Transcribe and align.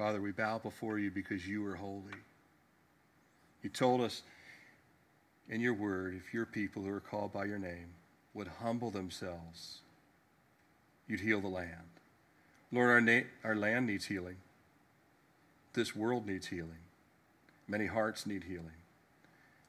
Father, 0.00 0.22
we 0.22 0.32
bow 0.32 0.56
before 0.56 0.98
you 0.98 1.10
because 1.10 1.46
you 1.46 1.66
are 1.66 1.74
holy. 1.74 2.16
You 3.62 3.68
told 3.68 4.00
us 4.00 4.22
in 5.50 5.60
your 5.60 5.74
word, 5.74 6.14
if 6.16 6.32
your 6.32 6.46
people 6.46 6.82
who 6.82 6.88
are 6.88 7.00
called 7.00 7.34
by 7.34 7.44
your 7.44 7.58
name 7.58 7.88
would 8.32 8.48
humble 8.62 8.90
themselves, 8.90 9.80
you'd 11.06 11.20
heal 11.20 11.42
the 11.42 11.48
land. 11.48 12.00
Lord, 12.72 12.88
our, 12.88 13.00
na- 13.02 13.26
our 13.44 13.54
land 13.54 13.88
needs 13.88 14.06
healing. 14.06 14.36
This 15.74 15.94
world 15.94 16.26
needs 16.26 16.46
healing. 16.46 16.80
Many 17.68 17.84
hearts 17.84 18.24
need 18.24 18.44
healing. 18.44 18.80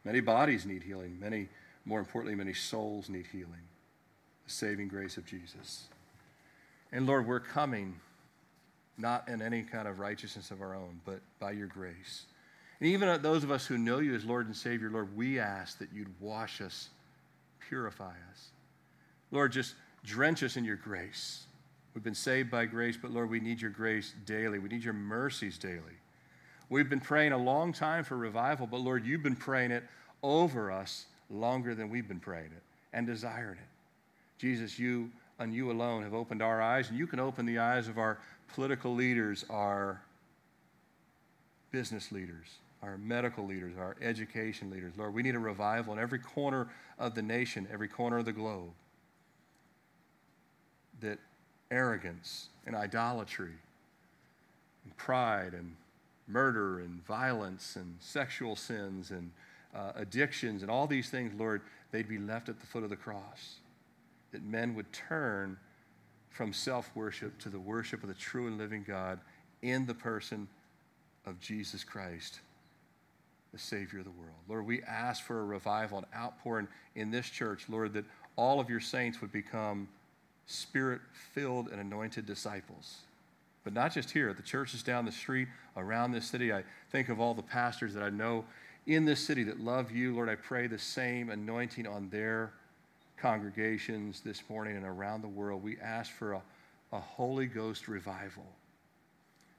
Many 0.05 0.21
bodies 0.21 0.65
need 0.65 0.83
healing. 0.83 1.19
Many, 1.19 1.49
more 1.83 1.99
importantly, 1.99 2.35
many 2.35 2.53
souls 2.53 3.09
need 3.09 3.27
healing. 3.33 3.67
The 4.45 4.51
saving 4.53 4.87
grace 4.87 5.17
of 5.17 5.25
Jesus. 5.25 5.89
And 6.89 7.05
Lord, 7.05 7.27
we're 7.27 7.41
coming 7.41 7.99
not 9.01 9.27
in 9.27 9.41
any 9.41 9.63
kind 9.63 9.87
of 9.87 9.99
righteousness 9.99 10.51
of 10.51 10.61
our 10.61 10.75
own, 10.75 11.01
but 11.05 11.19
by 11.39 11.51
your 11.51 11.67
grace. 11.67 12.25
And 12.79 12.89
even 12.89 13.21
those 13.21 13.43
of 13.43 13.51
us 13.51 13.65
who 13.65 13.77
know 13.77 13.99
you 13.99 14.15
as 14.15 14.25
Lord 14.25 14.47
and 14.47 14.55
Savior, 14.55 14.89
Lord, 14.89 15.15
we 15.15 15.39
ask 15.39 15.77
that 15.79 15.89
you'd 15.93 16.13
wash 16.19 16.61
us, 16.61 16.89
purify 17.67 18.13
us. 18.31 18.49
Lord, 19.31 19.51
just 19.51 19.75
drench 20.03 20.43
us 20.43 20.57
in 20.57 20.65
your 20.65 20.77
grace. 20.77 21.45
We've 21.93 22.03
been 22.03 22.15
saved 22.15 22.49
by 22.49 22.65
grace, 22.65 22.97
but 22.99 23.11
Lord, 23.11 23.29
we 23.29 23.39
need 23.39 23.61
your 23.61 23.71
grace 23.71 24.13
daily. 24.25 24.59
We 24.59 24.69
need 24.69 24.83
your 24.83 24.93
mercies 24.93 25.57
daily. 25.57 25.97
We've 26.69 26.89
been 26.89 27.01
praying 27.01 27.33
a 27.33 27.37
long 27.37 27.73
time 27.73 28.03
for 28.03 28.15
revival, 28.15 28.65
but 28.65 28.79
Lord, 28.79 29.05
you've 29.05 29.23
been 29.23 29.35
praying 29.35 29.71
it 29.71 29.83
over 30.23 30.71
us 30.71 31.05
longer 31.29 31.75
than 31.75 31.89
we've 31.89 32.07
been 32.07 32.19
praying 32.19 32.51
it 32.55 32.63
and 32.93 33.05
desiring 33.05 33.57
it. 33.57 33.67
Jesus, 34.37 34.79
you 34.79 35.11
and 35.37 35.53
you 35.53 35.71
alone 35.71 36.03
have 36.03 36.13
opened 36.13 36.41
our 36.41 36.61
eyes, 36.61 36.89
and 36.89 36.97
you 36.97 37.07
can 37.07 37.19
open 37.19 37.45
the 37.45 37.59
eyes 37.59 37.87
of 37.87 37.97
our 37.97 38.19
political 38.53 38.93
leaders, 38.93 39.45
our 39.49 40.01
business 41.71 42.11
leaders, 42.11 42.47
our 42.83 42.97
medical 42.97 43.45
leaders, 43.45 43.73
our 43.77 43.95
education 44.01 44.69
leaders. 44.69 44.93
Lord, 44.97 45.13
we 45.13 45.23
need 45.23 45.35
a 45.35 45.39
revival 45.39 45.93
in 45.93 45.99
every 45.99 46.19
corner 46.19 46.67
of 46.99 47.15
the 47.15 47.21
nation, 47.21 47.67
every 47.71 47.87
corner 47.87 48.17
of 48.17 48.25
the 48.25 48.33
globe. 48.33 48.71
That 50.99 51.19
arrogance 51.69 52.49
and 52.65 52.75
idolatry 52.75 53.53
and 54.83 54.97
pride 54.97 55.53
and 55.53 55.75
murder 56.27 56.79
and 56.79 57.05
violence 57.05 57.75
and 57.75 57.95
sexual 57.99 58.55
sins 58.55 59.11
and 59.11 59.31
uh, 59.73 59.91
addictions 59.95 60.61
and 60.61 60.71
all 60.71 60.87
these 60.87 61.09
things, 61.09 61.33
Lord, 61.39 61.61
they'd 61.91 62.07
be 62.07 62.17
left 62.17 62.49
at 62.49 62.59
the 62.59 62.65
foot 62.65 62.83
of 62.83 62.89
the 62.89 62.95
cross. 62.95 63.55
That 64.31 64.43
men 64.43 64.75
would 64.75 64.91
turn 64.91 65.57
from 66.31 66.53
self 66.53 66.89
worship 66.95 67.37
to 67.39 67.49
the 67.49 67.59
worship 67.59 68.01
of 68.01 68.09
the 68.09 68.15
true 68.15 68.47
and 68.47 68.57
living 68.57 68.83
God 68.87 69.19
in 69.61 69.85
the 69.85 69.93
person 69.93 70.47
of 71.25 71.39
Jesus 71.39 71.83
Christ, 71.83 72.39
the 73.53 73.59
Savior 73.59 73.99
of 73.99 74.05
the 74.05 74.11
world. 74.11 74.35
Lord, 74.47 74.65
we 74.65 74.81
ask 74.83 75.23
for 75.23 75.39
a 75.41 75.45
revival, 75.45 75.99
an 75.99 76.05
outpouring 76.15 76.67
in 76.95 77.11
this 77.11 77.29
church, 77.29 77.65
Lord, 77.69 77.93
that 77.93 78.05
all 78.35 78.59
of 78.59 78.69
your 78.69 78.79
saints 78.79 79.21
would 79.21 79.31
become 79.31 79.87
spirit 80.47 81.01
filled 81.33 81.67
and 81.67 81.79
anointed 81.79 82.25
disciples. 82.25 82.99
But 83.63 83.73
not 83.73 83.93
just 83.93 84.09
here, 84.09 84.33
the 84.33 84.41
churches 84.41 84.81
down 84.81 85.05
the 85.05 85.11
street, 85.11 85.47
around 85.77 86.11
this 86.11 86.25
city. 86.25 86.51
I 86.51 86.63
think 86.91 87.09
of 87.09 87.19
all 87.19 87.33
the 87.33 87.43
pastors 87.43 87.93
that 87.93 88.03
I 88.03 88.09
know 88.09 88.45
in 88.87 89.05
this 89.05 89.19
city 89.19 89.43
that 89.43 89.59
love 89.59 89.91
you. 89.91 90.15
Lord, 90.15 90.29
I 90.29 90.35
pray 90.35 90.67
the 90.67 90.79
same 90.79 91.29
anointing 91.29 91.85
on 91.85 92.09
their 92.09 92.53
congregations 93.21 94.21
this 94.21 94.41
morning 94.49 94.75
and 94.75 94.85
around 94.85 95.21
the 95.21 95.27
world. 95.27 95.61
We 95.61 95.77
ask 95.79 96.11
for 96.11 96.33
a, 96.33 96.41
a 96.91 96.99
Holy 96.99 97.45
Ghost 97.45 97.87
revival, 97.87 98.45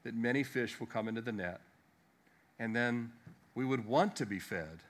that 0.03 0.15
many 0.15 0.43
fish 0.43 0.81
will 0.81 0.89
come 0.89 1.09
into 1.09 1.21
the 1.21 1.33
net, 1.33 1.61
and 2.59 2.75
then 2.75 3.13
we 3.55 3.65
would 3.65 3.87
want 3.87 4.17
to 4.17 4.27
be 4.27 4.39
fed 4.39 4.81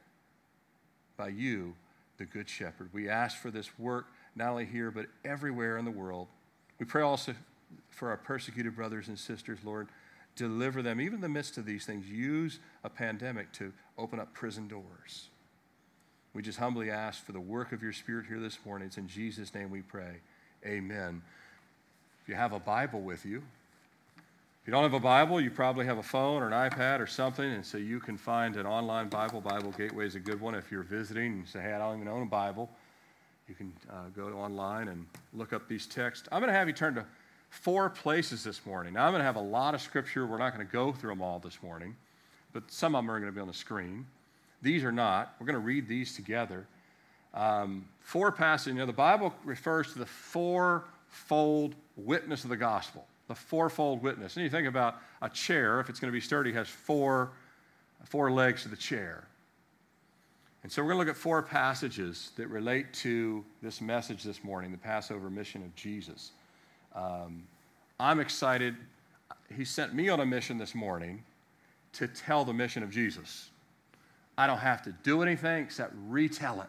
by 1.16 1.28
you, 1.28 1.74
the 2.16 2.24
Good 2.24 2.48
Shepherd. 2.48 2.88
We 2.92 3.08
ask 3.08 3.36
for 3.38 3.50
this 3.50 3.78
work 3.78 4.06
not 4.34 4.50
only 4.50 4.64
here, 4.64 4.90
but 4.90 5.06
everywhere 5.24 5.76
in 5.76 5.84
the 5.84 5.90
world. 5.90 6.28
We 6.78 6.86
pray 6.86 7.02
also 7.02 7.34
for 7.90 8.08
our 8.10 8.16
persecuted 8.16 8.74
brothers 8.74 9.08
and 9.08 9.18
sisters, 9.18 9.58
Lord. 9.64 9.88
Deliver 10.34 10.80
them, 10.80 11.00
even 11.00 11.16
in 11.16 11.20
the 11.20 11.28
midst 11.28 11.58
of 11.58 11.66
these 11.66 11.84
things. 11.84 12.08
Use 12.08 12.58
a 12.84 12.88
pandemic 12.88 13.52
to 13.52 13.72
open 13.98 14.18
up 14.18 14.32
prison 14.32 14.66
doors. 14.66 15.28
We 16.34 16.40
just 16.40 16.58
humbly 16.58 16.90
ask 16.90 17.24
for 17.24 17.32
the 17.32 17.40
work 17.40 17.72
of 17.72 17.82
your 17.82 17.92
Spirit 17.92 18.26
here 18.26 18.40
this 18.40 18.58
morning. 18.64 18.86
It's 18.86 18.96
in 18.96 19.06
Jesus' 19.06 19.54
name 19.54 19.70
we 19.70 19.82
pray. 19.82 20.16
Amen. 20.64 21.20
If 22.22 22.28
you 22.28 22.34
have 22.34 22.52
a 22.52 22.58
Bible 22.58 23.02
with 23.02 23.26
you, 23.26 23.42
if 24.62 24.68
you 24.68 24.70
don't 24.70 24.84
have 24.84 24.94
a 24.94 25.00
Bible, 25.00 25.40
you 25.40 25.50
probably 25.50 25.84
have 25.86 25.98
a 25.98 26.02
phone 26.02 26.40
or 26.40 26.46
an 26.46 26.70
iPad 26.70 27.00
or 27.00 27.06
something, 27.06 27.44
and 27.44 27.66
so 27.66 27.76
you 27.76 28.00
can 28.00 28.16
find 28.16 28.56
an 28.56 28.64
online 28.64 29.08
Bible. 29.08 29.40
Bible 29.40 29.72
Gateway 29.72 30.06
is 30.06 30.14
a 30.14 30.20
good 30.20 30.40
one. 30.40 30.54
If 30.54 30.70
you're 30.70 30.84
visiting 30.84 31.32
and 31.32 31.48
say, 31.48 31.60
hey, 31.60 31.72
I 31.72 31.78
don't 31.78 31.96
even 31.96 32.08
own 32.08 32.22
a 32.22 32.26
Bible, 32.26 32.70
you 33.48 33.54
can 33.54 33.72
uh, 33.90 34.08
go 34.16 34.28
online 34.38 34.88
and 34.88 35.04
look 35.34 35.52
up 35.52 35.68
these 35.68 35.86
texts. 35.86 36.28
I'm 36.32 36.40
going 36.40 36.52
to 36.52 36.58
have 36.58 36.68
you 36.68 36.74
turn 36.74 36.94
to 36.94 37.04
four 37.50 37.90
places 37.90 38.44
this 38.44 38.64
morning. 38.64 38.94
Now, 38.94 39.04
I'm 39.04 39.12
going 39.12 39.20
to 39.20 39.26
have 39.26 39.36
a 39.36 39.40
lot 39.40 39.74
of 39.74 39.82
scripture. 39.82 40.26
We're 40.26 40.38
not 40.38 40.54
going 40.54 40.66
to 40.66 40.72
go 40.72 40.92
through 40.92 41.10
them 41.10 41.20
all 41.20 41.40
this 41.40 41.62
morning, 41.62 41.94
but 42.54 42.70
some 42.70 42.94
of 42.94 43.00
them 43.02 43.10
are 43.10 43.18
going 43.18 43.30
to 43.30 43.34
be 43.34 43.42
on 43.42 43.48
the 43.48 43.52
screen. 43.52 44.06
These 44.62 44.84
are 44.84 44.92
not. 44.92 45.34
We're 45.38 45.46
going 45.46 45.54
to 45.54 45.60
read 45.60 45.88
these 45.88 46.14
together. 46.14 46.66
Um, 47.34 47.86
four 48.00 48.30
passages. 48.30 48.74
You 48.74 48.80
know, 48.80 48.86
the 48.86 48.92
Bible 48.92 49.34
refers 49.44 49.92
to 49.92 49.98
the 49.98 50.06
fourfold 50.06 51.74
witness 51.96 52.44
of 52.44 52.50
the 52.50 52.56
gospel, 52.56 53.04
the 53.28 53.34
fourfold 53.34 54.02
witness. 54.02 54.36
And 54.36 54.44
you 54.44 54.50
think 54.50 54.68
about 54.68 54.96
a 55.20 55.28
chair, 55.28 55.80
if 55.80 55.88
it's 55.88 55.98
going 55.98 56.12
to 56.12 56.16
be 56.16 56.20
sturdy, 56.20 56.52
has 56.52 56.68
four, 56.68 57.32
four 58.04 58.30
legs 58.30 58.62
to 58.62 58.68
the 58.68 58.76
chair. 58.76 59.24
And 60.62 60.70
so 60.70 60.80
we're 60.82 60.92
going 60.92 61.04
to 61.04 61.08
look 61.08 61.16
at 61.16 61.20
four 61.20 61.42
passages 61.42 62.30
that 62.36 62.46
relate 62.46 62.92
to 62.94 63.44
this 63.62 63.80
message 63.80 64.22
this 64.22 64.44
morning, 64.44 64.70
the 64.70 64.78
Passover 64.78 65.28
mission 65.28 65.62
of 65.62 65.74
Jesus. 65.74 66.30
Um, 66.94 67.42
I'm 67.98 68.20
excited. 68.20 68.76
He 69.56 69.64
sent 69.64 69.92
me 69.92 70.08
on 70.08 70.20
a 70.20 70.26
mission 70.26 70.58
this 70.58 70.74
morning 70.74 71.24
to 71.94 72.06
tell 72.06 72.44
the 72.44 72.52
mission 72.52 72.84
of 72.84 72.90
Jesus. 72.90 73.50
I 74.42 74.48
don't 74.48 74.58
have 74.58 74.82
to 74.82 74.92
do 75.04 75.22
anything 75.22 75.62
except 75.62 75.94
retell 76.08 76.62
it. 76.62 76.68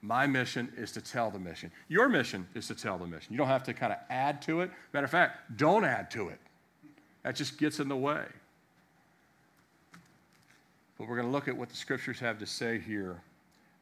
My 0.00 0.28
mission 0.28 0.72
is 0.76 0.92
to 0.92 1.00
tell 1.00 1.28
the 1.28 1.40
mission. 1.40 1.72
Your 1.88 2.08
mission 2.08 2.46
is 2.54 2.68
to 2.68 2.76
tell 2.76 2.98
the 2.98 3.06
mission. 3.06 3.32
You 3.32 3.38
don't 3.38 3.48
have 3.48 3.64
to 3.64 3.74
kind 3.74 3.92
of 3.92 3.98
add 4.10 4.40
to 4.42 4.60
it. 4.60 4.70
Matter 4.92 5.06
of 5.06 5.10
fact, 5.10 5.56
don't 5.56 5.84
add 5.84 6.08
to 6.12 6.28
it. 6.28 6.38
That 7.24 7.34
just 7.34 7.58
gets 7.58 7.80
in 7.80 7.88
the 7.88 7.96
way. 7.96 8.22
But 10.96 11.08
we're 11.08 11.16
going 11.16 11.26
to 11.26 11.32
look 11.32 11.48
at 11.48 11.56
what 11.56 11.68
the 11.68 11.74
scriptures 11.74 12.20
have 12.20 12.38
to 12.38 12.46
say 12.46 12.78
here. 12.78 13.20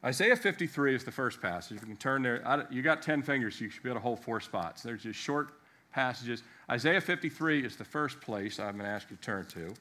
Isaiah 0.03 0.35
53 0.35 0.95
is 0.95 1.03
the 1.03 1.11
first 1.11 1.39
passage. 1.43 1.77
If 1.77 1.83
you 1.83 1.87
can 1.89 1.97
turn 1.97 2.23
there, 2.23 2.67
you 2.71 2.81
got 2.81 3.03
10 3.03 3.21
fingers, 3.21 3.57
so 3.57 3.65
you 3.65 3.69
should 3.69 3.83
be 3.83 3.89
able 3.89 3.99
to 3.99 4.03
hold 4.03 4.21
four 4.21 4.39
spots. 4.39 4.81
There's 4.81 5.03
just 5.03 5.19
short 5.19 5.49
passages. 5.93 6.41
Isaiah 6.67 6.99
53 6.99 7.63
is 7.63 7.75
the 7.75 7.85
first 7.85 8.19
place 8.21 8.59
I'm 8.59 8.77
going 8.77 8.85
to 8.85 8.91
ask 8.91 9.11
you 9.11 9.17
to 9.17 9.21
turn 9.21 9.45
to. 9.49 9.75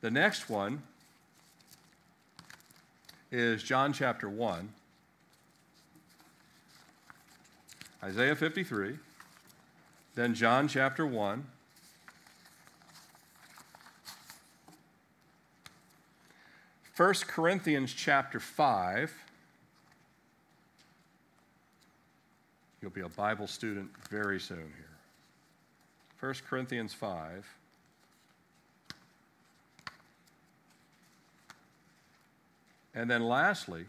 The 0.00 0.10
next 0.10 0.48
one 0.48 0.82
is 3.34 3.64
John 3.64 3.92
chapter 3.92 4.28
1. 4.28 4.68
Isaiah 8.04 8.36
53, 8.36 8.96
then 10.14 10.34
John 10.34 10.68
chapter 10.68 11.04
1. 11.04 11.44
First 16.92 17.26
Corinthians 17.26 17.92
chapter 17.92 18.38
5. 18.38 19.12
You'll 22.80 22.92
be 22.92 23.00
a 23.00 23.08
Bible 23.08 23.48
student 23.48 23.90
very 24.08 24.38
soon 24.38 24.58
here. 24.58 24.96
First 26.18 26.44
Corinthians 26.44 26.94
5. 26.94 27.44
And 32.94 33.10
then 33.10 33.26
lastly, 33.26 33.86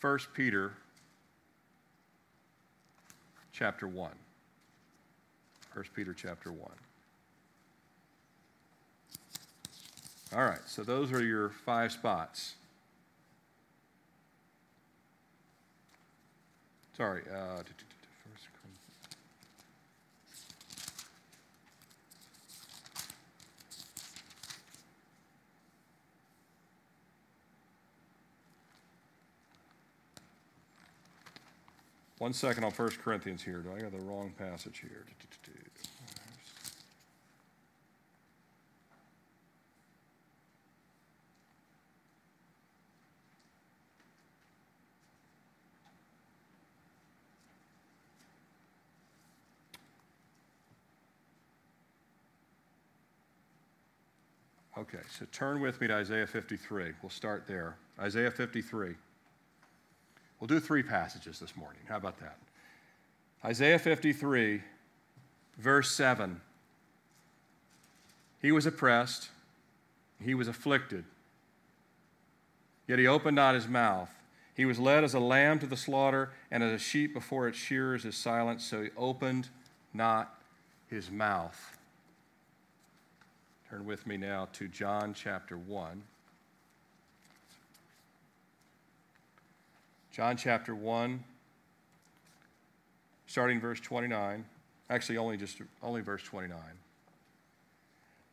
1 0.00 0.18
Peter 0.34 0.72
chapter 3.52 3.86
1. 3.86 4.10
1 5.72 5.84
Peter 5.94 6.14
chapter 6.14 6.52
1. 6.52 6.70
All 10.32 10.44
right, 10.44 10.60
so 10.66 10.84
those 10.84 11.10
are 11.12 11.24
your 11.24 11.48
five 11.48 11.90
spots. 11.90 12.54
Sorry, 16.96 17.22
uh, 17.34 17.62
One 32.20 32.34
second 32.34 32.64
on 32.64 32.70
1 32.72 32.90
Corinthians 33.02 33.42
here. 33.42 33.60
Do 33.60 33.70
I 33.74 33.80
got 33.80 33.92
the 33.92 33.98
wrong 33.98 34.30
passage 34.36 34.80
here? 34.80 35.06
Okay, 54.76 54.98
so 55.18 55.24
turn 55.32 55.62
with 55.62 55.80
me 55.80 55.86
to 55.86 55.94
Isaiah 55.94 56.26
53. 56.26 56.92
We'll 57.02 57.08
start 57.08 57.46
there. 57.46 57.76
Isaiah 57.98 58.30
53. 58.30 58.94
We'll 60.40 60.48
do 60.48 60.58
three 60.58 60.82
passages 60.82 61.38
this 61.38 61.54
morning. 61.54 61.82
How 61.86 61.96
about 61.96 62.18
that? 62.20 62.38
Isaiah 63.44 63.78
53, 63.78 64.62
verse 65.58 65.90
7. 65.90 66.40
He 68.40 68.50
was 68.52 68.64
oppressed, 68.64 69.28
he 70.22 70.34
was 70.34 70.48
afflicted, 70.48 71.04
yet 72.88 72.98
he 72.98 73.06
opened 73.06 73.36
not 73.36 73.54
his 73.54 73.68
mouth. 73.68 74.10
He 74.54 74.64
was 74.64 74.78
led 74.78 75.04
as 75.04 75.14
a 75.14 75.20
lamb 75.20 75.58
to 75.60 75.66
the 75.66 75.76
slaughter, 75.76 76.30
and 76.50 76.62
as 76.62 76.72
a 76.72 76.78
sheep 76.82 77.14
before 77.14 77.48
its 77.48 77.58
shearers 77.58 78.04
is 78.04 78.16
silent, 78.16 78.62
so 78.62 78.82
he 78.82 78.88
opened 78.96 79.48
not 79.92 80.38
his 80.88 81.10
mouth. 81.10 81.78
Turn 83.68 83.84
with 83.84 84.06
me 84.06 84.16
now 84.16 84.48
to 84.54 84.68
John 84.68 85.14
chapter 85.14 85.56
1. 85.56 86.02
John 90.12 90.36
chapter 90.36 90.74
1, 90.74 91.22
starting 93.26 93.60
verse 93.60 93.80
29. 93.80 94.44
Actually, 94.88 95.18
only 95.18 95.36
just 95.36 95.60
only 95.82 96.00
verse 96.00 96.22
29. 96.24 96.58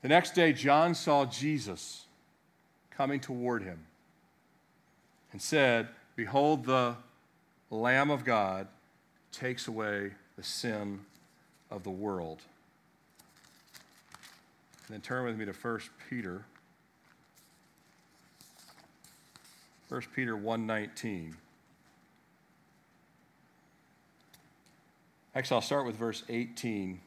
The 0.02 0.08
next 0.08 0.34
day, 0.34 0.54
John 0.54 0.96
saw 0.96 1.26
Jesus 1.26 2.06
coming 2.90 3.20
toward 3.20 3.62
him 3.62 3.80
and 5.32 5.42
said, 5.42 5.90
Behold, 6.16 6.66
the 6.66 6.96
Lamb 7.70 8.10
of 8.10 8.26
God 8.26 8.68
takes 9.32 9.68
away 9.68 10.14
the 10.36 10.44
sin 10.44 11.02
of 11.70 11.84
the 11.84 11.92
world. 11.92 12.42
And 14.88 14.96
then 14.96 15.02
turn 15.02 15.26
with 15.26 15.38
me 15.38 15.46
to 15.46 15.52
1 15.52 15.80
Peter. 16.10 16.46
1 19.90 20.02
Peter 20.16 20.36
1:19. 20.36 21.34
Actually, 25.38 25.56
I'll 25.56 25.62
start 25.62 25.86
with 25.86 25.96
verse 25.96 26.24
18. 26.30 27.00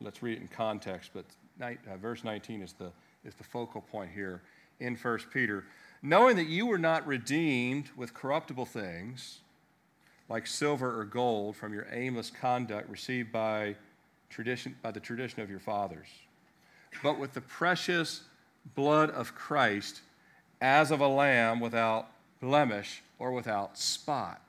Let's 0.00 0.22
read 0.22 0.38
it 0.38 0.40
in 0.40 0.46
context, 0.46 1.10
but 1.12 1.24
uh, 1.60 1.96
verse 1.96 2.22
19 2.22 2.62
is 2.62 2.74
the, 2.74 2.92
is 3.24 3.34
the 3.34 3.42
focal 3.42 3.80
point 3.80 4.12
here 4.14 4.40
in 4.78 4.94
1 4.94 5.18
Peter. 5.32 5.64
Knowing 6.00 6.36
that 6.36 6.46
you 6.46 6.64
were 6.64 6.78
not 6.78 7.04
redeemed 7.04 7.90
with 7.96 8.14
corruptible 8.14 8.66
things, 8.66 9.40
like 10.28 10.46
silver 10.46 11.00
or 11.00 11.04
gold, 11.04 11.56
from 11.56 11.74
your 11.74 11.88
aimless 11.90 12.30
conduct 12.30 12.88
received 12.88 13.32
by, 13.32 13.74
tradition, 14.30 14.76
by 14.80 14.92
the 14.92 15.00
tradition 15.00 15.42
of 15.42 15.50
your 15.50 15.58
fathers, 15.58 16.06
but 17.02 17.18
with 17.18 17.34
the 17.34 17.40
precious 17.40 18.22
blood 18.76 19.10
of 19.10 19.34
Christ, 19.34 20.02
as 20.60 20.92
of 20.92 21.00
a 21.00 21.08
lamb 21.08 21.58
without 21.58 22.06
blemish 22.40 23.02
or 23.18 23.32
without 23.32 23.76
spot. 23.76 24.43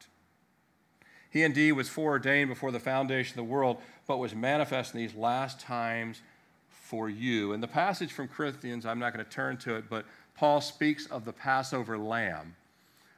He 1.36 1.44
indeed 1.44 1.74
was 1.74 1.90
foreordained 1.90 2.48
before 2.48 2.72
the 2.72 2.80
foundation 2.80 3.34
of 3.34 3.46
the 3.46 3.52
world, 3.52 3.82
but 4.08 4.20
was 4.20 4.34
manifest 4.34 4.94
in 4.94 5.02
these 5.02 5.14
last 5.16 5.60
times 5.60 6.22
for 6.70 7.10
you. 7.10 7.52
In 7.52 7.60
the 7.60 7.68
passage 7.68 8.14
from 8.14 8.30
Corinthians, 8.30 8.86
I'm 8.86 9.00
not 9.00 9.12
going 9.12 9.26
to 9.26 9.30
turn 9.30 9.58
to 9.58 9.76
it, 9.76 9.90
but 9.90 10.06
Paul 10.38 10.62
speaks 10.62 11.08
of 11.08 11.26
the 11.26 11.34
Passover 11.34 11.98
lamb. 11.98 12.56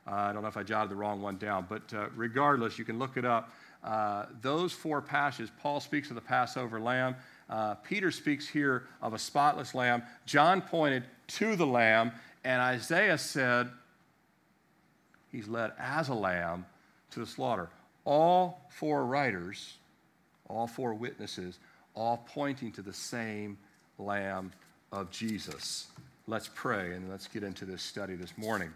Uh, 0.07 0.15
I 0.15 0.33
don't 0.33 0.41
know 0.41 0.47
if 0.47 0.57
I 0.57 0.63
jotted 0.63 0.89
the 0.89 0.95
wrong 0.95 1.21
one 1.21 1.37
down, 1.37 1.67
but 1.69 1.93
uh, 1.93 2.07
regardless, 2.15 2.79
you 2.79 2.85
can 2.85 2.97
look 2.97 3.17
it 3.17 3.23
up. 3.23 3.51
Uh, 3.83 4.25
those 4.41 4.73
four 4.73 4.99
passages, 4.99 5.51
Paul 5.61 5.79
speaks 5.79 6.09
of 6.09 6.15
the 6.15 6.21
Passover 6.21 6.79
lamb. 6.79 7.17
Uh, 7.47 7.75
Peter 7.75 8.09
speaks 8.09 8.47
here 8.47 8.87
of 8.99 9.13
a 9.13 9.19
spotless 9.19 9.75
lamb. 9.75 10.01
John 10.25 10.63
pointed 10.63 11.03
to 11.27 11.55
the 11.55 11.67
lamb, 11.67 12.13
and 12.43 12.63
Isaiah 12.63 13.19
said, 13.19 13.69
He's 15.31 15.47
led 15.47 15.73
as 15.77 16.09
a 16.09 16.15
lamb 16.15 16.65
to 17.11 17.19
the 17.19 17.27
slaughter 17.27 17.69
all 18.07 18.62
four 18.69 19.06
writers, 19.06 19.75
all 20.48 20.65
four 20.65 20.94
witnesses, 20.94 21.59
all 21.94 22.25
pointing 22.33 22.71
to 22.71 22.81
the 22.81 22.94
same 22.94 23.57
Lamb 24.00 24.54
of 24.94 25.12
Jesus. 25.12 25.88
Let's 26.25 26.50
pray 26.56 26.94
and 26.94 27.09
let's 27.09 27.27
get 27.27 27.44
into 27.44 27.65
this 27.65 27.83
study 27.83 28.15
this 28.15 28.36
morning. 28.38 28.71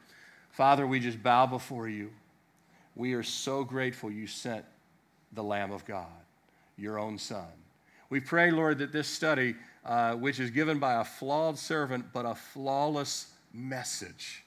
Father, 0.52 0.86
we 0.86 1.00
just 1.00 1.24
bow 1.24 1.46
before 1.46 1.88
you. 1.88 2.12
We 2.98 3.14
are 3.14 3.24
so 3.24 3.64
grateful 3.64 4.12
you 4.12 4.28
sent 4.28 4.66
the 5.32 5.44
Lamb 5.44 5.72
of 5.72 5.86
God, 5.86 6.08
your 6.78 7.00
own 7.00 7.18
Son. 7.18 7.48
We 8.10 8.20
pray, 8.20 8.52
Lord, 8.52 8.80
that 8.80 8.92
this 8.92 9.08
study, 9.08 9.56
uh, 9.86 10.16
which 10.16 10.42
is 10.42 10.50
given 10.50 10.78
by 10.78 10.96
a 11.00 11.06
flawed 11.06 11.58
servant, 11.58 12.08
but 12.12 12.26
a 12.26 12.36
flawless 12.36 13.28
message, 13.54 14.44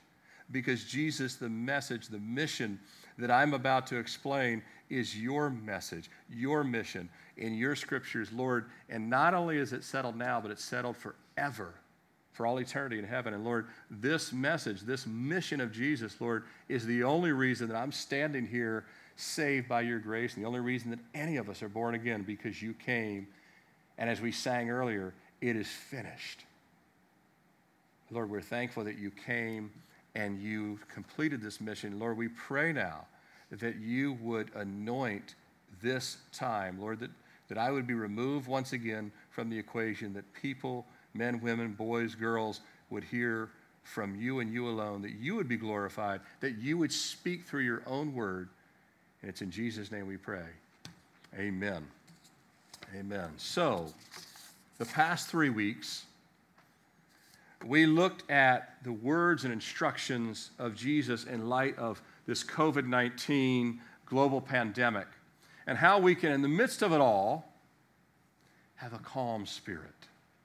because 0.52 0.84
Jesus, 0.84 1.36
the 1.36 1.48
message, 1.48 2.08
the 2.08 2.18
mission 2.18 2.78
that 3.18 3.30
I'm 3.30 3.54
about 3.54 3.86
to 3.88 3.96
explain, 3.96 4.62
is 4.90 5.16
your 5.16 5.50
message, 5.50 6.10
your 6.28 6.64
mission 6.64 7.08
in 7.36 7.54
your 7.54 7.74
scriptures, 7.74 8.32
Lord. 8.32 8.66
And 8.88 9.08
not 9.08 9.34
only 9.34 9.58
is 9.58 9.72
it 9.72 9.84
settled 9.84 10.16
now, 10.16 10.40
but 10.40 10.50
it's 10.50 10.64
settled 10.64 10.96
forever, 10.96 11.74
for 12.32 12.46
all 12.46 12.58
eternity 12.58 12.98
in 12.98 13.04
heaven. 13.04 13.34
And 13.34 13.44
Lord, 13.44 13.66
this 13.90 14.32
message, 14.32 14.82
this 14.82 15.06
mission 15.06 15.60
of 15.60 15.72
Jesus, 15.72 16.20
Lord, 16.20 16.44
is 16.68 16.84
the 16.84 17.04
only 17.04 17.32
reason 17.32 17.68
that 17.68 17.76
I'm 17.76 17.92
standing 17.92 18.46
here 18.46 18.84
saved 19.16 19.68
by 19.68 19.82
your 19.82 20.00
grace, 20.00 20.34
and 20.34 20.44
the 20.44 20.48
only 20.48 20.60
reason 20.60 20.90
that 20.90 20.98
any 21.14 21.36
of 21.36 21.48
us 21.48 21.62
are 21.62 21.68
born 21.68 21.94
again 21.94 22.22
because 22.22 22.60
you 22.60 22.74
came. 22.74 23.28
And 23.96 24.10
as 24.10 24.20
we 24.20 24.32
sang 24.32 24.70
earlier, 24.70 25.14
it 25.40 25.54
is 25.54 25.68
finished. 25.68 26.44
Lord, 28.10 28.28
we're 28.30 28.42
thankful 28.42 28.84
that 28.84 28.98
you 28.98 29.10
came 29.10 29.70
and 30.14 30.40
you 30.40 30.78
completed 30.92 31.40
this 31.40 31.60
mission. 31.60 31.98
Lord, 31.98 32.16
we 32.16 32.28
pray 32.28 32.72
now 32.72 33.06
that 33.50 33.76
you 33.76 34.14
would 34.14 34.50
anoint 34.54 35.34
this 35.82 36.18
time, 36.32 36.80
Lord, 36.80 37.00
that, 37.00 37.10
that 37.48 37.58
I 37.58 37.70
would 37.70 37.86
be 37.86 37.94
removed 37.94 38.48
once 38.48 38.72
again 38.72 39.12
from 39.30 39.50
the 39.50 39.58
equation, 39.58 40.12
that 40.14 40.32
people, 40.34 40.86
men, 41.14 41.40
women, 41.40 41.72
boys, 41.72 42.14
girls, 42.14 42.60
would 42.90 43.04
hear 43.04 43.50
from 43.82 44.16
you 44.16 44.40
and 44.40 44.52
you 44.52 44.68
alone, 44.68 45.02
that 45.02 45.12
you 45.12 45.34
would 45.36 45.48
be 45.48 45.56
glorified, 45.56 46.20
that 46.40 46.58
you 46.58 46.78
would 46.78 46.92
speak 46.92 47.44
through 47.44 47.62
your 47.62 47.82
own 47.86 48.14
word. 48.14 48.48
And 49.20 49.28
it's 49.28 49.42
in 49.42 49.50
Jesus' 49.50 49.90
name 49.90 50.06
we 50.06 50.16
pray. 50.16 50.46
Amen. 51.38 51.86
Amen. 52.96 53.30
So, 53.36 53.92
the 54.78 54.84
past 54.86 55.28
three 55.28 55.50
weeks, 55.50 56.06
we 57.66 57.86
looked 57.86 58.30
at 58.30 58.76
the 58.84 58.92
words 58.92 59.44
and 59.44 59.52
instructions 59.52 60.50
of 60.58 60.74
Jesus 60.74 61.24
in 61.24 61.48
light 61.48 61.78
of 61.78 62.02
this 62.26 62.44
COVID 62.44 62.86
19 62.86 63.80
global 64.06 64.40
pandemic 64.40 65.06
and 65.66 65.78
how 65.78 65.98
we 65.98 66.14
can, 66.14 66.32
in 66.32 66.42
the 66.42 66.48
midst 66.48 66.82
of 66.82 66.92
it 66.92 67.00
all, 67.00 67.52
have 68.76 68.92
a 68.92 68.98
calm 68.98 69.46
spirit. 69.46 69.90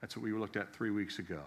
That's 0.00 0.16
what 0.16 0.24
we 0.24 0.32
looked 0.32 0.56
at 0.56 0.72
three 0.72 0.90
weeks 0.90 1.18
ago. 1.18 1.40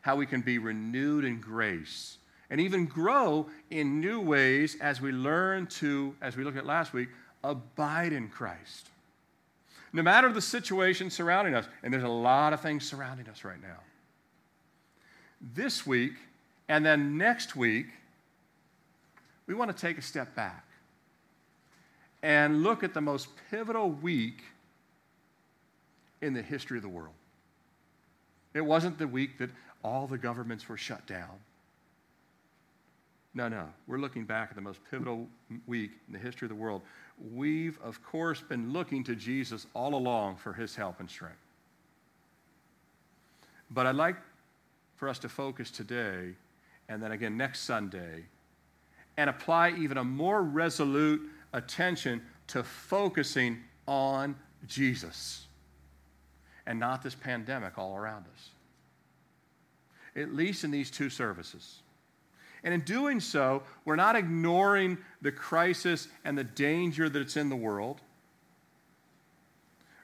How 0.00 0.16
we 0.16 0.26
can 0.26 0.40
be 0.40 0.58
renewed 0.58 1.24
in 1.24 1.40
grace 1.40 2.18
and 2.50 2.60
even 2.60 2.86
grow 2.86 3.46
in 3.70 4.00
new 4.00 4.20
ways 4.20 4.76
as 4.80 5.00
we 5.00 5.12
learn 5.12 5.66
to, 5.66 6.14
as 6.20 6.36
we 6.36 6.44
looked 6.44 6.58
at 6.58 6.66
last 6.66 6.92
week, 6.92 7.08
abide 7.44 8.12
in 8.12 8.28
Christ. 8.28 8.88
No 9.92 10.02
matter 10.02 10.32
the 10.32 10.40
situation 10.40 11.10
surrounding 11.10 11.54
us, 11.54 11.66
and 11.82 11.92
there's 11.92 12.02
a 12.02 12.08
lot 12.08 12.52
of 12.52 12.60
things 12.60 12.86
surrounding 12.88 13.28
us 13.28 13.44
right 13.44 13.60
now. 13.60 13.78
This 15.42 15.86
week 15.86 16.14
and 16.68 16.86
then 16.86 17.18
next 17.18 17.56
week, 17.56 17.86
we 19.46 19.54
want 19.54 19.74
to 19.74 19.80
take 19.80 19.98
a 19.98 20.02
step 20.02 20.34
back 20.34 20.64
and 22.22 22.62
look 22.62 22.84
at 22.84 22.94
the 22.94 23.00
most 23.00 23.28
pivotal 23.50 23.90
week 23.90 24.42
in 26.20 26.32
the 26.32 26.42
history 26.42 26.78
of 26.78 26.82
the 26.82 26.88
world. 26.88 27.14
It 28.54 28.60
wasn't 28.60 28.98
the 28.98 29.08
week 29.08 29.38
that 29.38 29.50
all 29.82 30.06
the 30.06 30.18
governments 30.18 30.68
were 30.68 30.76
shut 30.76 31.04
down. 31.06 31.30
No, 33.34 33.48
no. 33.48 33.68
We're 33.86 33.98
looking 33.98 34.24
back 34.24 34.50
at 34.50 34.56
the 34.56 34.62
most 34.62 34.78
pivotal 34.90 35.26
week 35.66 35.90
in 36.06 36.12
the 36.12 36.18
history 36.18 36.46
of 36.46 36.50
the 36.50 36.54
world. 36.54 36.82
We've, 37.34 37.78
of 37.82 38.02
course, 38.04 38.40
been 38.40 38.72
looking 38.72 39.02
to 39.04 39.16
Jesus 39.16 39.66
all 39.74 39.94
along 39.94 40.36
for 40.36 40.52
his 40.52 40.76
help 40.76 41.00
and 41.00 41.10
strength. 41.10 41.36
But 43.70 43.86
I'd 43.86 43.96
like 43.96 44.16
for 45.02 45.08
us 45.08 45.18
to 45.18 45.28
focus 45.28 45.72
today 45.72 46.28
and 46.88 47.02
then 47.02 47.10
again 47.10 47.36
next 47.36 47.62
Sunday 47.62 48.22
and 49.16 49.28
apply 49.28 49.70
even 49.70 49.98
a 49.98 50.04
more 50.04 50.44
resolute 50.44 51.20
attention 51.52 52.22
to 52.46 52.62
focusing 52.62 53.58
on 53.88 54.36
Jesus 54.68 55.46
and 56.68 56.78
not 56.78 57.02
this 57.02 57.16
pandemic 57.16 57.78
all 57.78 57.96
around 57.96 58.26
us. 58.32 58.50
At 60.14 60.36
least 60.36 60.62
in 60.62 60.70
these 60.70 60.88
two 60.88 61.10
services. 61.10 61.80
And 62.62 62.72
in 62.72 62.82
doing 62.82 63.18
so, 63.18 63.64
we're 63.84 63.96
not 63.96 64.14
ignoring 64.14 64.98
the 65.20 65.32
crisis 65.32 66.06
and 66.24 66.38
the 66.38 66.44
danger 66.44 67.08
that's 67.08 67.36
in 67.36 67.48
the 67.48 67.56
world. 67.56 68.00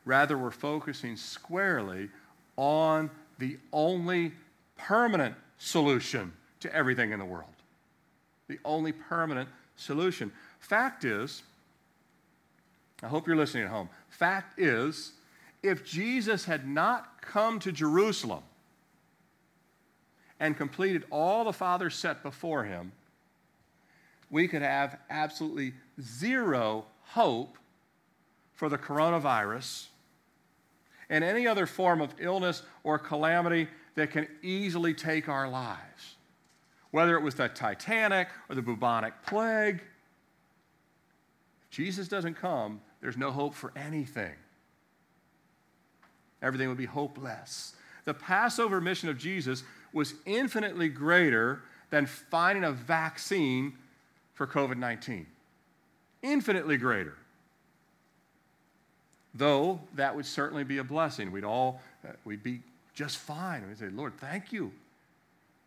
Rather, 0.05 0.37
we're 0.37 0.51
focusing 0.51 1.15
squarely 1.15 2.09
on 2.57 3.13
the 3.39 3.59
only 3.73 4.33
permanent 4.79 5.35
solution 5.59 6.33
to 6.61 6.75
everything 6.75 7.13
in 7.13 7.19
the 7.19 7.25
world. 7.25 7.51
The 8.49 8.59
only 8.65 8.93
permanent 8.93 9.51
solution. 9.77 10.33
Fact 10.59 11.05
is, 11.05 11.43
I 13.03 13.09
hope 13.09 13.27
you're 13.27 13.37
listening 13.37 13.65
at 13.65 13.71
home. 13.71 13.91
Fact 14.09 14.59
is, 14.59 15.13
if 15.63 15.85
Jesus 15.85 16.45
had 16.45 16.67
not 16.67 17.21
come 17.21 17.59
to 17.61 17.71
Jerusalem 17.71 18.43
and 20.41 20.57
completed 20.57 21.05
all 21.11 21.45
the 21.45 21.53
Father 21.53 21.91
set 21.91 22.23
before 22.23 22.65
him, 22.65 22.93
we 24.31 24.49
could 24.49 24.63
have 24.63 24.99
absolutely 25.11 25.75
zero 26.01 26.87
hope 27.03 27.57
for 28.55 28.69
the 28.69 28.79
coronavirus 28.79 29.87
and 31.11 31.25
any 31.25 31.47
other 31.47 31.67
form 31.67 32.01
of 32.01 32.15
illness 32.19 32.63
or 32.85 32.99
calamity 32.99 33.69
that 33.99 34.13
can 34.13 34.29
easily 34.43 34.95
take 34.95 35.29
our 35.29 35.49
lives. 35.49 36.15
Whether 36.93 37.17
it 37.17 37.23
was 37.23 37.35
the 37.35 37.49
Titanic 37.49 38.29
or 38.49 38.55
the 38.55 38.63
bubonic 38.63 39.13
plague, 39.27 39.83
if 41.63 41.71
Jesus 41.71 42.07
doesn't 42.07 42.35
come, 42.35 42.81
there's 43.01 43.17
no 43.17 43.33
hope 43.33 43.55
for 43.55 43.73
anything. 43.77 44.35
Everything 46.41 46.69
would 46.69 46.79
be 46.79 46.87
hopeless. 46.87 47.75
The 48.05 48.15
Passover 48.15 48.81
mission 48.81 49.09
of 49.09 49.19
Jesus 49.19 49.65
was 49.93 50.15
infinitely 50.25 50.89
greater 50.89 51.63
than 51.91 52.07
finding 52.07 52.63
a 52.63 52.71
vaccine 52.71 53.73
for 54.35 54.47
COVID 54.47 54.77
19. 54.77 55.27
Infinitely 56.23 56.77
greater. 56.77 57.17
Though 59.35 59.81
that 59.95 60.15
would 60.15 60.27
certainly 60.27 60.63
be 60.63 60.79
a 60.79 60.85
blessing. 60.85 61.33
We'd 61.33 61.45
all, 61.45 61.83
uh, 62.07 62.13
we'd 62.25 62.45
be 62.45 62.61
just 62.99 63.19
fine. 63.19 63.65
We'd 63.69 63.79
say, 63.79 63.91
Lord, 63.91 64.15
thank 64.19 64.53
you. 64.53 64.73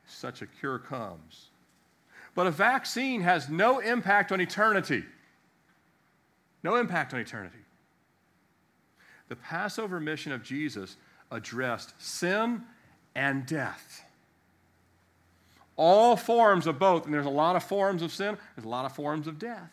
Such 0.06 0.42
a 0.42 0.46
cure 0.46 0.80
comes. 0.80 1.46
But 2.36 2.46
a 2.46 2.52
vaccine 2.52 3.22
has 3.22 3.48
no 3.48 3.80
impact 3.80 4.34
on 4.34 4.42
eternity. 4.42 5.06
No 6.62 6.76
impact 6.76 7.14
on 7.14 7.22
eternity. 7.22 7.56
The 9.30 9.38
Passover 9.38 10.02
mission 10.02 10.34
of 10.34 10.44
Jesus 10.44 10.98
addressed 11.32 11.94
sin 12.00 12.64
and 13.16 13.46
death. 13.46 14.04
All 15.78 16.18
forms 16.18 16.68
of 16.68 16.80
both, 16.80 17.06
and 17.06 17.14
there's 17.14 17.26
a 17.26 17.30
lot 17.30 17.56
of 17.56 17.64
forms 17.64 18.02
of 18.02 18.12
sin, 18.12 18.38
there's 18.58 18.66
a 18.66 18.70
lot 18.70 18.84
of 18.84 18.92
forms 18.92 19.26
of 19.28 19.40
death. 19.40 19.72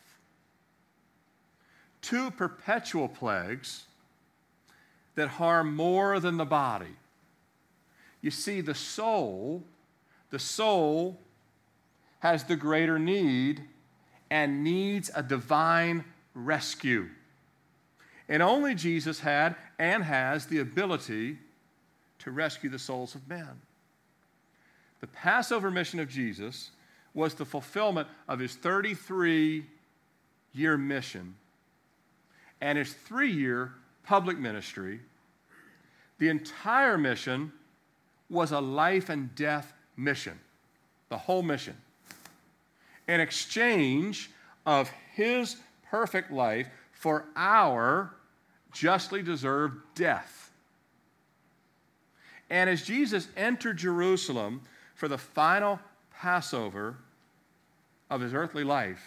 Two 2.03 2.31
perpetual 2.31 3.09
plagues 3.09 3.83
that 5.17 5.27
harm 5.27 5.75
more 5.75 6.21
than 6.21 6.37
the 6.37 6.45
body. 6.45 6.95
You 8.21 8.31
see, 8.31 8.61
the 8.61 8.75
soul, 8.75 9.63
the 10.31 10.39
soul 10.39 11.19
has 12.21 12.45
the 12.45 12.57
greater 12.57 12.99
need 12.99 13.63
and 14.31 14.65
needs 14.65 15.11
a 15.15 15.23
divine 15.23 16.05
rescue. 16.35 17.09
And 18.29 18.43
only 18.43 18.75
Jesus 18.75 19.21
had 19.21 19.57
and 19.79 20.03
has 20.03 20.47
the 20.47 20.59
ability 20.59 21.39
to 22.21 22.31
rescue 22.31 22.69
the 22.69 22.79
souls 22.79 23.15
of 23.15 23.27
men. 23.29 23.61
The 25.01 25.07
Passover 25.07 25.71
mission 25.71 26.01
of 26.01 26.09
Jesus 26.09 26.71
was 27.15 27.35
the 27.35 27.45
fulfillment 27.45 28.09
of 28.27 28.39
his 28.39 28.55
33 28.55 29.65
year 30.53 30.77
mission 30.77 31.37
and 32.61 32.77
his 32.77 32.93
three 32.93 33.31
year 33.31 33.73
public 34.05 34.39
ministry. 34.39 35.01
The 36.19 36.29
entire 36.29 36.99
mission 36.99 37.53
was 38.31 38.53
a 38.53 38.61
life 38.61 39.09
and 39.09 39.35
death 39.35 39.73
mission, 39.97 40.39
the 41.09 41.19
whole 41.19 41.43
mission. 41.43 41.77
In 43.07 43.21
exchange 43.21 44.31
of 44.67 44.91
his 45.15 45.57
perfect 45.91 46.31
life 46.31 46.69
for 46.93 47.25
our 47.37 48.13
justly 48.73 49.23
deserved 49.23 49.77
death. 49.95 50.51
And 52.51 52.69
as 52.69 52.83
Jesus 52.83 53.29
entered 53.37 53.77
Jerusalem 53.77 54.63
for 54.95 55.09
the 55.09 55.19
final 55.19 55.81
Passover 56.13 56.97
of 58.11 58.21
his 58.21 58.35
earthly 58.35 58.65
life, 58.65 59.03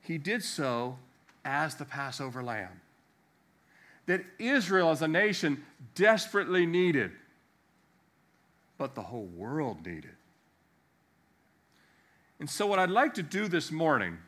he 0.00 0.18
did 0.18 0.42
so 0.42 0.98
as 1.44 1.74
the 1.76 1.84
Passover 1.84 2.42
lamb 2.42 2.80
that 4.06 4.24
Israel 4.38 4.90
as 4.90 5.02
a 5.02 5.08
nation 5.08 5.64
desperately 5.94 6.64
needed, 6.64 7.10
but 8.78 8.94
the 8.94 9.02
whole 9.02 9.26
world 9.26 9.84
needed. 9.86 10.10
And 12.38 12.48
so, 12.48 12.66
what 12.66 12.78
I'd 12.78 12.90
like 12.90 13.14
to 13.14 13.22
do 13.22 13.48
this 13.48 13.72
morning 13.72 14.18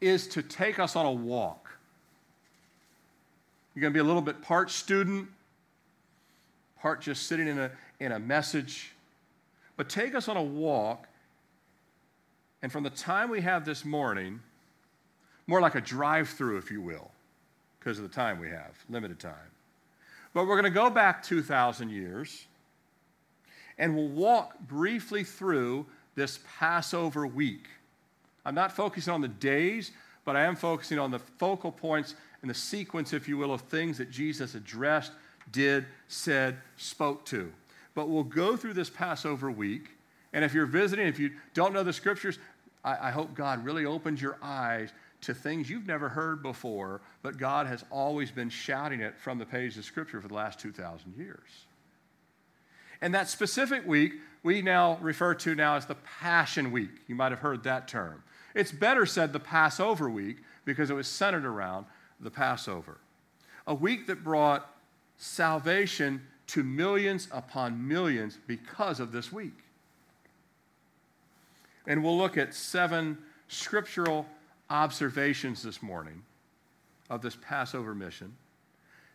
is 0.00 0.26
to 0.28 0.42
take 0.42 0.78
us 0.78 0.96
on 0.96 1.06
a 1.06 1.12
walk. 1.12 1.70
You're 3.74 3.80
going 3.80 3.92
to 3.92 3.96
be 3.96 4.00
a 4.00 4.04
little 4.04 4.22
bit 4.22 4.42
part 4.42 4.70
student, 4.70 5.28
part 6.80 7.00
just 7.00 7.26
sitting 7.26 7.48
in 7.48 7.58
a, 7.58 7.70
in 8.00 8.12
a 8.12 8.18
message. 8.18 8.92
But 9.76 9.88
take 9.88 10.14
us 10.14 10.28
on 10.28 10.36
a 10.36 10.42
walk, 10.42 11.08
and 12.62 12.70
from 12.70 12.84
the 12.84 12.90
time 12.90 13.30
we 13.30 13.40
have 13.40 13.64
this 13.64 13.84
morning, 13.84 14.40
more 15.46 15.60
like 15.60 15.74
a 15.74 15.80
drive 15.80 16.28
through, 16.28 16.58
if 16.58 16.70
you 16.70 16.80
will, 16.80 17.10
because 17.78 17.98
of 17.98 18.04
the 18.04 18.14
time 18.14 18.38
we 18.38 18.48
have, 18.48 18.76
limited 18.88 19.18
time. 19.18 19.53
But 20.34 20.46
we're 20.46 20.60
going 20.60 20.64
to 20.64 20.70
go 20.70 20.90
back 20.90 21.22
2,000 21.22 21.90
years, 21.90 22.46
and 23.78 23.96
we'll 23.96 24.08
walk 24.08 24.58
briefly 24.58 25.24
through 25.24 25.86
this 26.16 26.40
Passover 26.58 27.26
week. 27.26 27.68
I'm 28.44 28.54
not 28.54 28.72
focusing 28.72 29.14
on 29.14 29.20
the 29.20 29.28
days, 29.28 29.92
but 30.24 30.36
I 30.36 30.42
am 30.42 30.56
focusing 30.56 30.98
on 30.98 31.10
the 31.10 31.18
focal 31.18 31.72
points 31.72 32.14
and 32.42 32.50
the 32.50 32.54
sequence, 32.54 33.12
if 33.12 33.28
you 33.28 33.38
will, 33.38 33.52
of 33.52 33.62
things 33.62 33.96
that 33.98 34.10
Jesus 34.10 34.54
addressed, 34.54 35.12
did, 35.50 35.86
said, 36.08 36.58
spoke 36.76 37.24
to. 37.26 37.52
But 37.94 38.08
we'll 38.08 38.24
go 38.24 38.56
through 38.56 38.74
this 38.74 38.90
Passover 38.90 39.50
week. 39.50 39.90
And 40.32 40.44
if 40.44 40.52
you're 40.52 40.66
visiting, 40.66 41.06
if 41.06 41.18
you 41.18 41.30
don't 41.54 41.72
know 41.72 41.84
the 41.84 41.92
scriptures, 41.92 42.38
I, 42.84 43.08
I 43.08 43.10
hope 43.12 43.34
God 43.34 43.64
really 43.64 43.86
opens 43.86 44.20
your 44.20 44.36
eyes 44.42 44.90
to 45.26 45.34
things 45.34 45.68
you've 45.68 45.86
never 45.86 46.08
heard 46.08 46.42
before, 46.42 47.00
but 47.22 47.38
God 47.38 47.66
has 47.66 47.84
always 47.90 48.30
been 48.30 48.48
shouting 48.48 49.00
it 49.00 49.18
from 49.18 49.38
the 49.38 49.46
pages 49.46 49.78
of 49.78 49.84
Scripture 49.84 50.20
for 50.20 50.28
the 50.28 50.34
last 50.34 50.60
2,000 50.60 51.16
years. 51.16 51.66
And 53.00 53.14
that 53.14 53.28
specific 53.28 53.86
week, 53.86 54.14
we 54.42 54.62
now 54.62 54.98
refer 55.00 55.34
to 55.34 55.54
now 55.54 55.76
as 55.76 55.86
the 55.86 55.96
Passion 55.96 56.72
Week. 56.72 56.90
You 57.06 57.14
might 57.14 57.32
have 57.32 57.40
heard 57.40 57.64
that 57.64 57.88
term. 57.88 58.22
It's 58.54 58.72
better 58.72 59.04
said 59.04 59.32
the 59.32 59.40
Passover 59.40 60.08
week 60.08 60.38
because 60.64 60.90
it 60.90 60.94
was 60.94 61.08
centered 61.08 61.44
around 61.44 61.86
the 62.20 62.30
Passover. 62.30 62.98
A 63.66 63.74
week 63.74 64.06
that 64.06 64.22
brought 64.22 64.70
salvation 65.16 66.22
to 66.48 66.62
millions 66.62 67.28
upon 67.30 67.88
millions 67.88 68.38
because 68.46 69.00
of 69.00 69.12
this 69.12 69.32
week. 69.32 69.58
And 71.86 72.02
we'll 72.02 72.16
look 72.16 72.36
at 72.36 72.54
seven 72.54 73.18
scriptural 73.48 74.26
observations 74.70 75.62
this 75.62 75.82
morning 75.82 76.22
of 77.10 77.22
this 77.22 77.36
Passover 77.36 77.94
mission. 77.94 78.34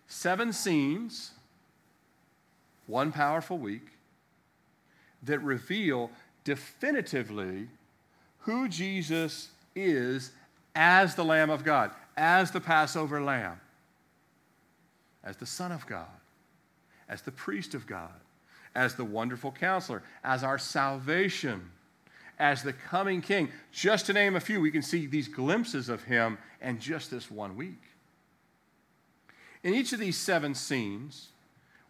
Seven 0.08 0.54
scenes, 0.54 1.32
one 2.88 3.12
powerful 3.12 3.58
week, 3.58 3.88
that 5.24 5.40
reveal 5.40 6.12
definitively 6.44 7.68
who 8.40 8.68
Jesus 8.68 9.50
is 9.76 10.32
as 10.76 11.16
the 11.16 11.26
Lamb 11.26 11.50
of 11.50 11.64
God, 11.64 11.92
as 12.16 12.52
the 12.52 12.62
Passover 12.62 13.22
lamb, 13.22 13.60
as 15.24 15.38
the 15.38 15.46
Son 15.46 15.72
of 15.72 15.86
God, 15.88 16.08
as 17.08 17.22
the 17.22 17.32
priest 17.32 17.74
of 17.74 17.86
God, 17.86 18.14
as 18.76 18.96
the 18.96 19.06
wonderful 19.06 19.52
counselor, 19.52 20.04
as 20.24 20.44
our 20.44 20.58
salvation, 20.58 21.70
as 22.40 22.64
the 22.64 22.74
coming 22.74 23.22
king. 23.22 23.50
Just 23.72 24.06
to 24.06 24.14
name 24.14 24.36
a 24.36 24.40
few, 24.40 24.62
we 24.62 24.72
can 24.72 24.82
see 24.82 25.06
these 25.06 25.28
glimpses 25.28 25.90
of 25.90 26.04
him 26.04 26.38
in 26.62 26.80
just 26.80 27.12
this 27.12 27.30
one 27.30 27.56
week. 27.56 27.82
In 29.64 29.74
each 29.74 29.92
of 29.92 30.00
these 30.00 30.18
seven 30.18 30.56
scenes, 30.56 31.30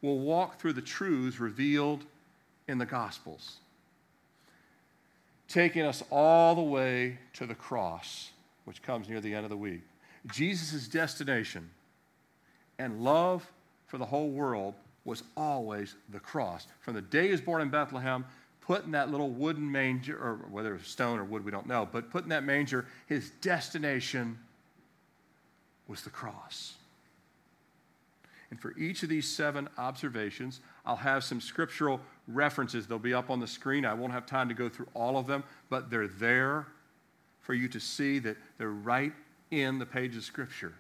we'll 0.01 0.19
walk 0.19 0.59
through 0.59 0.73
the 0.73 0.81
truths 0.81 1.39
revealed 1.39 2.03
in 2.67 2.77
the 2.77 2.85
Gospels 2.85 3.57
taking 5.49 5.81
us 5.81 6.03
all 6.11 6.55
the 6.55 6.61
way 6.61 7.17
to 7.33 7.45
the 7.45 7.55
cross, 7.55 8.31
which 8.63 8.81
comes 8.81 9.09
near 9.09 9.19
the 9.19 9.33
end 9.33 9.43
of 9.43 9.49
the 9.49 9.57
week. 9.57 9.81
Jesus' 10.31 10.87
destination 10.87 11.69
and 12.77 13.03
love 13.03 13.51
for 13.87 13.97
the 13.97 14.05
whole 14.05 14.29
world 14.29 14.75
was 15.03 15.23
always 15.35 15.95
the 16.09 16.19
cross. 16.19 16.67
From 16.81 16.93
the 16.93 17.01
day 17.01 17.25
he 17.25 17.31
was 17.31 17.41
born 17.41 17.61
in 17.61 17.69
Bethlehem, 17.69 18.23
put 18.69 18.85
in 18.85 18.91
that 18.91 19.09
little 19.09 19.31
wooden 19.31 19.71
manger, 19.71 20.15
or 20.15 20.45
whether 20.51 20.75
it 20.75 20.77
was 20.77 20.87
stone 20.87 21.17
or 21.17 21.23
wood, 21.23 21.43
we 21.43 21.49
don't 21.49 21.65
know, 21.65 21.89
but 21.91 22.11
put 22.11 22.21
in 22.21 22.29
that 22.29 22.43
manger, 22.43 22.85
his 23.07 23.31
destination 23.41 24.37
was 25.87 26.03
the 26.03 26.09
cross. 26.11 26.75
And 28.51 28.61
for 28.61 28.77
each 28.77 29.01
of 29.01 29.09
these 29.09 29.27
seven 29.27 29.67
observations, 29.79 30.59
I'll 30.85 30.95
have 30.97 31.23
some 31.23 31.41
scriptural 31.41 31.99
references. 32.27 32.85
They'll 32.85 32.99
be 32.99 33.11
up 33.11 33.31
on 33.31 33.39
the 33.39 33.47
screen. 33.47 33.85
I 33.85 33.95
won't 33.95 34.13
have 34.13 34.27
time 34.27 34.47
to 34.49 34.53
go 34.53 34.69
through 34.69 34.87
all 34.93 35.17
of 35.17 35.25
them, 35.25 35.43
but 35.71 35.89
they're 35.89 36.07
there 36.07 36.67
for 37.41 37.55
you 37.55 37.67
to 37.69 37.79
see 37.79 38.19
that 38.19 38.37
they're 38.59 38.69
right 38.69 39.13
in 39.49 39.79
the 39.79 39.85
page 39.87 40.15
of 40.15 40.23
Scripture. 40.23 40.75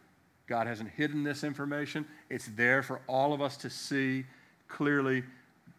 God 0.45 0.67
hasn't 0.67 0.91
hidden 0.91 1.23
this 1.23 1.43
information, 1.43 2.05
it's 2.29 2.49
there 2.55 2.83
for 2.83 3.01
all 3.07 3.33
of 3.33 3.41
us 3.41 3.57
to 3.57 3.69
see 3.71 4.25
clearly, 4.67 5.23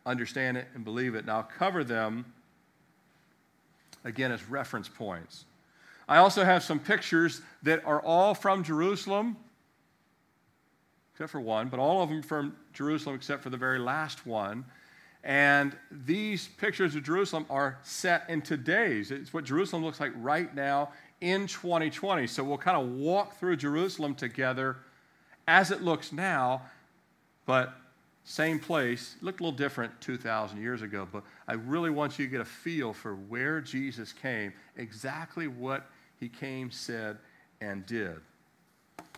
understand 0.06 0.56
it, 0.56 0.66
and 0.74 0.84
believe 0.84 1.14
it. 1.14 1.26
Now, 1.26 1.38
I'll 1.38 1.42
cover 1.42 1.84
them 1.84 2.24
again 4.04 4.32
as 4.32 4.48
reference 4.48 4.88
points. 4.88 5.44
I 6.08 6.18
also 6.18 6.44
have 6.44 6.62
some 6.62 6.80
pictures 6.80 7.42
that 7.62 7.84
are 7.84 8.00
all 8.02 8.34
from 8.34 8.64
Jerusalem, 8.64 9.36
except 11.12 11.30
for 11.30 11.40
one, 11.40 11.68
but 11.68 11.78
all 11.78 12.02
of 12.02 12.08
them 12.08 12.22
from 12.22 12.56
Jerusalem 12.72 13.14
except 13.14 13.42
for 13.42 13.50
the 13.50 13.56
very 13.56 13.78
last 13.78 14.26
one. 14.26 14.64
And 15.22 15.76
these 15.90 16.48
pictures 16.48 16.94
of 16.94 17.04
Jerusalem 17.04 17.46
are 17.50 17.78
set 17.82 18.24
in 18.28 18.40
today's. 18.40 19.10
It's 19.10 19.32
what 19.32 19.44
Jerusalem 19.44 19.84
looks 19.84 20.00
like 20.00 20.12
right 20.16 20.52
now 20.54 20.92
in 21.20 21.46
2020. 21.46 22.26
So 22.26 22.42
we'll 22.42 22.58
kind 22.58 22.76
of 22.76 22.88
walk 22.98 23.38
through 23.38 23.56
Jerusalem 23.56 24.14
together 24.14 24.78
as 25.46 25.70
it 25.70 25.82
looks 25.82 26.10
now, 26.10 26.62
but 27.44 27.74
same 28.24 28.58
place. 28.58 29.16
Looked 29.22 29.40
a 29.40 29.42
little 29.42 29.56
different 29.56 29.98
2,000 30.00 30.60
years 30.60 30.82
ago, 30.82 31.08
but 31.10 31.24
I 31.48 31.54
really 31.54 31.90
want 31.90 32.18
you 32.18 32.26
to 32.26 32.30
get 32.30 32.40
a 32.40 32.44
feel 32.44 32.92
for 32.92 33.14
where 33.14 33.60
Jesus 33.60 34.12
came, 34.12 34.52
exactly 34.76 35.48
what 35.48 35.86
he 36.18 36.28
came, 36.28 36.70
said, 36.70 37.18
and 37.60 37.84
did. 37.86 38.16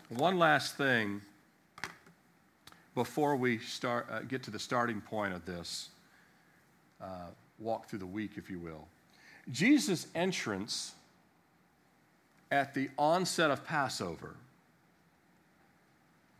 One 0.09 0.39
last 0.39 0.77
thing 0.77 1.21
before 2.95 3.37
we 3.37 3.59
start, 3.59 4.07
uh, 4.11 4.21
get 4.21 4.43
to 4.45 4.51
the 4.51 4.59
starting 4.59 5.01
point 5.01 5.35
of 5.35 5.45
this 5.45 5.89
uh, 7.01 7.29
walk 7.59 7.89
through 7.89 8.01
the 8.01 8.07
week, 8.07 8.33
if 8.37 8.51
you 8.51 8.59
will. 8.59 8.87
Jesus' 9.51 10.07
entrance 10.15 10.93
at 12.51 12.75
the 12.75 12.91
onset 12.99 13.51
of 13.51 13.65
Passover 13.65 14.37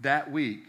that 0.01 0.31
week 0.31 0.65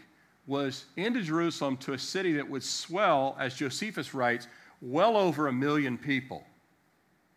was 0.46 0.84
into 0.96 1.22
Jerusalem 1.22 1.76
to 1.78 1.94
a 1.94 1.98
city 1.98 2.34
that 2.34 2.48
would 2.48 2.62
swell, 2.62 3.36
as 3.38 3.54
Josephus 3.54 4.14
writes, 4.14 4.46
well 4.82 5.16
over 5.16 5.48
a 5.48 5.52
million 5.52 5.96
people, 5.96 6.44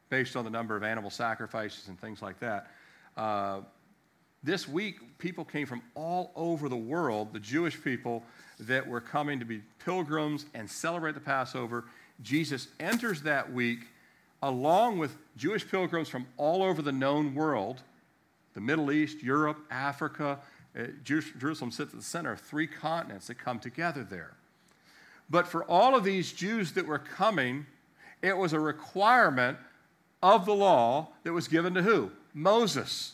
based 0.10 0.36
on 0.36 0.44
the 0.44 0.50
number 0.50 0.76
of 0.76 0.84
animal 0.84 1.10
sacrifices 1.10 1.88
and 1.88 2.00
things 2.00 2.22
like 2.22 2.40
that. 2.40 2.72
Uh, 3.16 3.62
this 4.44 4.68
week, 4.68 5.18
people 5.18 5.44
came 5.44 5.66
from 5.66 5.82
all 5.96 6.32
over 6.36 6.70
the 6.70 6.76
world, 6.78 7.34
the 7.34 7.40
Jewish 7.40 7.82
people 7.82 8.24
that 8.60 8.86
were 8.86 9.02
coming 9.02 9.40
to 9.40 9.46
be 9.46 9.62
pilgrims 9.84 10.46
and 10.54 10.70
celebrate 10.70 11.14
the 11.14 11.22
Passover. 11.22 11.86
Jesus 12.22 12.68
enters 12.80 13.22
that 13.24 13.52
week 13.52 13.88
along 14.44 15.00
with 15.00 15.18
Jewish 15.36 15.68
pilgrims 15.70 16.10
from 16.10 16.28
all 16.38 16.62
over 16.62 16.82
the 16.82 16.92
known 16.92 17.34
world 17.34 17.82
the 18.58 18.62
Middle 18.62 18.92
East, 18.92 19.22
Europe, 19.22 19.60
Africa. 19.70 20.40
Uh, 20.78 20.84
Jerusalem 21.04 21.72
sits 21.72 21.94
at 21.94 22.00
the 22.00 22.06
center 22.06 22.32
of 22.32 22.40
three 22.40 22.68
continents 22.68 23.28
that 23.28 23.40
come 23.40 23.60
together 23.60 24.04
there. 24.04 24.34
But 25.30 25.48
for 25.48 25.64
all 25.64 25.96
of 25.96 26.04
these 26.04 26.32
Jews 26.32 26.74
that 26.74 26.86
were 26.86 27.00
coming, 27.00 27.66
it 28.22 28.38
was 28.38 28.54
a 28.54 28.60
requirement 28.60 29.58
of 30.22 30.46
the 30.46 30.56
law 30.56 31.10
that 31.24 31.34
was 31.34 31.48
given 31.48 31.74
to 31.74 31.82
who? 31.82 32.12
Moses. 32.34 33.14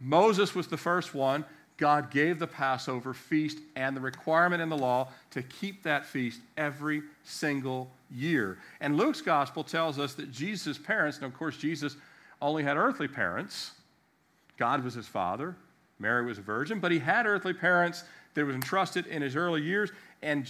Moses 0.00 0.54
was 0.54 0.66
the 0.68 0.76
first 0.76 1.14
one. 1.14 1.44
God 1.76 2.10
gave 2.10 2.38
the 2.38 2.46
Passover 2.46 3.14
feast 3.14 3.58
and 3.74 3.96
the 3.96 4.00
requirement 4.00 4.60
in 4.60 4.68
the 4.68 4.76
law 4.76 5.08
to 5.30 5.42
keep 5.42 5.82
that 5.82 6.04
feast 6.04 6.40
every 6.56 7.02
single 7.24 7.90
year. 8.10 8.58
And 8.80 8.96
Luke's 8.96 9.22
gospel 9.22 9.64
tells 9.64 9.98
us 9.98 10.14
that 10.14 10.30
Jesus' 10.30 10.76
parents, 10.76 11.16
and 11.16 11.26
of 11.26 11.34
course, 11.34 11.56
Jesus 11.56 11.96
only 12.42 12.62
had 12.62 12.76
earthly 12.76 13.08
parents, 13.08 13.72
God 14.58 14.84
was 14.84 14.92
his 14.92 15.06
father, 15.06 15.56
Mary 16.00 16.24
was 16.24 16.38
a 16.38 16.42
virgin, 16.42 16.80
but 16.80 16.90
he 16.90 16.98
had 16.98 17.26
earthly 17.26 17.52
parents 17.52 18.04
that 18.34 18.44
was 18.44 18.54
entrusted 18.54 19.06
in 19.06 19.22
his 19.22 19.36
early 19.36 19.62
years. 19.62 19.90
And 20.22 20.46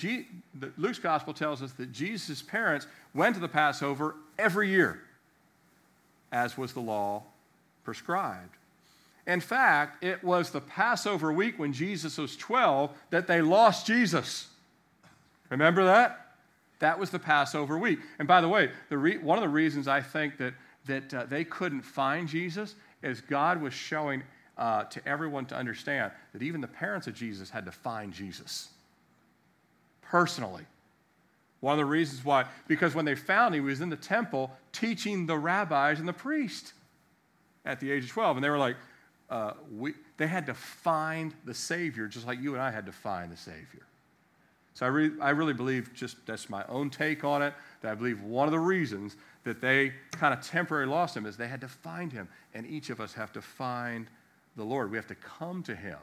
Luke's 0.79 0.99
gospel 0.99 1.35
tells 1.35 1.63
us 1.63 1.73
that 1.73 1.93
Jesus' 1.93 2.41
parents 2.41 2.87
went 3.15 3.35
to 3.35 3.41
the 3.41 3.49
Passover 3.49 4.15
every 4.39 4.71
year, 4.71 5.01
as 6.33 6.57
was 6.57 6.73
the 6.73 6.81
law 6.81 7.25
prescribed. 7.85 8.57
In 9.27 9.41
fact, 9.41 10.03
it 10.03 10.25
was 10.25 10.51
the 10.51 10.61
Passover 10.61 11.33
week 11.33 11.59
when 11.59 11.73
Jesus 11.73 12.19
was 12.19 12.37
12 12.37 12.91
that 13.11 13.27
they 13.27 13.43
lost 13.43 13.87
Jesus. 13.87 14.49
Remember 15.51 15.85
that? 15.85 16.35
That 16.81 16.99
was 16.99 17.11
the 17.11 17.19
Passover 17.19 17.79
week. 17.79 18.01
And 18.19 18.27
by 18.27 18.41
the 18.41 18.49
way, 18.49 18.71
the 18.89 18.99
re- 18.99 19.19
one 19.19 19.37
of 19.39 19.43
the 19.43 19.49
reasons 19.49 19.87
I 19.87 20.01
think 20.01 20.39
that, 20.39 20.55
that 20.87 21.15
uh, 21.15 21.25
they 21.27 21.45
couldn't 21.45 21.83
find 21.83 22.27
Jesus 22.27 22.75
is 23.03 23.21
God 23.21 23.61
was 23.61 23.75
showing 23.75 24.23
uh, 24.59 24.85
to 24.85 25.07
everyone 25.09 25.47
to 25.47 25.57
understand 25.57 26.13
that 26.33 26.43
even 26.43 26.61
the 26.61 26.69
parents 26.69 27.07
of 27.07 27.15
Jesus 27.15 27.51
had 27.51 27.65
to 27.65 27.73
find 27.73 28.13
Jesus 28.13 28.69
personally. 30.03 30.65
One 31.61 31.73
of 31.73 31.79
the 31.79 31.85
reasons 31.85 32.25
why, 32.25 32.47
because 32.69 32.95
when 32.95 33.05
they 33.05 33.15
found 33.15 33.55
him, 33.55 33.63
he 33.63 33.69
was 33.69 33.81
in 33.81 33.91
the 33.91 33.97
temple 33.97 34.51
teaching 34.73 35.27
the 35.27 35.37
rabbis 35.37 35.99
and 35.99 36.09
the 36.09 36.13
priest 36.13 36.73
at 37.65 37.81
the 37.81 37.91
age 37.91 38.05
of 38.05 38.11
12. 38.11 38.39
And 38.39 38.45
they 38.45 38.51
were 38.51 38.59
like, 38.59 38.77
uh, 39.29 39.53
we, 39.77 39.95
they 40.17 40.27
had 40.27 40.47
to 40.47 40.55
find 40.55 41.35
the 41.45 41.55
Savior 41.55 42.07
just 42.09 42.27
like 42.27 42.41
you 42.41 42.55
and 42.55 42.63
I 42.63 42.71
had 42.71 42.87
to 42.87 42.93
find 42.93 43.31
the 43.31 43.37
Savior. 43.37 43.87
So 44.75 44.87
I, 44.87 44.89
re- 44.89 45.13
I 45.21 45.31
really 45.31 45.53
believe, 45.53 45.93
just 45.95 46.17
that's 46.27 46.49
my 46.49 46.65
own 46.69 46.91
take 46.91 47.23
on 47.25 47.43
it, 47.43 47.55
that 47.83 47.93
I 47.93 47.95
believe 47.95 48.23
one 48.23 48.49
of 48.49 48.53
the 48.53 48.59
reasons 48.59 49.17
that 49.45 49.61
they 49.61 49.93
kind 50.13 50.33
of 50.33 50.41
temporarily 50.41 50.91
lost 50.91 51.17
him 51.17 51.27
is 51.27 51.37
they 51.37 51.49
had 51.49 51.61
to 51.61 51.69
find 51.69 52.13
him. 52.13 52.29
And 52.55 52.67
each 52.67 52.91
of 52.91 53.01
us 53.01 53.13
have 53.13 53.33
to 53.33 53.43
find 53.43 54.09
the 54.57 54.65
Lord. 54.65 54.91
We 54.91 54.97
have 54.97 55.07
to 55.09 55.15
come 55.15 55.63
to 55.65 55.75
him. 55.75 55.99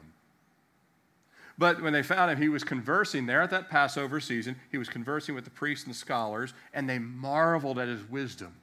But 1.58 1.82
when 1.82 1.92
they 1.92 2.04
found 2.04 2.30
him, 2.30 2.38
he 2.38 2.48
was 2.48 2.62
conversing 2.62 3.26
there 3.26 3.42
at 3.42 3.50
that 3.50 3.68
Passover 3.68 4.20
season. 4.20 4.56
He 4.70 4.78
was 4.78 4.88
conversing 4.88 5.34
with 5.34 5.44
the 5.44 5.50
priests 5.50 5.84
and 5.84 5.92
the 5.92 5.98
scholars, 5.98 6.54
and 6.72 6.88
they 6.88 7.00
marveled 7.00 7.78
at 7.78 7.88
his 7.88 8.08
wisdom. 8.08 8.54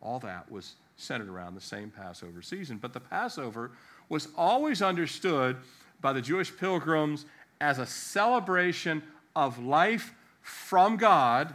All 0.00 0.18
that 0.20 0.50
was 0.50 0.74
centered 0.96 1.28
around 1.28 1.54
the 1.54 1.60
same 1.60 1.90
Passover 1.90 2.42
season. 2.42 2.78
But 2.78 2.92
the 2.92 3.00
Passover 3.00 3.70
was 4.08 4.28
always 4.36 4.82
understood 4.82 5.56
by 6.00 6.12
the 6.12 6.20
Jewish 6.20 6.54
pilgrims 6.56 7.24
as 7.60 7.78
a 7.78 7.86
celebration 7.86 9.02
of 9.36 9.58
life 9.58 10.12
from 10.42 10.96
God 10.96 11.54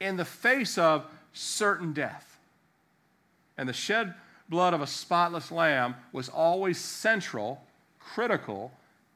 in 0.00 0.16
the 0.16 0.24
face 0.24 0.78
of 0.78 1.06
certain 1.32 1.92
death. 1.92 2.38
And 3.56 3.68
the 3.68 3.72
shed 3.72 4.14
blood 4.52 4.74
of 4.74 4.82
a 4.82 4.86
spotless 4.86 5.50
lamb 5.50 5.94
was 6.12 6.28
always 6.28 6.78
central, 6.78 7.64
critical 7.98 8.70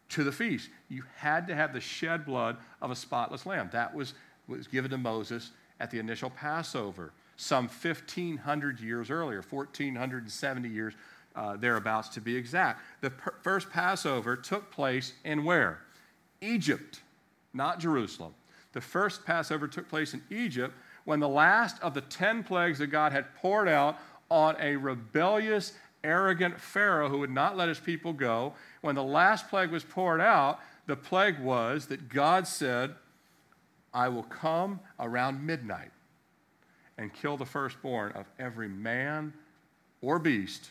to 0.09 0.25
the 0.25 0.33
feast. 0.33 0.71
You 0.89 1.03
had 1.15 1.47
to 1.49 1.55
have 1.55 1.75
the 1.75 1.81
shed 1.81 2.25
blood 2.25 2.57
of 2.81 2.91
a 2.91 2.97
spotless 2.97 3.45
lamb. 3.45 3.69
That 3.71 3.95
was, 3.95 4.15
was 4.49 4.67
given 4.67 4.91
to 4.93 4.99
Moses 4.99 5.51
at 5.79 5.91
the 5.91 5.99
initial 5.99 6.31
Passover, 6.31 7.13
some 7.37 7.69
1,500 7.69 8.81
years 8.81 9.11
earlier, 9.11 9.45
1,470 9.49 10.69
years 10.71 10.95
uh, 11.35 11.57
thereabouts 11.57 12.09
to 12.09 12.23
be 12.23 12.35
exact. 12.35 12.81
The 13.03 13.11
per- 13.11 13.35
first 13.43 13.69
Passover 13.69 14.37
took 14.37 14.71
place 14.71 15.13
in 15.23 15.45
where? 15.45 15.83
Egypt, 16.41 17.03
not 17.53 17.79
Jerusalem. 17.79 18.33
The 18.73 18.81
first 18.81 19.27
Passover 19.27 19.69
took 19.69 19.87
place 19.87 20.15
in 20.15 20.23
Egypt 20.31 20.75
when 21.05 21.21
the 21.21 21.29
last 21.29 21.81
of 21.83 21.93
the 21.93 22.01
10 22.01 22.43
plagues 22.43 22.79
that 22.79 22.87
God 22.87 23.13
had 23.13 23.35
poured 23.37 23.69
out 23.69 23.99
on 24.31 24.57
a 24.61 24.77
rebellious, 24.77 25.73
arrogant 26.03 26.61
Pharaoh 26.61 27.09
who 27.09 27.19
would 27.19 27.31
not 27.31 27.57
let 27.57 27.69
his 27.69 27.81
people 27.81 28.13
go, 28.13 28.55
when 28.81 28.95
the 28.95 29.03
last 29.03 29.49
plague 29.49 29.71
was 29.71 29.85
poured 29.85 30.21
out, 30.21 30.61
the 30.87 30.97
plague 30.97 31.39
was 31.41 31.87
that 31.87 32.09
God 32.09 32.47
said, 32.47 32.95
I 33.93 34.09
will 34.09 34.23
come 34.25 34.81
around 35.01 35.45
midnight 35.45 35.91
and 36.99 37.13
kill 37.13 37.37
the 37.37 37.47
firstborn 37.47 38.13
of 38.13 38.27
every 38.39 38.69
man 38.69 39.33
or 40.01 40.19
beast 40.19 40.71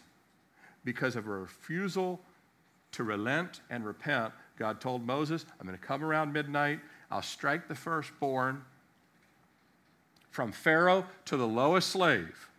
because 0.84 1.16
of 1.16 1.28
a 1.28 1.32
refusal 1.32 2.22
to 2.92 3.04
relent 3.04 3.62
and 3.70 3.86
repent. 3.86 4.32
God 4.58 4.80
told 4.80 5.06
Moses, 5.06 5.46
I'm 5.60 5.68
going 5.68 5.78
to 5.78 5.84
come 5.84 6.04
around 6.04 6.32
midnight, 6.32 6.80
I'll 7.12 7.22
strike 7.22 7.68
the 7.68 7.76
firstborn 7.76 8.64
from 10.30 10.52
Pharaoh 10.52 11.06
to 11.26 11.38
the 11.38 11.48
lowest 11.48 11.90
slave. 11.90 12.50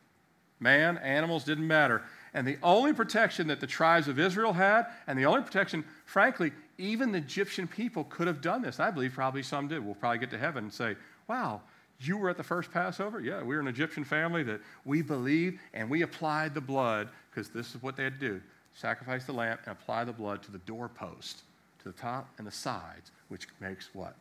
Man, 0.60 0.98
animals, 0.98 1.44
didn't 1.44 1.66
matter. 1.66 2.02
And 2.34 2.46
the 2.46 2.58
only 2.62 2.92
protection 2.92 3.46
that 3.48 3.60
the 3.60 3.66
tribes 3.66 4.08
of 4.08 4.18
Israel 4.18 4.52
had, 4.52 4.86
and 5.06 5.18
the 5.18 5.26
only 5.26 5.42
protection, 5.42 5.84
frankly, 6.04 6.52
even 6.78 7.12
the 7.12 7.18
Egyptian 7.18 7.66
people 7.66 8.04
could 8.04 8.26
have 8.26 8.40
done 8.40 8.62
this. 8.62 8.80
I 8.80 8.90
believe 8.90 9.12
probably 9.14 9.42
some 9.42 9.68
did. 9.68 9.84
We'll 9.84 9.94
probably 9.94 10.18
get 10.18 10.30
to 10.30 10.38
heaven 10.38 10.64
and 10.64 10.72
say, 10.72 10.96
wow, 11.28 11.62
you 12.00 12.18
were 12.18 12.28
at 12.28 12.36
the 12.36 12.42
first 12.42 12.70
Passover? 12.70 13.20
Yeah, 13.20 13.42
we 13.42 13.54
were 13.54 13.60
an 13.60 13.68
Egyptian 13.68 14.04
family 14.04 14.42
that 14.42 14.60
we 14.84 15.02
believed 15.02 15.58
and 15.72 15.88
we 15.88 16.02
applied 16.02 16.54
the 16.54 16.60
blood, 16.60 17.08
because 17.30 17.48
this 17.48 17.74
is 17.74 17.82
what 17.82 17.96
they 17.96 18.04
had 18.04 18.20
to 18.20 18.28
do 18.28 18.40
sacrifice 18.74 19.24
the 19.24 19.32
lamb 19.32 19.56
and 19.64 19.72
apply 19.72 20.04
the 20.04 20.12
blood 20.12 20.42
to 20.42 20.52
the 20.52 20.58
doorpost, 20.58 21.44
to 21.78 21.84
the 21.84 21.98
top 21.98 22.28
and 22.36 22.46
the 22.46 22.52
sides 22.52 23.10
which 23.28 23.48
makes 23.58 23.88
what? 23.94 24.14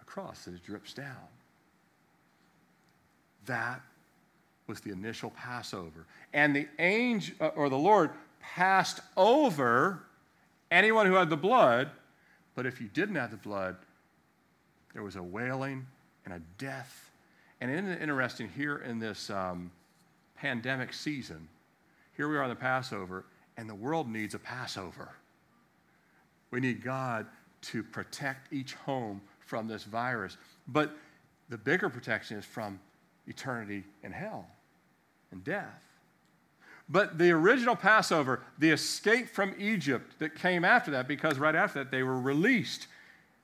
A 0.00 0.04
cross 0.04 0.46
that 0.46 0.64
drips 0.64 0.94
down. 0.94 1.28
That 3.44 3.82
was 4.68 4.80
the 4.80 4.90
initial 4.90 5.30
Passover. 5.30 6.06
And 6.32 6.54
the 6.54 6.68
angel 6.78 7.34
uh, 7.40 7.48
or 7.56 7.68
the 7.68 7.78
Lord 7.78 8.10
passed 8.40 9.00
over 9.16 10.02
anyone 10.70 11.06
who 11.06 11.14
had 11.14 11.30
the 11.30 11.36
blood, 11.36 11.90
but 12.54 12.66
if 12.66 12.80
you 12.80 12.88
didn't 12.88 13.14
have 13.16 13.30
the 13.30 13.38
blood, 13.38 13.76
there 14.92 15.02
was 15.02 15.16
a 15.16 15.22
wailing 15.22 15.86
and 16.24 16.34
a 16.34 16.40
death. 16.58 17.10
And 17.60 17.70
isn't 17.70 17.88
it 17.88 18.02
interesting 18.02 18.48
here 18.48 18.78
in 18.78 18.98
this 18.98 19.30
um, 19.30 19.70
pandemic 20.36 20.92
season? 20.92 21.48
Here 22.16 22.28
we 22.28 22.36
are 22.36 22.42
on 22.42 22.50
the 22.50 22.56
Passover, 22.56 23.24
and 23.56 23.68
the 23.68 23.74
world 23.74 24.08
needs 24.08 24.34
a 24.34 24.38
Passover. 24.38 25.10
We 26.50 26.60
need 26.60 26.84
God 26.84 27.26
to 27.60 27.82
protect 27.82 28.52
each 28.52 28.74
home 28.74 29.20
from 29.40 29.66
this 29.66 29.84
virus. 29.84 30.36
But 30.68 30.94
the 31.48 31.58
bigger 31.58 31.88
protection 31.88 32.36
is 32.36 32.44
from 32.44 32.78
eternity 33.26 33.84
in 34.02 34.12
hell 34.12 34.46
and 35.30 35.44
death. 35.44 35.82
But 36.88 37.18
the 37.18 37.30
original 37.32 37.76
Passover, 37.76 38.40
the 38.58 38.70
escape 38.70 39.28
from 39.28 39.54
Egypt 39.58 40.18
that 40.20 40.34
came 40.34 40.64
after 40.64 40.90
that, 40.92 41.06
because 41.06 41.38
right 41.38 41.54
after 41.54 41.80
that 41.80 41.90
they 41.90 42.02
were 42.02 42.18
released, 42.18 42.86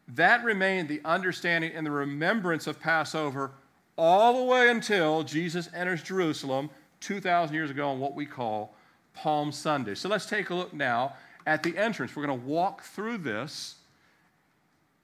that 0.08 0.44
remained 0.44 0.88
the 0.88 1.00
understanding 1.04 1.72
and 1.74 1.86
the 1.86 1.90
remembrance 1.90 2.66
of 2.66 2.80
Passover 2.80 3.52
all 3.96 4.38
the 4.38 4.44
way 4.44 4.70
until 4.70 5.22
Jesus 5.22 5.68
enters 5.74 6.02
Jerusalem 6.02 6.70
2,000 7.00 7.54
years 7.54 7.70
ago 7.70 7.90
on 7.90 8.00
what 8.00 8.14
we 8.14 8.26
call 8.26 8.74
Palm 9.14 9.52
Sunday. 9.52 9.94
So 9.94 10.08
let's 10.08 10.26
take 10.26 10.50
a 10.50 10.54
look 10.54 10.72
now 10.72 11.14
at 11.46 11.62
the 11.62 11.76
entrance. 11.76 12.16
We're 12.16 12.26
going 12.26 12.40
to 12.40 12.46
walk 12.46 12.82
through 12.82 13.18
this 13.18 13.76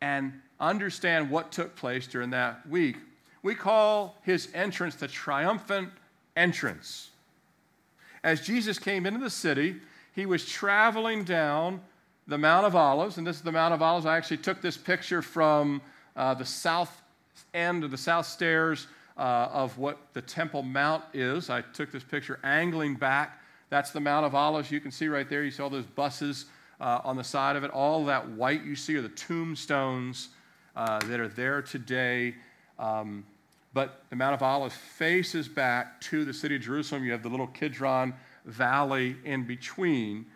and 0.01 0.33
understand 0.59 1.31
what 1.31 1.53
took 1.53 1.77
place 1.77 2.07
during 2.07 2.31
that 2.31 2.67
week. 2.69 2.97
We 3.43 3.55
call 3.55 4.17
his 4.23 4.49
entrance 4.55 4.95
the 4.95 5.09
triumphant 5.09 5.91
entrance. 6.37 7.11
As 8.23 8.41
Jesus 8.41 8.79
came 8.79 9.07
into 9.07 9.21
the 9.21 9.31
city, 9.31 9.77
he 10.15 10.27
was 10.27 10.45
traveling 10.45 11.25
down 11.25 11.81
the 12.27 12.39
Mount 12.39 12.67
of 12.67 12.77
Olives, 12.77 13.19
and 13.19 13.27
this 13.27 13.37
is 13.37 13.43
the 13.43 13.53
Mount 13.53 13.75
of 13.75 13.83
Olives. 13.83 14.07
I 14.07 14.17
actually 14.17 14.37
took 14.39 14.61
this 14.61 14.77
picture 14.77 15.23
from 15.23 15.81
uh, 16.17 16.35
the 16.35 16.45
south 16.45 17.03
end 17.55 17.83
of 17.85 17.91
the 17.91 17.97
south 17.97 18.27
stairs 18.27 18.87
uh, 19.17 19.49
of 19.53 19.77
what 19.79 19.99
the 20.13 20.23
Temple 20.23 20.63
Mount 20.63 21.03
is. 21.13 21.51
I 21.51 21.63
took 21.63 21.91
this 21.91 22.05
picture 22.05 22.39
angling 22.45 22.95
back. 22.97 23.41
That's 23.69 23.91
the 23.91 24.01
Mount 24.01 24.27
of 24.27 24.35
Olives. 24.35 24.71
You 24.71 24.81
can 24.81 24.91
see 24.91 25.09
right 25.09 25.29
there, 25.29 25.43
you 25.43 25.51
see 25.51 25.63
all 25.63 25.71
those 25.71 25.87
buses 25.87 26.47
uh, 26.81 27.01
on 27.05 27.17
the 27.17 27.25
side 27.25 27.57
of 27.57 27.65
it. 27.65 27.71
All 27.71 28.05
that 28.07 28.29
white 28.31 28.65
you 28.65 28.75
see 28.75 28.97
are 28.97 29.03
the 29.03 29.09
tombstones 29.11 30.29
uh, 30.77 30.99
that 31.01 31.21
are 31.21 31.29
there 31.29 31.63
today. 31.63 32.35
Um, 32.79 33.25
but 33.73 34.03
the 34.11 34.17
Mount 34.17 34.35
of 34.35 34.43
Olives 34.43 34.75
faces 34.75 35.49
back 35.49 36.01
to 36.03 36.25
the 36.25 36.35
city 36.35 36.57
of 36.57 36.63
Jerusalem. 36.63 37.05
You 37.05 37.13
have 37.13 37.23
the 37.23 37.29
little 37.29 37.47
Kidron 37.47 38.15
Valley 38.45 39.17
in 39.25 39.45
between. 39.45 40.27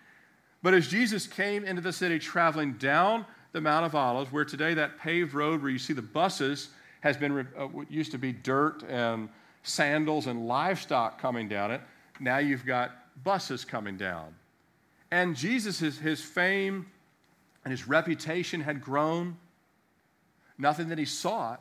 But 0.62 0.74
as 0.74 0.88
Jesus 0.88 1.26
came 1.26 1.64
into 1.64 1.82
the 1.82 1.92
city 1.92 2.18
traveling 2.18 2.74
down 2.74 3.26
the 3.52 3.60
Mount 3.60 3.86
of 3.86 3.94
Olives, 3.94 4.32
where 4.32 4.44
today 4.44 4.74
that 4.74 4.98
paved 4.98 5.34
road 5.34 5.62
where 5.62 5.70
you 5.70 5.78
see 5.78 5.92
the 5.92 6.02
buses 6.02 6.70
has 7.00 7.16
been 7.16 7.46
uh, 7.56 7.66
what 7.66 7.90
used 7.90 8.12
to 8.12 8.18
be 8.18 8.32
dirt 8.32 8.82
and 8.88 9.28
sandals 9.62 10.26
and 10.26 10.46
livestock 10.46 11.20
coming 11.20 11.48
down 11.48 11.70
it. 11.70 11.80
Now 12.20 12.38
you've 12.38 12.64
got 12.64 12.92
buses 13.24 13.64
coming 13.64 13.96
down. 13.96 14.34
And 15.10 15.36
Jesus, 15.36 15.78
his, 15.78 15.98
his 15.98 16.20
fame 16.22 16.86
and 17.64 17.70
his 17.70 17.86
reputation 17.86 18.60
had 18.60 18.80
grown. 18.80 19.36
Nothing 20.56 20.88
that 20.88 20.98
he 20.98 21.04
sought 21.04 21.60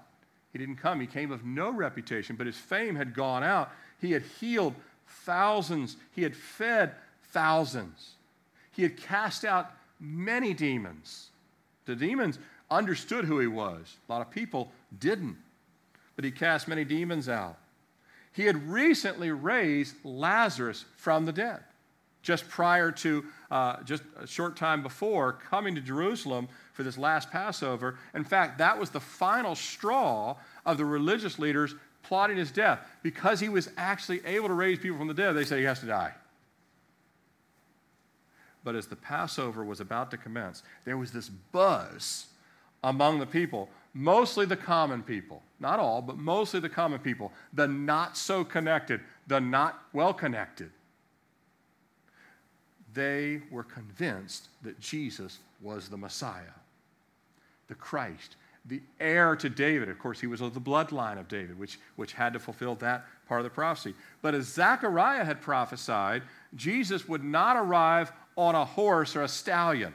he 0.53 0.59
didn't 0.59 0.75
come. 0.77 1.01
He 1.01 1.07
came 1.07 1.31
of 1.31 1.43
no 1.43 1.71
reputation, 1.71 2.35
but 2.35 2.47
his 2.47 2.55
fame 2.55 2.95
had 2.95 3.13
gone 3.13 3.43
out. 3.43 3.71
He 3.99 4.11
had 4.11 4.21
healed 4.39 4.75
thousands, 5.07 5.97
he 6.11 6.21
had 6.21 6.35
fed 6.35 6.93
thousands, 7.31 8.11
he 8.71 8.83
had 8.83 8.95
cast 8.95 9.43
out 9.43 9.71
many 9.99 10.53
demons. 10.53 11.29
The 11.85 11.95
demons 11.95 12.39
understood 12.71 13.25
who 13.25 13.39
he 13.39 13.47
was. 13.47 13.97
A 14.07 14.11
lot 14.11 14.21
of 14.21 14.31
people 14.31 14.71
didn't, 14.99 15.37
but 16.15 16.23
he 16.23 16.31
cast 16.31 16.67
many 16.67 16.85
demons 16.85 17.27
out. 17.27 17.57
He 18.31 18.45
had 18.45 18.69
recently 18.69 19.31
raised 19.31 19.95
Lazarus 20.03 20.85
from 20.95 21.25
the 21.25 21.33
dead. 21.33 21.59
Just 22.23 22.49
prior 22.49 22.91
to, 22.91 23.23
uh, 23.51 23.83
just 23.83 24.01
a 24.19 24.25
short 24.25 24.57
time 24.57 24.81
before 24.81 25.33
coming 25.33 25.75
to 25.75 25.81
Jerusalem, 25.81 26.47
for 26.73 26.83
this 26.83 26.97
last 26.97 27.31
Passover. 27.31 27.97
In 28.13 28.23
fact, 28.23 28.57
that 28.57 28.77
was 28.77 28.89
the 28.89 28.99
final 28.99 29.55
straw 29.55 30.35
of 30.65 30.77
the 30.77 30.85
religious 30.85 31.39
leaders 31.39 31.75
plotting 32.01 32.37
his 32.37 32.51
death. 32.51 32.79
Because 33.01 33.39
he 33.39 33.47
was 33.47 33.69
actually 33.77 34.25
able 34.25 34.47
to 34.47 34.53
raise 34.53 34.79
people 34.79 34.97
from 34.97 35.07
the 35.07 35.13
dead, 35.13 35.33
they 35.33 35.45
said 35.45 35.59
he 35.59 35.65
has 35.65 35.79
to 35.79 35.85
die. 35.85 36.13
But 38.63 38.75
as 38.75 38.87
the 38.87 38.95
Passover 38.95 39.63
was 39.63 39.79
about 39.79 40.09
to 40.11 40.17
commence, 40.17 40.63
there 40.85 40.97
was 40.97 41.11
this 41.11 41.29
buzz 41.29 42.27
among 42.83 43.19
the 43.19 43.25
people, 43.25 43.69
mostly 43.93 44.45
the 44.45 44.57
common 44.57 45.03
people, 45.03 45.43
not 45.59 45.79
all, 45.79 46.01
but 46.01 46.17
mostly 46.17 46.59
the 46.59 46.69
common 46.69 46.99
people, 46.99 47.31
the 47.53 47.67
not 47.67 48.17
so 48.17 48.43
connected, 48.43 49.01
the 49.27 49.39
not 49.39 49.83
well 49.93 50.13
connected. 50.13 50.71
They 52.93 53.41
were 53.49 53.63
convinced 53.63 54.49
that 54.61 54.79
Jesus 54.79 55.39
was 55.61 55.89
the 55.89 55.97
Messiah 55.97 56.53
the 57.69 57.75
Christ, 57.75 58.35
the 58.65 58.81
heir 58.99 59.35
to 59.37 59.49
David. 59.49 59.89
Of 59.89 59.97
course, 59.97 60.19
he 60.19 60.27
was 60.27 60.41
of 60.41 60.53
the 60.53 60.61
bloodline 60.61 61.19
of 61.19 61.27
David, 61.27 61.57
which, 61.57 61.79
which 61.95 62.13
had 62.13 62.33
to 62.33 62.39
fulfill 62.39 62.75
that 62.75 63.05
part 63.27 63.39
of 63.39 63.45
the 63.45 63.49
prophecy. 63.49 63.95
But 64.21 64.35
as 64.35 64.45
Zechariah 64.45 65.23
had 65.23 65.41
prophesied, 65.41 66.23
Jesus 66.55 67.07
would 67.07 67.23
not 67.23 67.55
arrive 67.55 68.11
on 68.35 68.55
a 68.55 68.65
horse 68.65 69.15
or 69.15 69.23
a 69.23 69.27
stallion. 69.27 69.93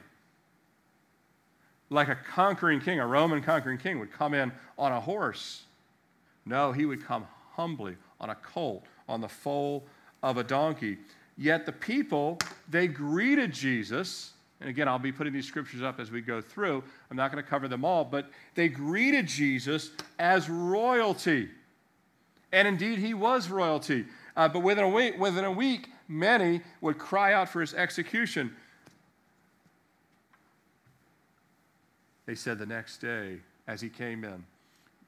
Like 1.90 2.08
a 2.08 2.16
conquering 2.16 2.80
king, 2.80 3.00
a 3.00 3.06
Roman 3.06 3.42
conquering 3.42 3.78
king 3.78 3.98
would 3.98 4.12
come 4.12 4.34
in 4.34 4.52
on 4.78 4.92
a 4.92 5.00
horse. 5.00 5.62
No, 6.44 6.72
he 6.72 6.84
would 6.84 7.04
come 7.04 7.26
humbly 7.52 7.96
on 8.20 8.30
a 8.30 8.34
colt, 8.34 8.84
on 9.08 9.20
the 9.20 9.28
foal 9.28 9.84
of 10.22 10.36
a 10.36 10.44
donkey. 10.44 10.98
Yet 11.38 11.64
the 11.64 11.72
people, 11.72 12.38
they 12.68 12.88
greeted 12.88 13.52
Jesus 13.52 14.32
and 14.60 14.68
again, 14.68 14.88
I'll 14.88 14.98
be 14.98 15.12
putting 15.12 15.32
these 15.32 15.46
scriptures 15.46 15.82
up 15.82 16.00
as 16.00 16.10
we 16.10 16.20
go 16.20 16.40
through. 16.40 16.82
I'm 17.10 17.16
not 17.16 17.30
going 17.30 17.42
to 17.42 17.48
cover 17.48 17.68
them 17.68 17.84
all, 17.84 18.04
but 18.04 18.28
they 18.54 18.68
greeted 18.68 19.26
Jesus 19.26 19.92
as 20.18 20.48
royalty. 20.48 21.48
And 22.52 22.66
indeed, 22.66 22.98
he 22.98 23.14
was 23.14 23.48
royalty. 23.48 24.06
Uh, 24.36 24.48
but 24.48 24.60
within 24.60 24.84
a, 24.84 24.88
week, 24.88 25.18
within 25.18 25.44
a 25.44 25.52
week, 25.52 25.90
many 26.08 26.62
would 26.80 26.98
cry 26.98 27.34
out 27.34 27.48
for 27.48 27.60
his 27.60 27.72
execution. 27.72 28.54
They 32.26 32.34
said 32.34 32.58
the 32.58 32.66
next 32.66 32.98
day, 32.98 33.38
as 33.68 33.80
he 33.80 33.88
came 33.88 34.24
in, 34.24 34.44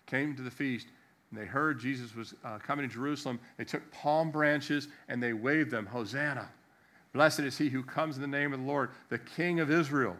came 0.07 0.37
to 0.37 0.43
the 0.43 0.51
feast, 0.51 0.87
and 1.31 1.41
they 1.41 1.47
heard 1.47 1.79
Jesus 1.79 2.15
was 2.15 2.35
uh, 2.45 2.59
coming 2.59 2.89
to 2.89 2.93
Jerusalem. 2.93 3.39
They 3.57 3.65
took 3.65 3.89
palm 3.93 4.31
branches 4.31 4.89
and 5.09 5.23
they 5.23 5.33
waved 5.33 5.71
them, 5.71 5.87
Hosanna. 5.87 6.49
Blessed 7.13 7.41
is 7.41 7.59
he 7.59 7.69
who 7.69 7.83
comes 7.83 8.17
in 8.17 8.23
the 8.23 8.29
name 8.29 8.53
of 8.53 8.61
the 8.61 8.67
Lord, 8.67 8.91
the 9.09 9.19
King 9.19 9.61
of 9.61 9.71
Israel. 9.71 10.17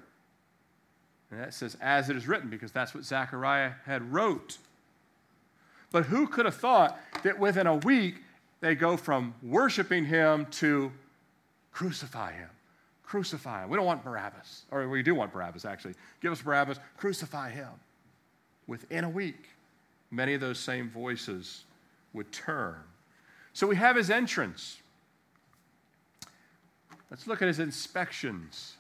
And 1.31 1.41
that 1.41 1.55
says, 1.55 1.77
as 1.81 2.11
it 2.11 2.17
is 2.17 2.27
written, 2.27 2.51
because 2.51 2.73
that's 2.73 2.95
what 2.95 3.05
Zechariah 3.05 3.73
had 3.85 4.13
wrote. 4.13 4.59
But 5.93 6.07
who 6.07 6.27
could 6.27 6.45
have 6.45 6.57
thought 6.57 6.99
that 7.23 7.39
within 7.39 7.67
a 7.67 7.77
week 7.77 8.17
they 8.61 8.75
go 8.75 8.97
from 8.97 9.35
worshiping 9.43 10.05
him 10.05 10.47
to 10.53 10.93
crucify 11.73 12.33
him? 12.33 12.49
Crucify 13.05 13.65
him. 13.65 13.71
We 13.71 13.77
don't 13.77 13.87
want 13.87 14.05
Barabbas. 14.05 14.67
Or 14.71 14.89
we 14.89 15.03
do 15.03 15.15
want 15.15 15.33
Barabbas, 15.33 15.65
actually. 15.65 15.95
Give 16.21 16.31
us 16.31 16.43
Barabbas, 16.43 16.79
crucify 16.97 17.51
him. 17.51 17.69
Within 18.69 19.03
a 19.03 19.11
week, 19.11 19.49
many 20.11 20.35
of 20.35 20.41
those 20.41 20.59
same 20.59 20.91
voices 20.91 21.65
would 22.13 22.33
turn. 22.33 22.77
So 23.53 23.67
we 23.67 23.77
have 23.77 23.97
his 23.97 24.11
entrance. 24.11 24.79
Let's 27.11 27.27
look 27.27 27.43
at 27.43 27.49
his 27.49 27.59
inspections. 27.59 28.77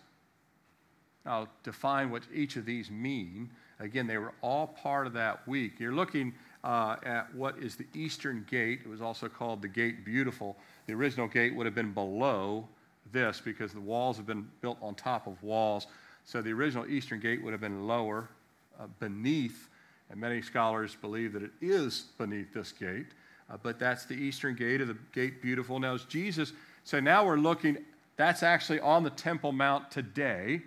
I'll 1.26 1.48
define 1.62 2.10
what 2.10 2.22
each 2.32 2.56
of 2.56 2.64
these 2.64 2.90
mean. 2.90 3.50
Again, 3.78 4.06
they 4.06 4.18
were 4.18 4.32
all 4.42 4.68
part 4.68 5.06
of 5.06 5.12
that 5.14 5.46
week. 5.48 5.78
You're 5.78 5.94
looking 5.94 6.34
uh, 6.62 6.96
at 7.02 7.34
what 7.34 7.58
is 7.58 7.76
the 7.76 7.86
eastern 7.94 8.46
gate. 8.50 8.80
It 8.84 8.88
was 8.88 9.00
also 9.00 9.28
called 9.28 9.62
the 9.62 9.68
Gate 9.68 10.04
Beautiful. 10.04 10.56
The 10.86 10.92
original 10.92 11.26
gate 11.26 11.54
would 11.54 11.66
have 11.66 11.74
been 11.74 11.92
below 11.92 12.68
this 13.12 13.40
because 13.42 13.72
the 13.72 13.80
walls 13.80 14.16
have 14.16 14.26
been 14.26 14.46
built 14.60 14.78
on 14.82 14.94
top 14.94 15.26
of 15.26 15.42
walls. 15.42 15.86
So 16.24 16.42
the 16.42 16.52
original 16.52 16.86
eastern 16.86 17.20
gate 17.20 17.42
would 17.42 17.52
have 17.52 17.60
been 17.60 17.86
lower, 17.86 18.28
uh, 18.78 18.86
beneath, 18.98 19.68
and 20.10 20.20
many 20.20 20.42
scholars 20.42 20.96
believe 21.00 21.32
that 21.32 21.42
it 21.42 21.52
is 21.60 22.06
beneath 22.18 22.52
this 22.52 22.72
gate. 22.72 23.06
Uh, 23.50 23.56
but 23.62 23.78
that's 23.78 24.04
the 24.04 24.14
eastern 24.14 24.54
gate 24.54 24.80
of 24.80 24.88
the 24.88 24.96
Gate 25.12 25.40
Beautiful. 25.42 25.78
Now, 25.78 25.94
as 25.94 26.04
Jesus, 26.04 26.52
so 26.84 27.00
now 27.00 27.24
we're 27.24 27.36
looking 27.36 27.78
that's 28.20 28.42
actually 28.42 28.80
on 28.80 29.02
the 29.02 29.08
Temple 29.08 29.50
Mount 29.50 29.90
today. 29.90 30.60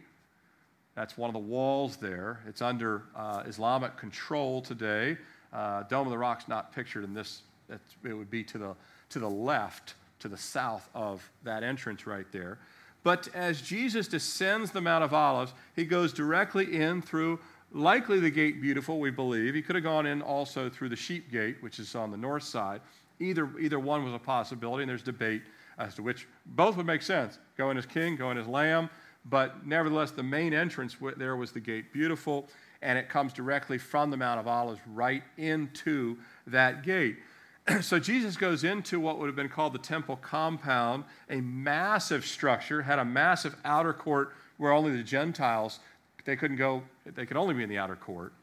That's 0.96 1.20
one 1.20 1.30
of 1.30 1.36
the 1.36 1.40
walls 1.40 1.98
there. 1.98 2.40
It's 2.48 2.64
under 2.64 3.04
uh, 3.16 3.44
Islamic 3.46 3.96
control 3.96 4.60
today. 4.60 5.20
Uh, 5.54 5.84
Dome 5.84 6.08
of 6.08 6.12
the 6.12 6.18
Rock's 6.18 6.48
not 6.48 6.74
pictured 6.74 7.04
in 7.04 7.14
this. 7.14 7.44
it 7.70 7.80
would 8.12 8.32
be 8.32 8.44
to 8.46 8.58
the, 8.58 8.76
to 9.10 9.20
the 9.20 9.30
left, 9.30 9.94
to 10.18 10.28
the 10.28 10.38
south 10.38 10.90
of 10.96 11.30
that 11.44 11.62
entrance 11.62 12.08
right 12.08 12.26
there. 12.32 12.58
But 13.04 13.30
as 13.36 13.62
Jesus 13.62 14.08
descends 14.08 14.72
the 14.72 14.82
Mount 14.82 15.04
of 15.04 15.14
Olives, 15.14 15.54
he 15.76 15.86
goes 15.86 16.12
directly 16.12 16.82
in 16.82 17.04
through 17.04 17.40
likely 17.74 18.20
the 18.20 18.30
gate 18.30 18.62
beautiful, 18.62 19.00
we 19.00 19.12
believe. 19.12 19.56
He 19.56 19.62
could 19.62 19.76
have 19.76 19.84
gone 19.84 20.06
in 20.06 20.22
also 20.22 20.70
through 20.70 20.90
the 20.90 20.96
sheep 20.96 21.32
gate, 21.32 21.58
which 21.62 21.80
is 21.80 21.96
on 21.96 22.12
the 22.12 22.18
north 22.18 22.44
side. 22.44 22.82
Either, 23.20 23.50
either 23.60 23.80
one 23.80 24.04
was 24.04 24.14
a 24.14 24.20
possibility, 24.20 24.84
and 24.84 24.90
there's 24.90 25.04
debate 25.04 25.42
as 25.78 25.96
to 25.96 26.04
which. 26.04 26.28
Both 26.46 26.78
would 26.78 26.86
make 26.86 27.02
sense. 27.02 27.40
Go 27.58 27.72
in 27.72 27.78
as 27.78 27.86
king, 27.86 28.16
go 28.16 28.32
in 28.32 28.38
as 28.38 28.48
lamb. 28.48 28.90
But 29.26 29.66
nevertheless, 29.66 30.12
the 30.12 30.24
main 30.24 30.54
entrance 30.54 30.98
there 31.18 31.36
was 31.36 31.52
the 31.52 31.60
gate 31.60 31.94
beautiful, 31.94 32.48
and 32.82 32.98
it 33.00 33.10
comes 33.10 33.34
directly 33.34 33.78
from 33.78 34.12
the 34.12 34.18
Mount 34.18 34.40
of 34.40 34.48
Olives 34.48 34.82
right 34.86 35.24
into 35.38 36.18
that 36.48 36.84
gate. 36.84 37.18
so 37.82 38.00
Jesus 38.00 38.36
goes 38.36 38.64
into 38.66 39.00
what 39.00 39.20
would 39.20 39.28
have 39.28 39.36
been 39.36 39.50
called 39.50 39.74
the 39.74 39.80
temple 39.80 40.18
compound, 40.18 41.06
a 41.30 41.40
massive 41.40 42.26
structure, 42.26 42.82
had 42.82 43.00
a 43.00 43.06
massive 43.06 43.56
outer 43.64 43.94
court 43.94 44.34
where 44.58 44.72
only 44.72 44.96
the 44.96 45.04
Gentiles 45.04 45.80
they 46.26 46.36
couldn't 46.36 46.58
go, 46.58 46.84
they 47.06 47.26
could 47.26 47.38
only 47.38 47.54
be 47.54 47.64
in 47.64 47.70
the 47.70 47.78
outer 47.78 47.96
court. 47.96 48.34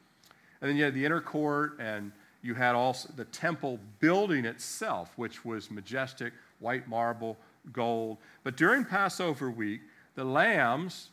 And 0.61 0.69
then 0.69 0.77
you 0.77 0.85
had 0.85 0.95
the 0.95 1.05
inner 1.05 1.21
court, 1.21 1.79
and 1.79 2.13
you 2.43 2.55
had 2.55 2.75
also 2.75 3.13
the 3.17 3.25
temple 3.27 3.79
building 3.99 4.45
itself, 4.45 5.13
which 5.17 5.45
was 5.45 5.71
majestic, 5.71 6.33
white 6.59 6.89
marble, 6.89 7.37
gold. 7.73 8.19
But 8.45 8.57
during 8.57 8.85
Passover 8.85 9.51
week, 9.51 9.81
the 10.15 10.25
lambs 10.25 11.09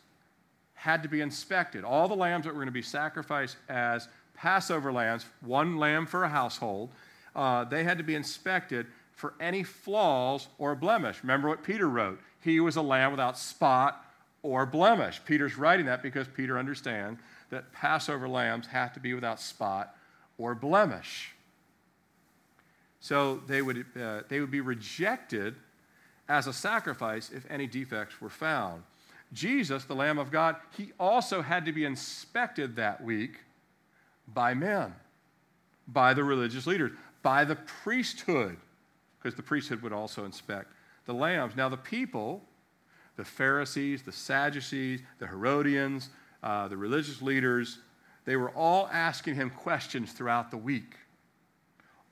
had 0.74 1.04
to 1.04 1.10
be 1.10 1.22
inspected. 1.22 1.84
All 1.84 2.08
the 2.08 2.16
lambs 2.16 2.46
that 2.46 2.52
were 2.52 2.60
going 2.60 2.68
to 2.68 2.72
be 2.72 2.82
sacrificed 2.82 3.58
as 3.68 4.08
Passover 4.34 4.92
lambs, 4.92 5.26
one 5.42 5.78
lamb 5.78 6.06
for 6.06 6.24
a 6.24 6.30
household, 6.30 6.90
uh, 7.36 7.64
they 7.64 7.84
had 7.84 7.98
to 7.98 8.04
be 8.04 8.16
inspected 8.16 8.86
for 9.12 9.34
any 9.40 9.64
flaws 9.64 10.48
or 10.60 10.76
blemish. 10.76 11.24
Remember 11.24 11.48
what 11.48 11.64
Peter 11.64 11.90
wrote? 11.90 12.20
He 12.42 12.60
was 12.60 12.76
a 12.76 12.82
lamb 12.82 13.12
without 13.12 13.38
spot 13.38 14.06
or 14.48 14.66
blemish. 14.66 15.22
Peter's 15.26 15.58
writing 15.58 15.86
that 15.86 16.02
because 16.02 16.28
Peter 16.28 16.58
understands 16.58 17.20
that 17.50 17.72
Passover 17.74 18.28
lambs 18.28 18.68
have 18.68 18.94
to 18.94 19.00
be 19.00 19.14
without 19.14 19.40
spot 19.40 19.96
or 20.38 20.56
blemish. 20.56 21.34
So 23.00 23.42
they 23.48 23.62
would, 23.62 23.86
uh, 24.00 24.22
they 24.28 24.40
would 24.40 24.52
be 24.52 24.62
rejected 24.62 25.56
as 26.30 26.48
a 26.48 26.54
sacrifice 26.54 27.30
if 27.30 27.50
any 27.50 27.68
defects 27.68 28.20
were 28.20 28.30
found. 28.30 28.84
Jesus, 29.34 29.84
the 29.84 29.96
Lamb 29.96 30.18
of 30.18 30.32
God, 30.32 30.56
he 30.76 30.92
also 31.00 31.42
had 31.42 31.66
to 31.66 31.72
be 31.72 31.86
inspected 31.86 32.76
that 32.78 33.04
week 33.04 33.40
by 34.34 34.54
men, 34.54 34.94
by 35.88 36.14
the 36.14 36.24
religious 36.24 36.66
leaders 36.66 36.92
by 37.28 37.44
the 37.44 37.56
priesthood, 37.56 38.56
because 39.20 39.36
the 39.36 39.44
priesthood 39.44 39.82
would 39.82 39.92
also 39.92 40.24
inspect 40.24 40.72
the 41.06 41.14
lambs. 41.14 41.58
Now, 41.58 41.68
the 41.68 41.76
people, 41.76 42.42
the 43.18 43.26
Pharisees, 43.26 44.04
the 44.04 44.12
Sadducees, 44.12 45.02
the 45.20 45.28
Herodians, 45.28 46.10
uh, 46.44 46.68
the 46.68 46.78
religious 46.78 47.22
leaders, 47.22 47.80
they 48.26 48.36
were 48.36 48.52
all 48.52 48.88
asking 48.92 49.36
him 49.36 49.50
questions 49.50 50.14
throughout 50.14 50.52
the 50.52 50.58
week. 50.58 50.96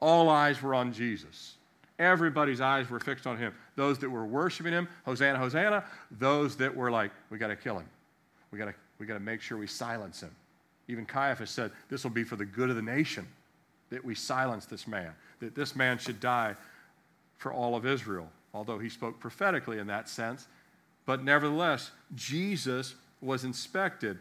All 0.01 0.29
eyes 0.29 0.61
were 0.61 0.73
on 0.73 0.91
Jesus. 0.91 1.55
Everybody's 1.97 2.59
eyes 2.59 2.89
were 2.89 2.99
fixed 2.99 3.25
on 3.25 3.37
him. 3.37 3.53
Those 3.75 3.99
that 3.99 4.09
were 4.09 4.25
worshiping 4.25 4.73
him, 4.73 4.87
Hosanna, 5.05 5.37
Hosanna. 5.37 5.85
Those 6.11 6.57
that 6.57 6.75
were 6.75 6.91
like, 6.91 7.11
we 7.29 7.37
got 7.37 7.47
to 7.47 7.55
kill 7.55 7.79
him. 7.79 7.87
We 8.51 8.57
got 8.57 8.65
to 8.65 8.73
we 8.99 9.05
got 9.05 9.15
to 9.15 9.19
make 9.19 9.41
sure 9.41 9.57
we 9.57 9.67
silence 9.67 10.21
him. 10.21 10.31
Even 10.87 11.05
Caiaphas 11.05 11.51
said, 11.51 11.71
this 11.89 12.03
will 12.03 12.11
be 12.11 12.23
for 12.23 12.35
the 12.35 12.45
good 12.45 12.69
of 12.69 12.75
the 12.75 12.81
nation 12.81 13.27
that 13.89 14.03
we 14.03 14.15
silence 14.15 14.65
this 14.65 14.87
man, 14.87 15.11
that 15.39 15.55
this 15.55 15.75
man 15.75 15.97
should 15.97 16.19
die 16.19 16.55
for 17.37 17.51
all 17.51 17.75
of 17.75 17.85
Israel, 17.85 18.29
although 18.53 18.79
he 18.79 18.89
spoke 18.89 19.19
prophetically 19.19 19.79
in 19.79 19.87
that 19.87 20.07
sense. 20.07 20.47
But 21.05 21.23
nevertheless, 21.23 21.91
Jesus 22.15 22.95
was 23.21 23.43
inspected. 23.43 24.17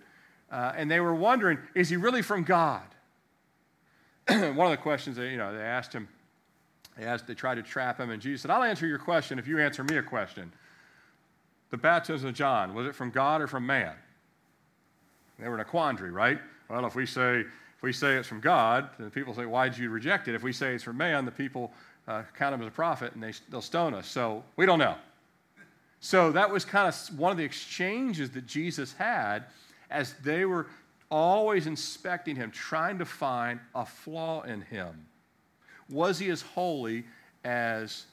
Uh, 0.50 0.72
and 0.76 0.90
they 0.90 1.00
were 1.00 1.14
wondering, 1.14 1.58
is 1.74 1.88
he 1.88 1.96
really 1.96 2.22
from 2.22 2.44
God? 2.44 2.82
One 4.28 4.58
of 4.58 4.70
the 4.70 4.76
questions 4.76 5.16
that, 5.16 5.28
you 5.28 5.36
know, 5.36 5.54
they 5.54 5.62
asked 5.62 5.92
him, 5.92 6.08
they 6.96 7.04
asked, 7.04 7.26
they 7.26 7.34
tried 7.34 7.56
to 7.56 7.62
trap 7.62 7.98
him, 7.98 8.10
and 8.10 8.22
Jesus 8.22 8.42
said, 8.42 8.50
I'll 8.50 8.62
answer 8.62 8.86
your 8.86 8.98
question 8.98 9.38
if 9.38 9.48
you 9.48 9.58
answer 9.58 9.82
me 9.82 9.96
a 9.96 10.02
question. 10.02 10.52
The 11.70 11.76
baptism 11.76 12.28
of 12.28 12.34
John, 12.34 12.74
was 12.74 12.86
it 12.86 12.94
from 12.94 13.10
God 13.10 13.40
or 13.40 13.46
from 13.46 13.66
man? 13.66 13.94
They 15.38 15.48
were 15.48 15.54
in 15.54 15.60
a 15.60 15.64
quandary, 15.64 16.12
right? 16.12 16.38
Well, 16.68 16.86
if 16.86 16.94
we 16.94 17.06
say 17.06 17.40
if 17.40 17.82
we 17.82 17.92
say 17.92 18.14
it's 18.16 18.28
from 18.28 18.40
God, 18.40 18.88
then 18.98 19.10
people 19.10 19.34
say, 19.34 19.46
Why 19.46 19.68
did 19.68 19.78
you 19.78 19.90
reject 19.90 20.28
it? 20.28 20.34
If 20.34 20.42
we 20.42 20.52
say 20.52 20.74
it's 20.74 20.84
from 20.84 20.96
man, 20.96 21.24
the 21.24 21.32
people 21.32 21.72
uh, 22.06 22.22
count 22.36 22.54
him 22.54 22.62
as 22.62 22.68
a 22.68 22.70
prophet 22.70 23.12
and 23.14 23.22
they, 23.22 23.32
they'll 23.50 23.60
stone 23.60 23.94
us. 23.94 24.06
So 24.06 24.44
we 24.56 24.66
don't 24.66 24.78
know. 24.78 24.94
So 26.04 26.32
that 26.32 26.50
was 26.50 26.66
kind 26.66 26.86
of 26.86 27.18
one 27.18 27.30
of 27.32 27.38
the 27.38 27.44
exchanges 27.44 28.28
that 28.32 28.46
Jesus 28.46 28.92
had 28.92 29.44
as 29.90 30.12
they 30.22 30.44
were 30.44 30.66
always 31.10 31.66
inspecting 31.66 32.36
him, 32.36 32.50
trying 32.50 32.98
to 32.98 33.06
find 33.06 33.58
a 33.74 33.86
flaw 33.86 34.42
in 34.42 34.60
him. 34.60 35.06
Was 35.88 36.18
he 36.18 36.28
as 36.28 36.42
holy 36.42 37.04
as 37.42 38.04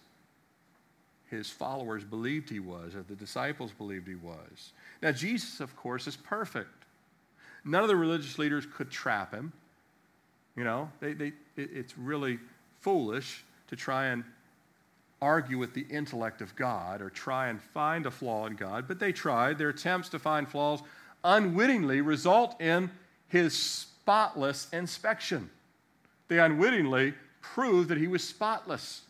his 1.30 1.50
followers 1.50 2.06
believed 2.06 2.50
he 2.50 2.62
was, 2.62 2.96
or 2.96 3.04
the 3.04 3.16
disciples 3.16 3.74
believed 3.74 4.08
he 4.08 4.16
was? 4.16 4.72
Now, 5.02 5.12
Jesus, 5.12 5.60
of 5.60 5.76
course, 5.76 6.08
is 6.08 6.16
perfect. 6.16 6.86
None 7.66 7.82
of 7.82 7.90
the 7.90 7.98
religious 7.98 8.40
leaders 8.40 8.66
could 8.66 8.90
trap 8.90 9.34
him. 9.34 9.52
You 10.56 10.64
know, 10.64 10.90
they, 11.02 11.12
they, 11.12 11.34
it, 11.58 11.72
it's 11.74 11.98
really 11.98 12.40
foolish 12.80 13.44
to 13.68 13.76
try 13.76 14.06
and 14.06 14.24
argue 15.22 15.58
with 15.58 15.74
the 15.74 15.86
intellect 15.90 16.42
of 16.42 16.56
God 16.56 17.02
or 17.02 17.10
try 17.10 17.48
and 17.48 17.62
find 17.62 18.06
a 18.06 18.12
flaw 18.12 18.48
in 18.48 18.56
God, 18.56 18.88
but 18.88 19.00
they 19.00 19.12
tried. 19.12 19.58
Their 19.58 19.70
attempts 19.70 20.10
to 20.10 20.20
find 20.20 20.48
flaws 20.48 20.82
unwittingly 21.24 22.02
result 22.02 22.60
in 22.60 22.90
his 23.28 23.58
spotless 23.58 24.68
inspection. 24.74 25.50
They 26.28 26.40
unwittingly 26.40 27.14
prove 27.42 27.88
that 27.90 27.98
he 27.98 28.08
was 28.08 28.24
spotless. 28.24 29.02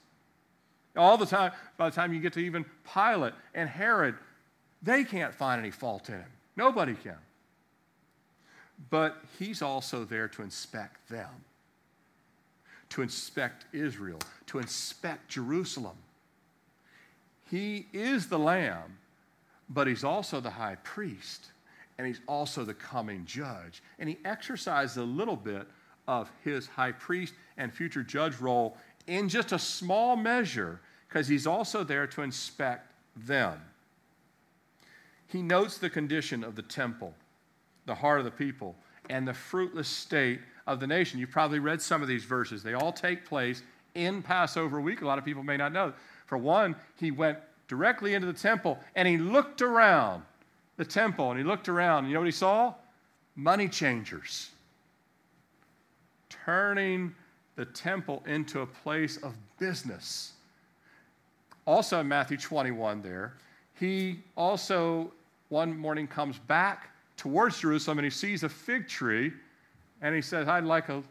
All 0.97 1.17
the 1.17 1.25
time, 1.25 1.53
by 1.77 1.89
the 1.89 1.95
time 1.95 2.13
you 2.13 2.19
get 2.19 2.33
to 2.33 2.39
even 2.39 2.65
Pilate 2.93 3.33
and 3.53 3.69
Herod, 3.69 4.15
they 4.81 5.03
can't 5.03 5.33
find 5.33 5.59
any 5.59 5.71
fault 5.71 6.09
in 6.09 6.15
him. 6.15 6.31
Nobody 6.57 6.95
can 6.95 7.17
but 8.89 9.17
he's 9.37 9.61
also 9.61 10.03
there 10.03 10.27
to 10.29 10.41
inspect 10.41 11.09
them, 11.09 11.29
to 12.91 13.01
inspect 13.01 13.65
Israel, 13.73 14.19
to 14.47 14.59
inspect 14.59 15.29
Jerusalem. 15.29 15.95
He 17.49 17.87
is 17.93 18.27
the 18.27 18.39
Lamb, 18.39 18.97
but 19.69 19.87
he's 19.87 20.03
also 20.03 20.39
the 20.39 20.49
high 20.49 20.75
priest, 20.83 21.47
and 21.97 22.07
he's 22.07 22.21
also 22.27 22.63
the 22.63 22.73
coming 22.73 23.25
judge. 23.25 23.81
And 23.99 24.07
he 24.07 24.17
exercises 24.23 24.97
a 24.97 25.03
little 25.03 25.35
bit 25.35 25.67
of 26.07 26.29
his 26.43 26.67
high 26.67 26.91
priest 26.91 27.33
and 27.57 27.73
future 27.73 28.03
judge 28.03 28.39
role 28.39 28.77
in 29.07 29.29
just 29.29 29.51
a 29.51 29.59
small 29.59 30.15
measure 30.15 30.79
because 31.07 31.27
he's 31.27 31.47
also 31.47 31.83
there 31.83 32.07
to 32.07 32.21
inspect 32.21 32.93
them. 33.15 33.59
He 35.27 35.41
notes 35.41 35.77
the 35.77 35.89
condition 35.89 36.43
of 36.43 36.55
the 36.55 36.61
temple 36.61 37.13
the 37.85 37.95
heart 37.95 38.19
of 38.19 38.25
the 38.25 38.31
people, 38.31 38.75
and 39.09 39.27
the 39.27 39.33
fruitless 39.33 39.87
state 39.87 40.39
of 40.73 40.79
the 40.79 40.87
nation. 40.87 41.19
You've 41.19 41.31
probably 41.31 41.59
read 41.59 41.81
some 41.81 42.01
of 42.01 42.07
these 42.07 42.23
verses. 42.23 42.63
They 42.63 42.73
all 42.73 42.91
take 42.91 43.25
place 43.25 43.63
in 43.95 44.21
Passover 44.21 44.79
week. 44.81 45.01
A 45.01 45.05
lot 45.05 45.17
of 45.17 45.25
people 45.25 45.43
may 45.43 45.57
not 45.57 45.71
know. 45.71 45.93
For 46.25 46.37
one, 46.37 46.75
he 46.99 47.11
went 47.11 47.37
directly 47.67 48.13
into 48.13 48.27
the 48.27 48.33
temple 48.33 48.79
and 48.95 49.07
he 49.07 49.17
looked 49.17 49.61
around 49.61 50.23
the 50.77 50.85
temple 50.85 51.29
and 51.29 51.39
he 51.39 51.45
looked 51.45 51.69
around. 51.69 51.99
And 51.99 52.07
You 52.07 52.13
know 52.15 52.21
what 52.21 52.25
he 52.25 52.31
saw? 52.31 52.73
Money 53.35 53.67
changers 53.67 54.49
turning 56.29 57.13
the 57.55 57.65
temple 57.65 58.23
into 58.25 58.61
a 58.61 58.65
place 58.65 59.17
of 59.17 59.35
business. 59.59 60.33
Also 61.67 61.99
in 61.99 62.07
Matthew 62.07 62.37
21, 62.37 63.01
there, 63.01 63.33
he 63.79 64.19
also 64.35 65.11
one 65.49 65.77
morning 65.77 66.07
comes 66.07 66.39
back 66.39 66.89
towards 67.17 67.59
Jerusalem 67.59 67.99
and 67.99 68.05
he 68.05 68.11
sees 68.11 68.43
a 68.43 68.49
fig 68.49 68.87
tree 68.87 69.31
and 70.01 70.15
he 70.15 70.21
says, 70.21 70.47
I'd 70.47 70.63
like 70.63 70.89
a 70.89 71.03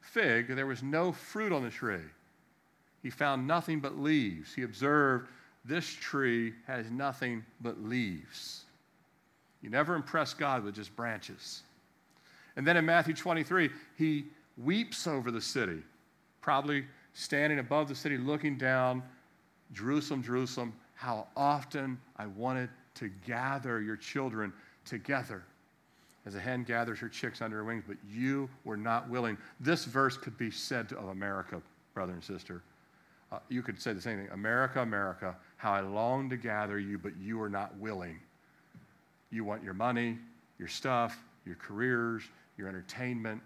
fig. 0.00 0.54
There 0.54 0.66
was 0.66 0.82
no 0.82 1.12
fruit 1.12 1.52
on 1.52 1.62
the 1.62 1.70
tree. 1.70 2.00
He 3.02 3.10
found 3.10 3.46
nothing 3.46 3.80
but 3.80 3.98
leaves. 3.98 4.54
He 4.54 4.62
observed 4.62 5.28
this 5.64 5.88
tree 5.88 6.54
has 6.66 6.90
nothing 6.90 7.44
but 7.60 7.82
leaves. 7.82 8.64
You 9.60 9.70
never 9.70 9.94
impress 9.94 10.34
God 10.34 10.64
with 10.64 10.74
just 10.74 10.94
branches. 10.96 11.62
And 12.56 12.66
then 12.66 12.76
in 12.76 12.84
Matthew 12.84 13.14
23, 13.14 13.70
he 13.96 14.24
weeps 14.56 15.06
over 15.06 15.30
the 15.30 15.40
city, 15.40 15.78
probably 16.40 16.84
standing 17.12 17.58
above 17.58 17.88
the 17.88 17.94
city, 17.94 18.18
looking 18.18 18.56
down, 18.56 19.02
Jerusalem, 19.72 20.22
Jerusalem, 20.22 20.72
how 20.94 21.26
often 21.36 21.98
I 22.16 22.26
wanted 22.26 22.70
to 22.94 23.10
gather 23.26 23.80
your 23.80 23.96
children 23.96 24.52
together 24.84 25.44
as 26.24 26.34
a 26.34 26.40
hen 26.40 26.62
gathers 26.62 26.98
her 27.00 27.08
chicks 27.08 27.42
under 27.42 27.56
her 27.56 27.64
wings, 27.64 27.84
but 27.86 27.96
you 28.08 28.48
were 28.64 28.76
not 28.76 29.08
willing. 29.08 29.36
This 29.60 29.84
verse 29.84 30.16
could 30.16 30.38
be 30.38 30.50
said 30.50 30.92
of 30.92 31.08
America, 31.08 31.60
brother 31.94 32.12
and 32.12 32.22
sister. 32.22 32.62
Uh, 33.32 33.38
you 33.48 33.62
could 33.62 33.80
say 33.80 33.92
the 33.92 34.00
same 34.00 34.18
thing 34.18 34.28
America, 34.32 34.82
America, 34.82 35.36
how 35.56 35.72
I 35.72 35.80
long 35.80 36.28
to 36.30 36.36
gather 36.36 36.78
you, 36.78 36.98
but 36.98 37.12
you 37.20 37.40
are 37.40 37.48
not 37.48 37.76
willing. 37.78 38.20
You 39.30 39.44
want 39.44 39.64
your 39.64 39.74
money, 39.74 40.18
your 40.58 40.68
stuff, 40.68 41.18
your 41.46 41.56
careers, 41.56 42.22
your 42.58 42.68
entertainment. 42.68 43.40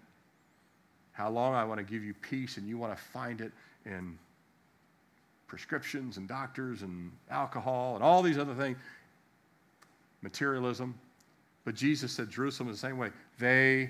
How 1.13 1.29
long 1.29 1.55
I 1.55 1.63
want 1.63 1.79
to 1.79 1.83
give 1.83 2.03
you 2.03 2.13
peace, 2.13 2.57
and 2.57 2.67
you 2.67 2.77
want 2.77 2.95
to 2.95 3.01
find 3.01 3.41
it 3.41 3.51
in 3.85 4.19
prescriptions 5.47 6.17
and 6.17 6.27
doctors 6.27 6.81
and 6.81 7.11
alcohol 7.31 7.95
and 7.95 8.03
all 8.03 8.21
these 8.21 8.37
other 8.37 8.53
things. 8.53 8.77
Materialism. 10.21 10.93
But 11.67 11.75
Jesus 11.75 12.13
said 12.13 12.29
Jerusalem 12.29 12.71
the 12.71 12.77
same 12.77 12.97
way. 12.97 13.09
They 13.39 13.89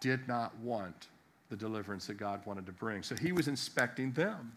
did 0.00 0.26
not 0.26 0.58
want 0.58 1.06
the 1.48 1.54
deliverance 1.54 2.08
that 2.08 2.14
God 2.14 2.44
wanted 2.44 2.66
to 2.66 2.72
bring. 2.72 3.04
So 3.04 3.14
he 3.14 3.30
was 3.30 3.46
inspecting 3.46 4.10
them. 4.10 4.50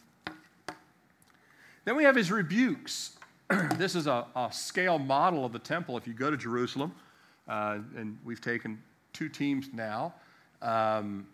Then 1.86 1.96
we 1.96 2.04
have 2.04 2.16
his 2.16 2.32
rebukes. 2.32 3.16
this 3.76 3.94
is 3.94 4.08
a, 4.08 4.26
a, 4.36 4.50
scale 4.52 4.98
model 4.98 5.46
of 5.46 5.54
the 5.54 5.60
temple. 5.60 5.98
If 5.98 6.08
you 6.08 6.16
go 6.16 6.32
to 6.32 6.38
Jerusalem, 6.38 6.94
uh, 7.48 7.78
and 7.96 8.18
we've 8.26 8.42
taken 8.42 8.82
two 9.14 9.30
teams 9.30 9.68
now. 9.72 10.16
Um, 10.64 11.28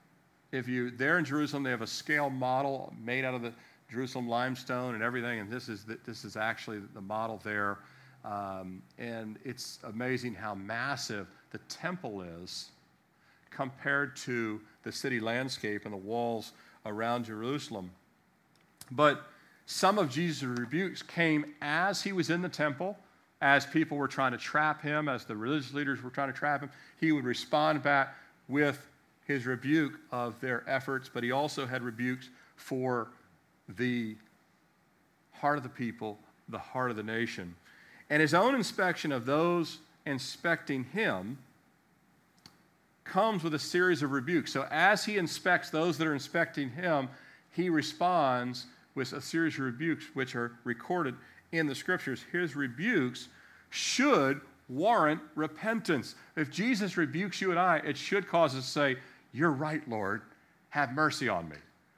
if 0.51 0.67
you 0.67 0.91
there 0.91 1.19
in 1.19 1.23
Jerusalem, 1.23 1.63
they 1.63 1.71
have 1.71 1.81
a 1.81 1.87
scale 1.87 2.29
model 2.29 2.93
made 3.01 3.23
out 3.23 3.33
of 3.33 3.41
the 3.41 3.53
Jerusalem 3.89 4.27
limestone 4.27 4.93
and 4.93 5.01
everything, 5.01 5.39
and 5.39 5.49
this 5.49 5.69
is 5.69 5.85
the, 5.85 5.97
this 6.05 6.25
is 6.25 6.35
actually 6.35 6.79
the 6.93 6.99
model 6.99 7.39
there. 7.45 7.77
Um, 8.27 8.81
and 8.97 9.39
it's 9.45 9.79
amazing 9.85 10.33
how 10.33 10.53
massive 10.53 11.27
the 11.51 11.59
temple 11.69 12.21
is 12.43 12.71
compared 13.51 14.17
to 14.17 14.59
the 14.83 14.91
city 14.91 15.21
landscape 15.21 15.85
and 15.85 15.93
the 15.93 15.97
walls 15.97 16.51
around 16.85 17.23
Jerusalem. 17.25 17.89
But 18.91 19.23
some 19.65 19.97
of 19.97 20.09
Jesus' 20.09 20.43
rebukes 20.43 21.01
came 21.01 21.53
as 21.61 22.01
he 22.01 22.11
was 22.11 22.29
in 22.29 22.41
the 22.41 22.49
temple, 22.49 22.97
as 23.39 23.65
people 23.65 23.97
were 23.97 24.09
trying 24.09 24.33
to 24.33 24.37
trap 24.37 24.81
him, 24.81 25.07
as 25.07 25.23
the 25.23 25.35
religious 25.35 25.73
leaders 25.73 26.03
were 26.03 26.09
trying 26.09 26.31
to 26.31 26.37
trap 26.37 26.61
him. 26.61 26.69
He 26.99 27.13
would 27.13 27.23
respond 27.25 27.81
back 27.81 28.13
with 28.49 28.85
his 29.25 29.45
rebuke 29.45 29.93
of 30.11 30.39
their 30.41 30.63
efforts, 30.67 31.09
but 31.13 31.23
he 31.23 31.31
also 31.31 31.65
had 31.65 31.81
rebukes 31.81 32.29
for 32.57 33.07
the 33.77 34.17
heart 35.31 35.57
of 35.57 35.63
the 35.63 35.69
people, 35.69 36.19
the 36.49 36.57
heart 36.57 36.91
of 36.91 36.97
the 36.97 37.03
nation. 37.03 37.55
And 38.09 38.21
his 38.21 38.33
own 38.33 38.55
inspection 38.55 39.11
of 39.11 39.25
those 39.25 39.79
inspecting 40.05 40.85
him 40.85 41.37
comes 43.03 43.43
with 43.43 43.53
a 43.53 43.59
series 43.59 44.01
of 44.01 44.11
rebukes. 44.11 44.51
So 44.51 44.67
as 44.69 45.05
he 45.05 45.17
inspects 45.17 45.69
those 45.69 45.97
that 45.97 46.07
are 46.07 46.13
inspecting 46.13 46.69
him, 46.69 47.09
he 47.51 47.69
responds 47.69 48.65
with 48.95 49.13
a 49.13 49.21
series 49.21 49.55
of 49.55 49.61
rebukes 49.61 50.05
which 50.13 50.35
are 50.35 50.53
recorded 50.63 51.15
in 51.51 51.67
the 51.67 51.75
scriptures. 51.75 52.23
His 52.31 52.55
rebukes 52.55 53.27
should 53.69 54.41
warrant 54.69 55.21
repentance. 55.35 56.15
If 56.35 56.51
Jesus 56.51 56.97
rebukes 56.97 57.41
you 57.41 57.51
and 57.51 57.59
I, 57.59 57.77
it 57.77 57.97
should 57.97 58.27
cause 58.27 58.55
us 58.55 58.65
to 58.65 58.71
say, 58.71 58.97
You're 59.33 59.51
right, 59.51 59.87
Lord, 59.87 60.21
have 60.69 60.93
mercy 60.93 61.29
on 61.29 61.47
me. 61.47 61.55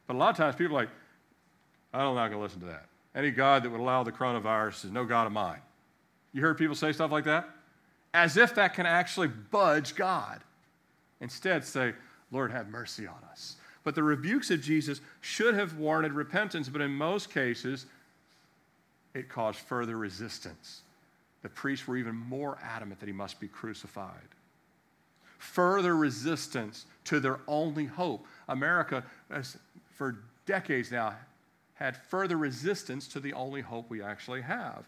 But 0.07 0.15
a 0.15 0.19
lot 0.19 0.29
of 0.29 0.37
times 0.37 0.55
people 0.55 0.77
are 0.77 0.81
like, 0.81 0.89
I'm 1.93 2.15
not 2.15 2.27
going 2.27 2.39
to 2.39 2.43
listen 2.43 2.59
to 2.61 2.67
that. 2.67 2.85
Any 3.15 3.31
God 3.31 3.63
that 3.63 3.71
would 3.71 3.79
allow 3.79 4.03
the 4.03 4.11
coronavirus 4.11 4.85
is 4.85 4.91
no 4.91 5.05
God 5.05 5.25
of 5.25 5.33
mine. 5.33 5.59
You 6.33 6.41
heard 6.41 6.57
people 6.57 6.75
say 6.75 6.91
stuff 6.91 7.11
like 7.11 7.25
that? 7.25 7.49
As 8.13 8.37
if 8.37 8.55
that 8.55 8.73
can 8.73 8.85
actually 8.85 9.27
budge 9.27 9.95
God. 9.95 10.41
Instead, 11.21 11.65
say, 11.65 11.93
Lord, 12.31 12.51
have 12.51 12.69
mercy 12.69 13.07
on 13.07 13.19
us. 13.31 13.55
But 13.83 13.95
the 13.95 14.03
rebukes 14.03 14.51
of 14.51 14.61
Jesus 14.61 15.01
should 15.21 15.55
have 15.55 15.77
warranted 15.77 16.13
repentance, 16.13 16.69
but 16.69 16.81
in 16.81 16.91
most 16.91 17.31
cases, 17.31 17.85
it 19.13 19.29
caused 19.29 19.59
further 19.59 19.97
resistance. 19.97 20.81
The 21.41 21.49
priests 21.49 21.87
were 21.87 21.97
even 21.97 22.15
more 22.15 22.57
adamant 22.63 22.99
that 22.99 23.07
he 23.07 23.13
must 23.13 23.39
be 23.39 23.47
crucified. 23.47 24.13
Further 25.37 25.95
resistance 25.95 26.85
to 27.05 27.19
their 27.19 27.39
only 27.47 27.85
hope. 27.85 28.25
America, 28.49 29.03
for 29.95 30.19
decades 30.45 30.91
now, 30.91 31.15
had 31.75 31.95
further 31.95 32.37
resistance 32.37 33.07
to 33.07 33.21
the 33.21 33.33
only 33.33 33.61
hope 33.61 33.89
we 33.89 34.01
actually 34.01 34.41
have. 34.41 34.85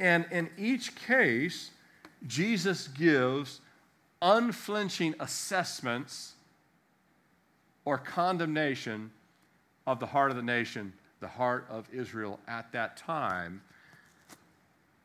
And 0.00 0.24
in 0.30 0.48
each 0.56 0.96
case, 0.96 1.70
Jesus 2.26 2.88
gives 2.88 3.60
unflinching 4.22 5.14
assessments 5.20 6.32
or 7.84 7.98
condemnation 7.98 9.10
of 9.86 10.00
the 10.00 10.06
heart 10.06 10.30
of 10.30 10.38
the 10.38 10.42
nation, 10.42 10.94
the 11.20 11.28
heart 11.28 11.66
of 11.68 11.86
Israel 11.92 12.40
at 12.48 12.72
that 12.72 12.96
time. 12.96 13.60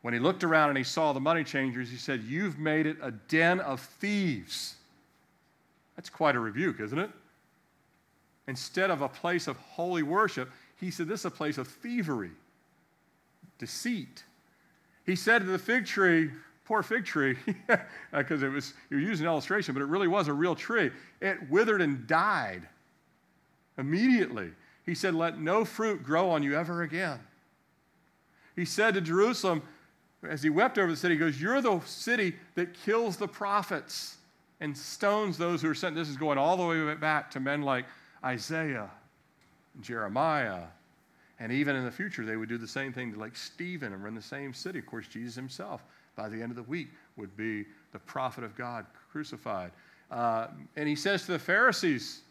When 0.01 0.13
he 0.13 0.19
looked 0.19 0.45
around 0.45 0.69
and 0.69 0.77
he 0.77 0.84
saw 0.84 1.12
the 1.12 1.19
money 1.19 1.43
changers, 1.43 1.89
he 1.89 1.97
said, 1.97 2.23
You've 2.23 2.58
made 2.58 2.86
it 2.86 2.97
a 3.01 3.12
den 3.12 3.60
of 3.60 3.81
thieves. 3.81 4.75
That's 5.97 6.10
quite 6.10 6.36
a 6.36 6.39
rebuke, 6.39 6.79
isn't 6.79 6.99
it? 6.99 7.10
Instead 8.47 8.91
of 8.91 9.01
a 9.01 9.10
place 9.10 9.47
of 9.47 9.58
holy 9.58 10.03
worship, 10.03 10.51
he 10.79 10.89
said, 10.89 11.08
This 11.10 11.21
is 11.21 11.25
a 11.25 11.31
place 11.31 11.58
of 11.58 11.67
thievery, 11.67 12.31
deceit. 13.58 14.23
He 15.06 15.15
said 15.15 15.39
to 15.39 15.46
the 15.46 15.60
fig 15.60 15.86
tree, 15.86 16.32
poor 16.65 16.82
fig 16.84 17.06
tree, 17.06 17.38
because 18.12 18.44
it 18.44 18.50
was, 18.50 18.74
he 18.89 18.96
was 18.96 19.04
using 19.04 19.26
an 19.26 19.32
illustration, 19.32 19.74
but 19.74 19.82
it 19.82 19.88
really 19.88 20.08
was 20.08 20.28
a 20.28 20.34
real 20.34 20.56
tree. 20.56 20.91
It 21.22 21.50
withered 21.50 21.82
and 21.82 22.08
died 22.08 22.68
immediately. 23.78 24.52
He 24.86 24.96
said, 24.96 25.15
Let 25.15 25.39
no 25.39 25.65
fruit 25.65 26.04
grow 26.04 26.30
on 26.30 26.44
you 26.44 26.56
ever 26.56 26.84
again. 26.84 27.20
He 28.56 28.65
said 28.65 28.94
to 28.94 29.02
Jerusalem, 29.02 29.62
as 30.28 30.41
he 30.41 30.50
wept 30.50 30.78
over 30.78 30.89
the 30.89 30.98
city, 30.98 31.15
he 31.15 31.20
goes, 31.20 31.39
You're 31.39 31.62
the 31.62 31.80
city 31.82 32.36
that 32.56 32.74
kills 32.74 33.18
the 33.18 33.28
prophets 33.28 34.18
and 34.60 34.76
stones 34.76 35.38
those 35.38 35.62
who 35.62 35.70
are 35.70 35.76
sent. 35.76 35.96
This 35.96 36.10
is 36.10 36.18
going 36.18 36.38
all 36.38 36.58
the 36.58 36.65
way 36.65 36.96
back 36.96 37.30
to 37.32 37.39
men 37.39 37.62
like 37.62 37.86
Isaiah 38.24 38.89
Jeremiah. 39.82 40.63
And 41.39 41.52
even 41.52 41.76
in 41.76 41.84
the 41.84 41.91
future, 41.91 42.26
they 42.26 42.38
would 42.38 42.50
do 42.50 42.58
the 42.58 42.67
same 42.67 42.93
thing 42.93 43.13
to 43.13 43.19
like 43.19 43.36
Stephen 43.36 43.93
and 43.93 44.04
run 44.04 44.15
the 44.15 44.21
same 44.21 44.54
city. 44.54 44.80
Of 44.80 44.86
course, 44.86 45.08
Jesus 45.08 45.36
himself, 45.36 45.84
by 46.15 46.30
the 46.30 46.41
end 46.41 46.52
of 46.52 46.56
the 46.56 46.63
week, 46.63 46.89
would 47.17 47.36
be 47.36 47.65
the 47.91 48.00
prophet 48.00 48.43
of 48.43 48.56
God 48.56 48.86
crucified. 49.12 49.71
Uh, 50.10 50.48
and 50.76 50.88
he 50.88 50.95
says 50.95 51.26
to 51.26 51.34
the 51.34 51.39
Pharisees, 51.39 52.21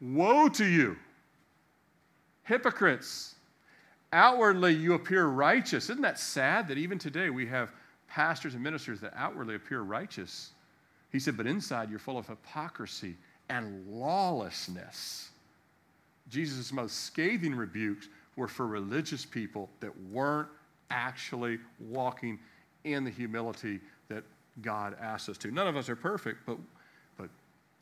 Woe 0.00 0.48
to 0.48 0.64
you, 0.64 0.96
hypocrites! 2.44 3.34
Outwardly, 4.12 4.74
you 4.74 4.94
appear 4.94 5.26
righteous. 5.26 5.88
Isn't 5.88 6.02
that 6.02 6.18
sad 6.18 6.66
that 6.68 6.78
even 6.78 6.98
today 6.98 7.30
we 7.30 7.46
have 7.46 7.70
pastors 8.08 8.54
and 8.54 8.62
ministers 8.62 9.00
that 9.00 9.12
outwardly 9.14 9.54
appear 9.54 9.82
righteous? 9.82 10.50
He 11.12 11.20
said, 11.20 11.36
But 11.36 11.46
inside, 11.46 11.90
you're 11.90 11.98
full 11.98 12.18
of 12.18 12.26
hypocrisy 12.26 13.16
and 13.48 13.86
lawlessness. 13.86 15.30
Jesus' 16.28 16.72
most 16.72 17.04
scathing 17.04 17.54
rebukes 17.54 18.08
were 18.40 18.48
for 18.48 18.66
religious 18.66 19.26
people 19.26 19.68
that 19.80 19.92
weren't 20.10 20.48
actually 20.90 21.58
walking 21.78 22.38
in 22.84 23.04
the 23.04 23.10
humility 23.10 23.78
that 24.08 24.24
God 24.62 24.96
asked 24.98 25.28
us 25.28 25.36
to. 25.38 25.50
None 25.50 25.68
of 25.68 25.76
us 25.76 25.90
are 25.90 25.94
perfect, 25.94 26.38
but, 26.46 26.56
but 27.18 27.28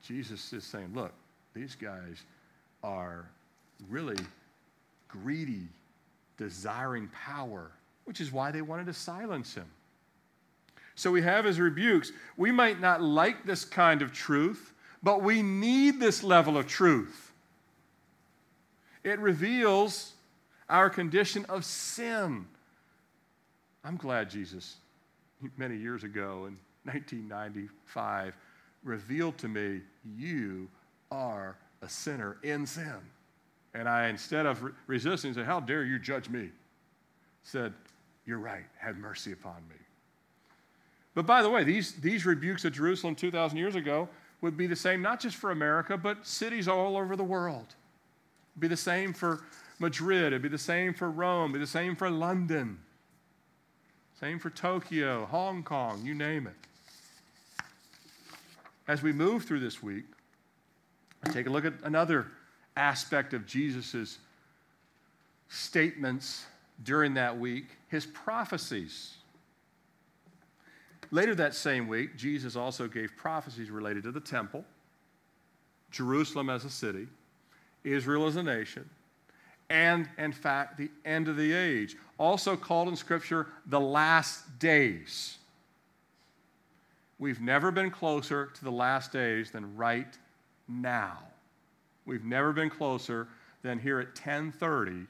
Jesus 0.03 0.53
is 0.53 0.65
saying, 0.65 0.91
look, 0.95 1.13
these 1.55 1.77
guys 1.77 2.25
are 2.83 3.25
really 3.89 4.17
greedy, 5.07 5.69
desiring 6.37 7.09
power, 7.15 7.71
which 8.05 8.21
is 8.21 8.33
why 8.33 8.51
they 8.51 8.61
wanted 8.61 8.87
to 8.87 8.93
silence 8.93 9.55
him. 9.55 9.67
So 10.97 11.13
we 11.13 11.23
have 11.23 11.45
his 11.45 11.61
rebukes. 11.61 12.11
We 12.37 12.51
might 12.51 12.81
not 12.81 13.01
like 13.01 13.47
this 13.47 13.65
kind 13.65 14.03
of 14.03 14.13
truth, 14.13 14.75
but 15.05 15.23
we 15.23 15.41
need 15.41 16.01
this 16.01 16.25
level 16.25 16.59
of 16.59 16.67
truth. 16.67 17.33
It 19.05 19.21
reveals 19.21 20.15
our 20.69 20.91
condition 20.91 21.45
of 21.49 21.65
sin. 21.65 22.47
I'm 23.85 23.97
glad 23.97 24.31
Jesus, 24.31 24.77
many 25.57 25.77
years 25.77 26.05
ago 26.05 26.47
in 26.47 26.59
1995, 26.85 28.35
revealed 28.85 29.39
to 29.39 29.49
me, 29.49 29.81
You 30.17 30.69
are 31.11 31.57
a 31.83 31.89
sinner 31.89 32.37
in 32.43 32.67
sin. 32.67 32.97
And 33.75 33.89
I, 33.89 34.09
instead 34.09 34.47
of 34.47 34.63
re- 34.63 34.73
resisting, 34.87 35.35
said, 35.35 35.47
How 35.47 35.61
dare 35.61 35.85
you 35.85 35.99
judge 35.99 36.29
me? 36.29 36.51
said, 37.45 37.73
You're 38.27 38.39
right, 38.39 38.65
have 38.79 38.97
mercy 38.97 39.33
upon 39.33 39.57
me. 39.69 39.77
But 41.15 41.27
by 41.27 41.43
the 41.43 41.51
way, 41.51 41.65
these, 41.65 41.95
these 41.95 42.27
rebukes 42.27 42.65
of 42.65 42.73
Jerusalem 42.73 43.15
2,000 43.15 43.57
years 43.57 43.75
ago 43.75 44.09
would 44.41 44.57
be 44.57 44.67
the 44.67 44.77
same 44.77 45.03
not 45.03 45.19
just 45.19 45.37
for 45.37 45.51
America, 45.51 45.97
but 45.97 46.27
cities 46.27 46.69
all 46.69 46.97
over 46.97 47.17
the 47.17 47.25
world. 47.25 47.75
Be 48.59 48.69
the 48.69 48.77
same 48.77 49.13
for 49.13 49.43
Madrid. 49.79 50.29
It'd 50.29 50.43
be 50.43 50.49
the 50.49 50.59
same 50.59 50.95
for 50.95 51.11
Rome. 51.11 51.51
It'd 51.51 51.55
be 51.55 51.59
the 51.61 51.67
same 51.67 51.97
for 51.97 52.11
London. 52.11 52.79
Same 54.21 54.39
for 54.39 54.51
Tokyo, 54.51 55.27
Hong 55.27 55.63
Kong, 55.63 56.05
you 56.05 56.15
name 56.15 56.47
it. 56.49 56.57
as 58.89 59.03
we 59.03 59.13
move 59.13 59.45
through 59.45 59.61
this 59.61 59.83
week, 59.83 60.05
let's 61.23 61.35
take 61.35 61.47
a 61.47 61.51
look 61.51 61.65
at 61.65 61.75
another 61.85 62.27
aspect 62.77 63.35
of 63.35 63.47
Jesus' 63.47 64.19
statements 65.49 66.47
during 66.83 67.15
that 67.15 67.39
week 67.39 67.67
his 67.89 68.07
prophecies. 68.07 69.15
Later 71.11 71.35
that 71.37 71.55
same 71.55 71.87
week, 71.87 72.17
Jesus 72.17 72.57
also 72.57 72.89
gave 72.89 73.17
prophecies 73.17 73.71
related 73.71 74.03
to 74.05 74.13
the 74.13 74.21
temple, 74.21 74.65
Jerusalem 75.91 76.51
as 76.51 76.65
a 76.65 76.71
city, 76.71 77.07
Israel 77.85 78.27
as 78.27 78.37
a 78.37 78.43
nation, 78.43 78.89
and 79.71 80.09
in 80.19 80.33
fact, 80.33 80.79
the 80.79 80.91
end 81.05 81.29
of 81.29 81.37
the 81.37 81.53
age, 81.53 81.97
also 82.19 82.57
called 82.57 82.89
in 82.89 82.97
Scripture 82.97 83.47
the 83.67 83.81
last 83.81 84.59
days. 84.59 85.39
We've 87.19 87.41
never 87.41 87.71
been 87.71 87.91
closer 87.91 88.47
to 88.55 88.65
the 88.65 88.71
last 88.71 89.13
days 89.13 89.51
than 89.51 89.77
right 89.77 90.17
now. 90.69 91.19
We've 92.07 92.25
never 92.25 92.53
been 92.53 92.71
closer 92.71 93.29
than 93.63 93.79
here 93.79 93.99
at 93.99 94.09
1030 94.09 95.07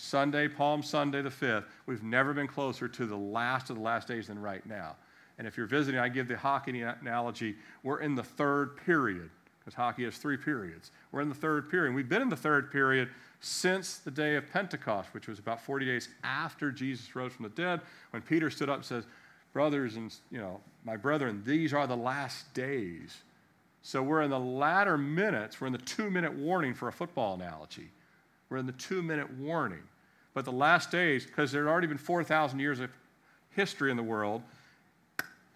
Sunday, 0.00 0.46
Palm 0.46 0.80
Sunday 0.80 1.22
the 1.22 1.28
5th, 1.28 1.64
we've 1.86 2.04
never 2.04 2.32
been 2.32 2.46
closer 2.46 2.86
to 2.86 3.04
the 3.04 3.16
last 3.16 3.68
of 3.68 3.74
the 3.74 3.82
last 3.82 4.06
days 4.06 4.28
than 4.28 4.40
right 4.40 4.64
now. 4.64 4.94
And 5.38 5.46
if 5.46 5.56
you're 5.56 5.66
visiting, 5.66 5.98
I 5.98 6.08
give 6.08 6.28
the 6.28 6.36
hockey 6.36 6.82
analogy. 6.82 7.56
We're 7.82 7.98
in 7.98 8.14
the 8.14 8.22
third 8.22 8.76
period 8.86 9.28
because 9.68 9.76
hockey 9.76 10.04
has 10.04 10.16
three 10.16 10.38
periods. 10.38 10.92
We're 11.12 11.20
in 11.20 11.28
the 11.28 11.34
third 11.34 11.70
period. 11.70 11.94
We've 11.94 12.08
been 12.08 12.22
in 12.22 12.30
the 12.30 12.36
third 12.36 12.72
period 12.72 13.10
since 13.40 13.98
the 13.98 14.10
day 14.10 14.36
of 14.36 14.50
Pentecost, 14.50 15.12
which 15.12 15.28
was 15.28 15.38
about 15.38 15.60
40 15.60 15.84
days 15.84 16.08
after 16.24 16.72
Jesus 16.72 17.14
rose 17.14 17.34
from 17.34 17.42
the 17.42 17.50
dead, 17.50 17.82
when 18.10 18.22
Peter 18.22 18.48
stood 18.48 18.70
up 18.70 18.76
and 18.76 18.84
says, 18.84 19.04
Brothers 19.52 19.96
and, 19.96 20.14
you 20.30 20.38
know, 20.38 20.60
my 20.84 20.96
brethren, 20.96 21.42
these 21.44 21.74
are 21.74 21.86
the 21.86 21.96
last 21.96 22.54
days. 22.54 23.18
So 23.82 24.02
we're 24.02 24.22
in 24.22 24.30
the 24.30 24.40
latter 24.40 24.96
minutes. 24.96 25.60
We're 25.60 25.66
in 25.66 25.74
the 25.74 25.78
two 25.80 26.10
minute 26.10 26.32
warning 26.32 26.72
for 26.72 26.88
a 26.88 26.92
football 26.92 27.34
analogy. 27.34 27.90
We're 28.48 28.56
in 28.56 28.66
the 28.66 28.72
two 28.72 29.02
minute 29.02 29.30
warning. 29.34 29.82
But 30.32 30.46
the 30.46 30.52
last 30.52 30.90
days, 30.90 31.26
because 31.26 31.52
there 31.52 31.64
had 31.64 31.70
already 31.70 31.88
been 31.88 31.98
4,000 31.98 32.58
years 32.58 32.80
of 32.80 32.88
history 33.50 33.90
in 33.90 33.98
the 33.98 34.02
world, 34.02 34.40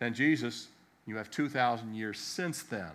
then 0.01 0.13
Jesus, 0.13 0.69
you 1.07 1.17
have 1.17 1.31
2,000 1.31 1.95
years 1.95 2.19
since 2.19 2.63
then. 2.63 2.91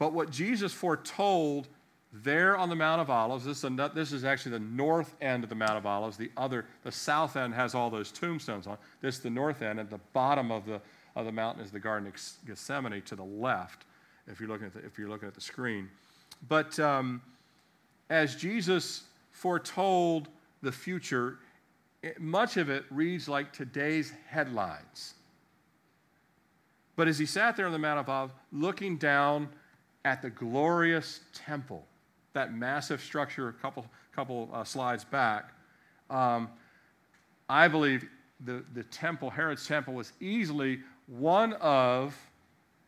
But 0.00 0.14
what 0.14 0.30
Jesus 0.30 0.72
foretold 0.72 1.68
there 2.10 2.56
on 2.56 2.70
the 2.70 2.74
Mount 2.74 3.02
of 3.02 3.10
Olives, 3.10 3.44
this 3.44 3.62
is, 3.62 3.70
this 3.94 4.12
is 4.12 4.24
actually 4.24 4.52
the 4.52 4.60
north 4.60 5.14
end 5.20 5.44
of 5.44 5.50
the 5.50 5.54
Mount 5.54 5.76
of 5.76 5.84
Olives. 5.84 6.16
The 6.16 6.30
other, 6.38 6.64
the 6.82 6.90
south 6.90 7.36
end 7.36 7.52
has 7.52 7.74
all 7.74 7.90
those 7.90 8.10
tombstones 8.10 8.66
on. 8.66 8.78
This 9.02 9.16
is 9.16 9.20
the 9.20 9.30
north 9.30 9.60
end. 9.60 9.78
At 9.78 9.90
the 9.90 10.00
bottom 10.14 10.50
of 10.50 10.64
the, 10.64 10.80
of 11.14 11.26
the 11.26 11.32
mountain 11.32 11.62
is 11.62 11.70
the 11.70 11.78
Garden 11.78 12.08
of 12.08 12.14
Gethsemane 12.46 13.02
to 13.02 13.14
the 13.14 13.22
left, 13.22 13.84
if 14.26 14.40
you're 14.40 14.48
looking 14.48 14.68
at 14.68 14.72
the, 14.72 14.80
if 14.80 14.98
you're 14.98 15.10
looking 15.10 15.28
at 15.28 15.34
the 15.34 15.40
screen. 15.40 15.90
But 16.48 16.80
um, 16.80 17.20
as 18.08 18.34
Jesus 18.36 19.02
foretold 19.32 20.28
the 20.62 20.72
future, 20.72 21.40
it, 22.02 22.18
much 22.18 22.56
of 22.56 22.70
it 22.70 22.86
reads 22.88 23.28
like 23.28 23.52
today's 23.52 24.14
headlines. 24.26 25.12
But 26.96 27.06
as 27.06 27.18
he 27.18 27.26
sat 27.26 27.54
there 27.54 27.66
on 27.66 27.72
the 27.72 27.78
Mount 27.78 28.00
of 28.00 28.08
Olives, 28.08 28.32
looking 28.50 28.96
down 28.96 29.50
at 30.04 30.22
the 30.22 30.30
glorious 30.30 31.20
temple, 31.34 31.84
that 32.32 32.54
massive 32.54 33.00
structure 33.00 33.48
a 33.48 33.52
couple, 33.52 33.86
couple 34.14 34.48
uh, 34.52 34.64
slides 34.64 35.04
back, 35.04 35.52
um, 36.08 36.48
I 37.48 37.68
believe 37.68 38.08
the, 38.44 38.64
the 38.74 38.84
temple, 38.84 39.30
Herod's 39.30 39.66
temple, 39.66 39.94
was 39.94 40.12
easily 40.20 40.80
one 41.06 41.52
of 41.54 42.16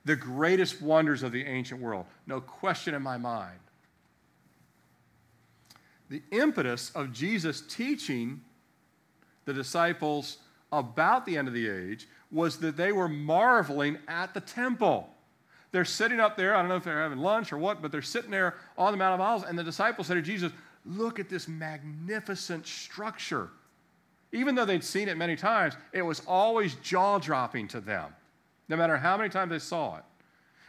the 0.05 0.17
greatest 0.17 0.81
wonders 0.81 1.23
of 1.23 1.33
the 1.33 1.45
ancient 1.45 1.81
world. 1.81 2.07
No 2.27 2.41
question 2.41 2.95
in 2.95 3.03
my 3.03 3.17
mind. 3.17 3.59
The 6.09 6.23
impetus 6.31 6.91
of 6.95 7.13
Jesus 7.13 7.63
teaching 7.63 8.43
the 9.45 9.53
disciples 9.53 10.39
about 10.71 11.27
the 11.27 11.37
end 11.37 11.49
of 11.49 11.55
the 11.55 11.69
age 11.69 12.07
was 12.31 12.59
that 12.59 12.77
they 12.77 12.93
were 12.93 13.09
marveling 13.09 13.99
at 14.09 14.35
the 14.35 14.41
temple. 14.41 15.09
They're 15.73 15.85
sitting 15.85 16.21
up 16.21 16.37
there, 16.37 16.55
I 16.55 16.61
don't 16.61 16.69
know 16.69 16.77
if 16.77 16.85
they're 16.85 17.03
having 17.03 17.19
lunch 17.19 17.53
or 17.53 17.59
what, 17.59 17.83
but 17.83 17.91
they're 17.91 18.03
sitting 18.03 18.31
there 18.31 18.57
on 18.79 18.93
the 18.93 18.99
Mount 18.99 19.15
of 19.15 19.27
Olives, 19.27 19.45
and 19.49 19.59
the 19.59 19.65
disciples 19.65 20.07
said 20.07 20.15
to 20.15 20.23
Jesus, 20.23 20.53
Look 20.85 21.19
at 21.19 21.29
this 21.29 21.49
magnificent 21.49 22.67
structure. 22.67 23.51
Even 24.33 24.55
though 24.55 24.65
they'd 24.65 24.85
seen 24.85 25.09
it 25.09 25.17
many 25.17 25.37
times, 25.37 25.75
it 25.93 26.03
was 26.03 26.23
always 26.27 26.75
jaw 26.77 27.19
dropping 27.19 27.69
to 27.69 27.81
them 27.81 28.13
no 28.69 28.77
matter 28.77 28.97
how 28.97 29.17
many 29.17 29.29
times 29.29 29.51
they 29.51 29.59
saw 29.59 29.99
it. 29.99 30.05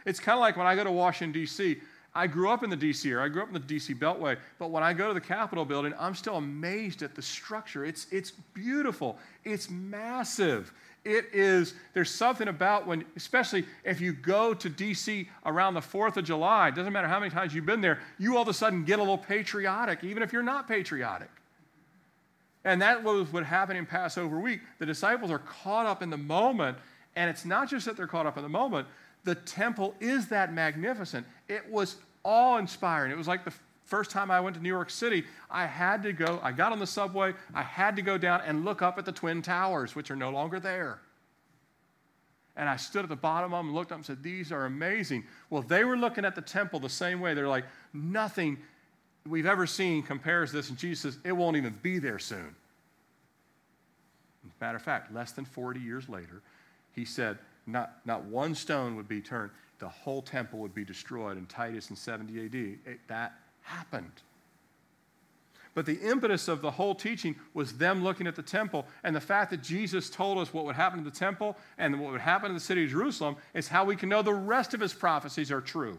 It's 0.04 0.20
kind 0.20 0.36
of 0.36 0.40
like 0.40 0.56
when 0.56 0.66
I 0.66 0.74
go 0.76 0.84
to 0.84 0.92
Washington, 0.92 1.32
D.C., 1.32 1.78
I 2.14 2.26
grew 2.28 2.50
up 2.50 2.62
in 2.62 2.70
the 2.70 2.76
D.C. 2.76 3.10
area. 3.10 3.24
I 3.24 3.28
grew 3.28 3.42
up 3.42 3.48
in 3.48 3.54
the 3.54 3.60
D.C. 3.60 3.94
Beltway. 3.94 4.36
But 4.58 4.70
when 4.70 4.84
I 4.84 4.92
go 4.92 5.08
to 5.08 5.14
the 5.14 5.20
Capitol 5.20 5.64
building, 5.64 5.92
I'm 5.98 6.14
still 6.14 6.36
amazed 6.36 7.02
at 7.02 7.16
the 7.16 7.22
structure. 7.22 7.84
It's, 7.84 8.06
it's 8.12 8.30
beautiful. 8.30 9.18
It's 9.42 9.68
massive. 9.68 10.72
It 11.04 11.26
is, 11.32 11.74
there's 11.92 12.10
something 12.10 12.48
about 12.48 12.86
when, 12.86 13.04
especially 13.14 13.66
if 13.84 14.00
you 14.00 14.12
go 14.12 14.54
to 14.54 14.68
D.C. 14.68 15.28
around 15.44 15.74
the 15.74 15.80
4th 15.80 16.16
of 16.16 16.24
July, 16.24 16.70
doesn't 16.70 16.92
matter 16.92 17.08
how 17.08 17.20
many 17.20 17.30
times 17.30 17.54
you've 17.54 17.66
been 17.66 17.82
there, 17.82 18.00
you 18.18 18.36
all 18.36 18.42
of 18.42 18.48
a 18.48 18.54
sudden 18.54 18.84
get 18.84 18.98
a 18.98 19.02
little 19.02 19.18
patriotic, 19.18 20.02
even 20.02 20.22
if 20.22 20.32
you're 20.32 20.42
not 20.42 20.66
patriotic. 20.66 21.28
And 22.64 22.80
that 22.80 23.04
was 23.04 23.30
what 23.32 23.44
happened 23.44 23.78
in 23.78 23.84
Passover 23.84 24.40
week. 24.40 24.60
The 24.78 24.86
disciples 24.86 25.30
are 25.30 25.40
caught 25.40 25.84
up 25.84 26.02
in 26.02 26.08
the 26.08 26.16
moment 26.16 26.78
and 27.16 27.30
it's 27.30 27.44
not 27.44 27.68
just 27.68 27.86
that 27.86 27.96
they're 27.96 28.06
caught 28.06 28.26
up 28.26 28.36
in 28.36 28.42
the 28.42 28.48
moment, 28.48 28.88
the 29.24 29.34
temple 29.34 29.94
is 30.00 30.28
that 30.28 30.52
magnificent. 30.52 31.26
It 31.48 31.70
was 31.70 31.96
awe 32.24 32.58
inspiring. 32.58 33.12
It 33.12 33.16
was 33.16 33.28
like 33.28 33.44
the 33.44 33.52
first 33.84 34.10
time 34.10 34.30
I 34.30 34.40
went 34.40 34.56
to 34.56 34.62
New 34.62 34.68
York 34.68 34.90
City, 34.90 35.24
I 35.50 35.66
had 35.66 36.02
to 36.02 36.12
go, 36.12 36.40
I 36.42 36.52
got 36.52 36.72
on 36.72 36.78
the 36.78 36.86
subway, 36.86 37.34
I 37.54 37.62
had 37.62 37.96
to 37.96 38.02
go 38.02 38.18
down 38.18 38.42
and 38.44 38.64
look 38.64 38.82
up 38.82 38.98
at 38.98 39.04
the 39.04 39.12
Twin 39.12 39.42
Towers, 39.42 39.94
which 39.94 40.10
are 40.10 40.16
no 40.16 40.30
longer 40.30 40.60
there. 40.60 41.00
And 42.56 42.68
I 42.68 42.76
stood 42.76 43.02
at 43.02 43.08
the 43.08 43.16
bottom 43.16 43.52
of 43.52 43.58
them 43.58 43.66
and 43.66 43.74
looked 43.74 43.90
up 43.90 43.98
and 43.98 44.06
said, 44.06 44.22
These 44.22 44.52
are 44.52 44.64
amazing. 44.64 45.24
Well, 45.50 45.62
they 45.62 45.84
were 45.84 45.96
looking 45.96 46.24
at 46.24 46.34
the 46.34 46.42
temple 46.42 46.78
the 46.78 46.88
same 46.88 47.20
way. 47.20 47.34
They're 47.34 47.48
like, 47.48 47.64
Nothing 47.92 48.58
we've 49.26 49.46
ever 49.46 49.66
seen 49.66 50.02
compares 50.02 50.52
this. 50.52 50.68
And 50.68 50.78
Jesus 50.78 51.14
says, 51.14 51.18
It 51.24 51.32
won't 51.32 51.56
even 51.56 51.76
be 51.82 51.98
there 51.98 52.20
soon. 52.20 52.54
Matter 54.60 54.76
of 54.76 54.82
fact, 54.82 55.12
less 55.12 55.32
than 55.32 55.44
40 55.44 55.80
years 55.80 56.08
later, 56.08 56.42
he 56.92 57.04
said 57.04 57.38
not, 57.66 57.96
not 58.04 58.24
one 58.24 58.54
stone 58.54 58.94
would 58.96 59.08
be 59.08 59.20
turned, 59.20 59.50
the 59.78 59.88
whole 59.88 60.22
temple 60.22 60.58
would 60.60 60.74
be 60.74 60.84
destroyed 60.84 61.36
in 61.36 61.46
Titus 61.46 61.90
in 61.90 61.96
70 61.96 62.46
AD. 62.46 62.54
It, 62.54 63.00
that 63.08 63.34
happened. 63.64 64.22
But 65.74 65.86
the 65.86 65.98
impetus 66.00 66.46
of 66.46 66.62
the 66.62 66.70
whole 66.70 66.94
teaching 66.94 67.34
was 67.52 67.72
them 67.72 68.04
looking 68.04 68.28
at 68.28 68.36
the 68.36 68.42
temple. 68.42 68.86
And 69.02 69.14
the 69.14 69.20
fact 69.20 69.50
that 69.50 69.62
Jesus 69.62 70.08
told 70.08 70.38
us 70.38 70.54
what 70.54 70.64
would 70.64 70.76
happen 70.76 71.02
to 71.02 71.10
the 71.10 71.16
temple 71.16 71.56
and 71.78 72.00
what 72.00 72.12
would 72.12 72.20
happen 72.20 72.48
to 72.48 72.54
the 72.54 72.60
city 72.60 72.84
of 72.84 72.90
Jerusalem 72.90 73.36
is 73.54 73.66
how 73.66 73.84
we 73.84 73.96
can 73.96 74.08
know 74.08 74.22
the 74.22 74.32
rest 74.32 74.72
of 74.72 74.80
his 74.80 74.94
prophecies 74.94 75.50
are 75.50 75.60
true. 75.60 75.98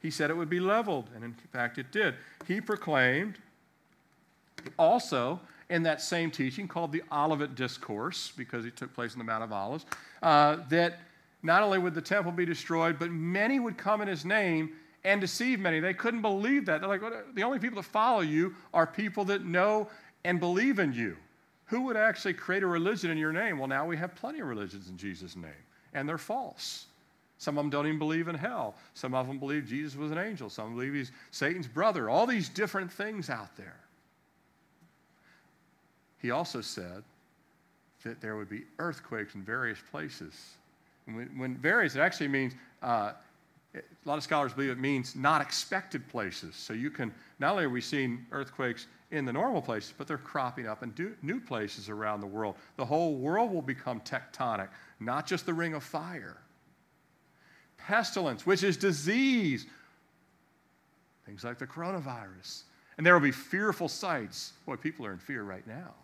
He 0.00 0.10
said 0.10 0.28
it 0.28 0.36
would 0.36 0.50
be 0.50 0.60
leveled, 0.60 1.08
and 1.14 1.24
in 1.24 1.34
fact 1.50 1.78
it 1.78 1.90
did. 1.90 2.16
He 2.46 2.60
proclaimed 2.60 3.38
also 4.78 5.40
in 5.70 5.82
that 5.84 6.02
same 6.02 6.30
teaching 6.30 6.68
called 6.68 6.92
the 6.92 7.02
Olivet 7.10 7.54
Discourse, 7.54 8.30
because 8.36 8.66
it 8.66 8.76
took 8.76 8.92
place 8.94 9.14
in 9.14 9.18
the 9.18 9.24
Mount 9.24 9.42
of 9.42 9.52
Olives, 9.52 9.86
uh, 10.22 10.58
that 10.68 11.00
not 11.42 11.62
only 11.62 11.78
would 11.78 11.94
the 11.94 12.02
temple 12.02 12.32
be 12.32 12.44
destroyed, 12.44 12.98
but 12.98 13.10
many 13.10 13.58
would 13.58 13.78
come 13.78 14.02
in 14.02 14.08
his 14.08 14.26
name 14.26 14.72
and 15.04 15.20
deceive 15.20 15.60
many. 15.60 15.80
They 15.80 15.94
couldn't 15.94 16.22
believe 16.22 16.66
that. 16.66 16.80
They're 16.80 16.88
like, 16.88 17.02
the 17.34 17.42
only 17.42 17.58
people 17.58 17.76
that 17.76 17.88
follow 17.88 18.20
you 18.20 18.54
are 18.72 18.86
people 18.86 19.24
that 19.26 19.44
know 19.44 19.88
and 20.24 20.40
believe 20.40 20.78
in 20.78 20.92
you. 20.92 21.16
Who 21.66 21.82
would 21.82 21.96
actually 21.96 22.34
create 22.34 22.62
a 22.62 22.66
religion 22.66 23.10
in 23.10 23.18
your 23.18 23.32
name? 23.32 23.58
Well, 23.58 23.68
now 23.68 23.86
we 23.86 23.96
have 23.96 24.14
plenty 24.14 24.40
of 24.40 24.46
religions 24.46 24.88
in 24.88 24.96
Jesus' 24.96 25.36
name, 25.36 25.50
and 25.92 26.08
they're 26.08 26.18
false. 26.18 26.86
Some 27.38 27.58
of 27.58 27.64
them 27.64 27.70
don't 27.70 27.86
even 27.86 27.98
believe 27.98 28.28
in 28.28 28.34
hell. 28.34 28.74
Some 28.94 29.14
of 29.14 29.26
them 29.26 29.38
believe 29.38 29.66
Jesus 29.66 29.96
was 29.96 30.10
an 30.10 30.18
angel. 30.18 30.48
Some 30.48 30.74
believe 30.74 30.94
he's 30.94 31.12
Satan's 31.30 31.66
brother. 31.66 32.08
All 32.08 32.26
these 32.26 32.48
different 32.48 32.92
things 32.92 33.28
out 33.28 33.56
there. 33.56 33.76
He 36.20 36.30
also 36.30 36.60
said 36.60 37.02
that 38.04 38.20
there 38.20 38.36
would 38.36 38.48
be 38.48 38.64
earthquakes 38.78 39.34
in 39.34 39.42
various 39.42 39.78
places. 39.90 40.34
When, 41.06 41.30
when, 41.36 41.56
various, 41.56 41.96
it 41.96 42.00
actually 42.00 42.28
means, 42.28 42.54
uh, 42.82 43.12
a 43.74 43.80
lot 44.04 44.18
of 44.18 44.24
scholars 44.24 44.52
believe 44.52 44.70
it 44.70 44.78
means 44.78 45.16
not 45.16 45.40
expected 45.40 46.06
places. 46.08 46.54
So 46.54 46.72
you 46.72 46.90
can, 46.90 47.12
not 47.38 47.52
only 47.52 47.64
are 47.64 47.70
we 47.70 47.80
seeing 47.80 48.24
earthquakes 48.30 48.86
in 49.10 49.24
the 49.24 49.32
normal 49.32 49.62
places, 49.62 49.92
but 49.96 50.06
they're 50.06 50.18
cropping 50.18 50.66
up 50.66 50.82
in 50.82 50.90
do, 50.90 51.14
new 51.22 51.40
places 51.40 51.88
around 51.88 52.20
the 52.20 52.26
world. 52.26 52.56
The 52.76 52.84
whole 52.84 53.16
world 53.16 53.52
will 53.52 53.62
become 53.62 54.00
tectonic, 54.00 54.68
not 55.00 55.26
just 55.26 55.46
the 55.46 55.54
ring 55.54 55.74
of 55.74 55.82
fire. 55.82 56.38
Pestilence, 57.78 58.46
which 58.46 58.62
is 58.62 58.76
disease, 58.76 59.66
things 61.26 61.44
like 61.44 61.58
the 61.58 61.66
coronavirus. 61.66 62.62
And 62.96 63.04
there 63.04 63.14
will 63.14 63.20
be 63.20 63.32
fearful 63.32 63.88
sights. 63.88 64.52
Boy, 64.66 64.76
people 64.76 65.04
are 65.04 65.12
in 65.12 65.18
fear 65.18 65.42
right 65.42 65.66
now 65.66 65.94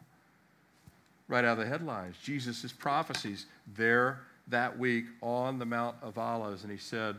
right 1.31 1.45
out 1.45 1.53
of 1.53 1.59
the 1.59 1.67
headlines. 1.67 2.17
Jesus' 2.23 2.73
prophecies 2.73 3.47
there 3.77 4.21
that 4.49 4.77
week 4.77 5.05
on 5.23 5.59
the 5.59 5.65
Mount 5.65 5.97
of 6.03 6.19
Olives. 6.19 6.65
And 6.65 6.73
he 6.73 6.77
said, 6.77 7.17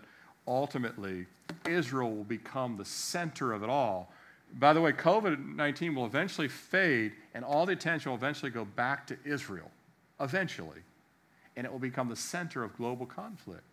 ultimately, 0.52 1.26
Israel 1.68 2.16
will 2.16 2.24
become 2.24 2.78
the 2.78 2.86
center 2.86 3.54
of 3.54 3.64
it 3.64 3.70
all. 3.70 4.12
By 4.60 4.74
the 4.74 4.82
way, 4.82 4.91
COVID 4.91 5.56
19 5.56 5.95
will 5.95 6.06
eventually 6.06 6.47
fade, 6.47 7.14
and 7.34 7.45
all 7.45 7.66
the 7.66 7.74
attention 7.74 8.12
will 8.12 8.18
eventually 8.18 8.52
go 8.52 8.66
back 8.66 9.08
to 9.08 9.18
Israel. 9.24 9.72
Eventually. 10.20 10.82
And 11.56 11.66
it 11.66 11.72
will 11.72 11.80
become 11.80 12.10
the 12.10 12.16
center 12.16 12.64
of 12.64 12.76
global 12.78 13.06
conflict, 13.06 13.64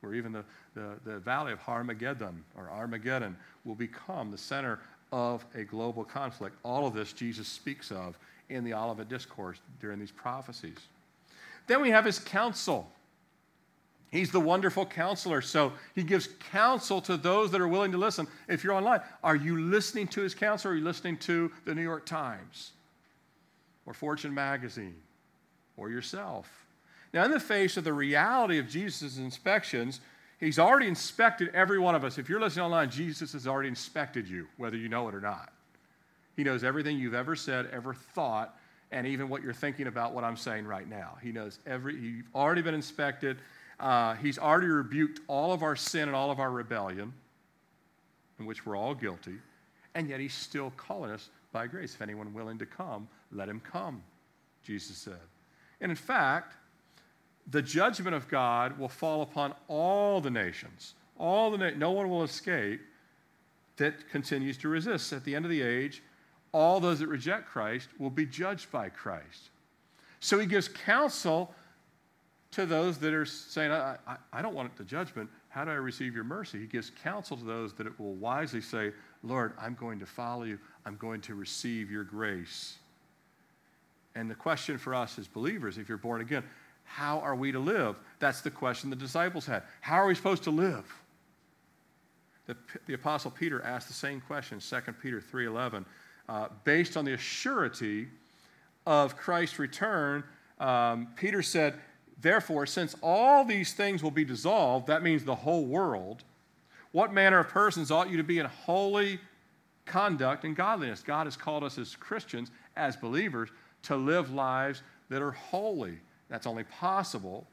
where 0.00 0.14
even 0.14 0.32
the, 0.32 0.44
the, 0.74 0.96
the 1.04 1.18
valley 1.18 1.52
of 1.52 1.60
Armageddon 1.66 2.44
or 2.56 2.70
Armageddon 2.70 3.36
will 3.64 3.74
become 3.74 4.30
the 4.30 4.38
center 4.38 4.80
of 5.12 5.44
a 5.54 5.64
global 5.64 6.04
conflict. 6.04 6.56
All 6.64 6.86
of 6.86 6.94
this 6.94 7.12
Jesus 7.12 7.46
speaks 7.46 7.90
of 7.90 8.18
in 8.48 8.64
the 8.64 8.74
Olivet 8.74 9.08
Discourse 9.08 9.60
during 9.80 9.98
these 9.98 10.10
prophecies. 10.10 10.78
Then 11.66 11.80
we 11.80 11.90
have 11.90 12.04
his 12.04 12.18
counsel. 12.18 12.90
He's 14.12 14.30
the 14.30 14.40
wonderful 14.40 14.84
counselor. 14.84 15.40
So 15.40 15.72
he 15.94 16.02
gives 16.02 16.28
counsel 16.52 17.00
to 17.02 17.16
those 17.16 17.50
that 17.50 17.62
are 17.62 17.66
willing 17.66 17.92
to 17.92 17.98
listen. 17.98 18.28
If 18.46 18.62
you're 18.62 18.74
online, 18.74 19.00
are 19.24 19.34
you 19.34 19.58
listening 19.58 20.06
to 20.08 20.20
his 20.20 20.34
counsel 20.34 20.70
or 20.70 20.74
are 20.74 20.76
you 20.76 20.84
listening 20.84 21.16
to 21.18 21.50
the 21.64 21.74
New 21.74 21.82
York 21.82 22.04
Times 22.04 22.72
or 23.86 23.94
Fortune 23.94 24.34
magazine 24.34 24.96
or 25.78 25.88
yourself? 25.88 26.46
Now, 27.14 27.24
in 27.24 27.30
the 27.30 27.40
face 27.40 27.78
of 27.78 27.84
the 27.84 27.92
reality 27.94 28.58
of 28.58 28.68
Jesus' 28.68 29.16
inspections, 29.16 30.00
he's 30.38 30.58
already 30.58 30.88
inspected 30.88 31.50
every 31.54 31.78
one 31.78 31.94
of 31.94 32.04
us. 32.04 32.18
If 32.18 32.28
you're 32.28 32.40
listening 32.40 32.66
online, 32.66 32.90
Jesus 32.90 33.32
has 33.32 33.46
already 33.46 33.70
inspected 33.70 34.28
you, 34.28 34.46
whether 34.58 34.76
you 34.76 34.90
know 34.90 35.08
it 35.08 35.14
or 35.14 35.20
not. 35.22 35.52
He 36.36 36.44
knows 36.44 36.64
everything 36.64 36.98
you've 36.98 37.14
ever 37.14 37.34
said, 37.34 37.70
ever 37.72 37.94
thought, 37.94 38.58
and 38.90 39.06
even 39.06 39.30
what 39.30 39.42
you're 39.42 39.54
thinking 39.54 39.86
about 39.86 40.12
what 40.12 40.22
I'm 40.22 40.36
saying 40.36 40.66
right 40.66 40.88
now. 40.88 41.16
He 41.22 41.32
knows 41.32 41.58
every, 41.66 41.96
you've 41.96 42.26
already 42.34 42.60
been 42.60 42.74
inspected. 42.74 43.38
Uh, 43.82 44.14
he's 44.14 44.38
already 44.38 44.68
rebuked 44.68 45.20
all 45.26 45.52
of 45.52 45.64
our 45.64 45.74
sin 45.74 46.08
and 46.08 46.14
all 46.14 46.30
of 46.30 46.38
our 46.38 46.52
rebellion, 46.52 47.12
in 48.38 48.46
which 48.46 48.64
we're 48.64 48.76
all 48.76 48.94
guilty, 48.94 49.34
and 49.96 50.08
yet 50.08 50.20
he's 50.20 50.32
still 50.32 50.72
calling 50.76 51.10
us 51.10 51.30
by 51.50 51.66
grace. 51.66 51.94
If 51.94 52.00
anyone 52.00 52.32
willing 52.32 52.58
to 52.58 52.66
come, 52.66 53.08
let 53.32 53.48
him 53.48 53.60
come, 53.60 54.00
Jesus 54.62 54.96
said. 54.96 55.18
And 55.80 55.90
in 55.90 55.96
fact, 55.96 56.54
the 57.50 57.60
judgment 57.60 58.14
of 58.14 58.28
God 58.28 58.78
will 58.78 58.88
fall 58.88 59.22
upon 59.22 59.52
all 59.66 60.20
the 60.20 60.30
nations. 60.30 60.94
All 61.18 61.50
the 61.50 61.58
na- 61.58 61.76
no 61.76 61.90
one 61.90 62.08
will 62.08 62.22
escape 62.22 62.80
that 63.78 64.08
continues 64.10 64.56
to 64.58 64.68
resist. 64.68 65.12
At 65.12 65.24
the 65.24 65.34
end 65.34 65.44
of 65.44 65.50
the 65.50 65.60
age, 65.60 66.04
all 66.52 66.78
those 66.78 67.00
that 67.00 67.08
reject 67.08 67.48
Christ 67.48 67.88
will 67.98 68.10
be 68.10 68.26
judged 68.26 68.70
by 68.70 68.90
Christ. 68.90 69.50
So 70.20 70.38
he 70.38 70.46
gives 70.46 70.68
counsel 70.68 71.52
to 72.52 72.66
those 72.66 72.98
that 72.98 73.12
are 73.14 73.24
saying, 73.24 73.72
I, 73.72 73.96
I, 74.06 74.16
I, 74.32 74.42
don't 74.42 74.54
want 74.54 74.76
the 74.76 74.84
judgment. 74.84 75.28
How 75.48 75.64
do 75.64 75.70
I 75.70 75.74
receive 75.74 76.14
your 76.14 76.24
mercy? 76.24 76.58
He 76.58 76.66
gives 76.66 76.90
counsel 77.02 77.36
to 77.36 77.44
those 77.44 77.72
that 77.74 77.86
it 77.86 77.98
will 77.98 78.14
wisely 78.14 78.60
say, 78.60 78.92
Lord, 79.22 79.54
I'm 79.58 79.74
going 79.74 79.98
to 80.00 80.06
follow 80.06 80.44
you. 80.44 80.58
I'm 80.84 80.96
going 80.96 81.20
to 81.22 81.34
receive 81.34 81.90
your 81.90 82.04
grace. 82.04 82.76
And 84.14 84.30
the 84.30 84.34
question 84.34 84.76
for 84.76 84.94
us 84.94 85.18
as 85.18 85.26
believers, 85.26 85.78
if 85.78 85.88
you're 85.88 85.98
born 85.98 86.20
again, 86.20 86.44
how 86.84 87.20
are 87.20 87.34
we 87.34 87.52
to 87.52 87.58
live? 87.58 87.96
That's 88.18 88.42
the 88.42 88.50
question 88.50 88.90
the 88.90 88.96
disciples 88.96 89.46
had. 89.46 89.62
How 89.80 89.96
are 89.96 90.06
we 90.06 90.14
supposed 90.14 90.44
to 90.44 90.50
live? 90.50 90.84
The, 92.46 92.56
the 92.86 92.94
Apostle 92.94 93.30
Peter 93.30 93.62
asked 93.62 93.88
the 93.88 93.94
same 93.94 94.20
question, 94.20 94.58
2 94.60 94.92
Peter 95.00 95.20
3.11 95.20 95.84
uh, 96.28 96.48
based 96.64 96.96
on 96.96 97.04
the 97.04 97.16
surety 97.16 98.08
of 98.86 99.16
Christ's 99.16 99.58
return, 99.58 100.24
um, 100.60 101.08
Peter 101.16 101.42
said, 101.42 101.74
Therefore, 102.22 102.66
since 102.66 102.94
all 103.02 103.44
these 103.44 103.72
things 103.72 104.02
will 104.02 104.12
be 104.12 104.24
dissolved, 104.24 104.86
that 104.86 105.02
means 105.02 105.24
the 105.24 105.34
whole 105.34 105.64
world, 105.64 106.22
what 106.92 107.12
manner 107.12 107.40
of 107.40 107.48
persons 107.48 107.90
ought 107.90 108.10
you 108.10 108.16
to 108.16 108.22
be 108.22 108.38
in 108.38 108.46
holy 108.46 109.18
conduct 109.86 110.44
and 110.44 110.54
godliness? 110.54 111.02
God 111.02 111.26
has 111.26 111.36
called 111.36 111.64
us 111.64 111.78
as 111.78 111.96
Christians, 111.96 112.52
as 112.76 112.96
believers, 112.96 113.50
to 113.84 113.96
live 113.96 114.32
lives 114.32 114.82
that 115.08 115.20
are 115.20 115.32
holy. 115.32 115.98
That's 116.28 116.46
only 116.46 116.64
possible, 116.64 117.44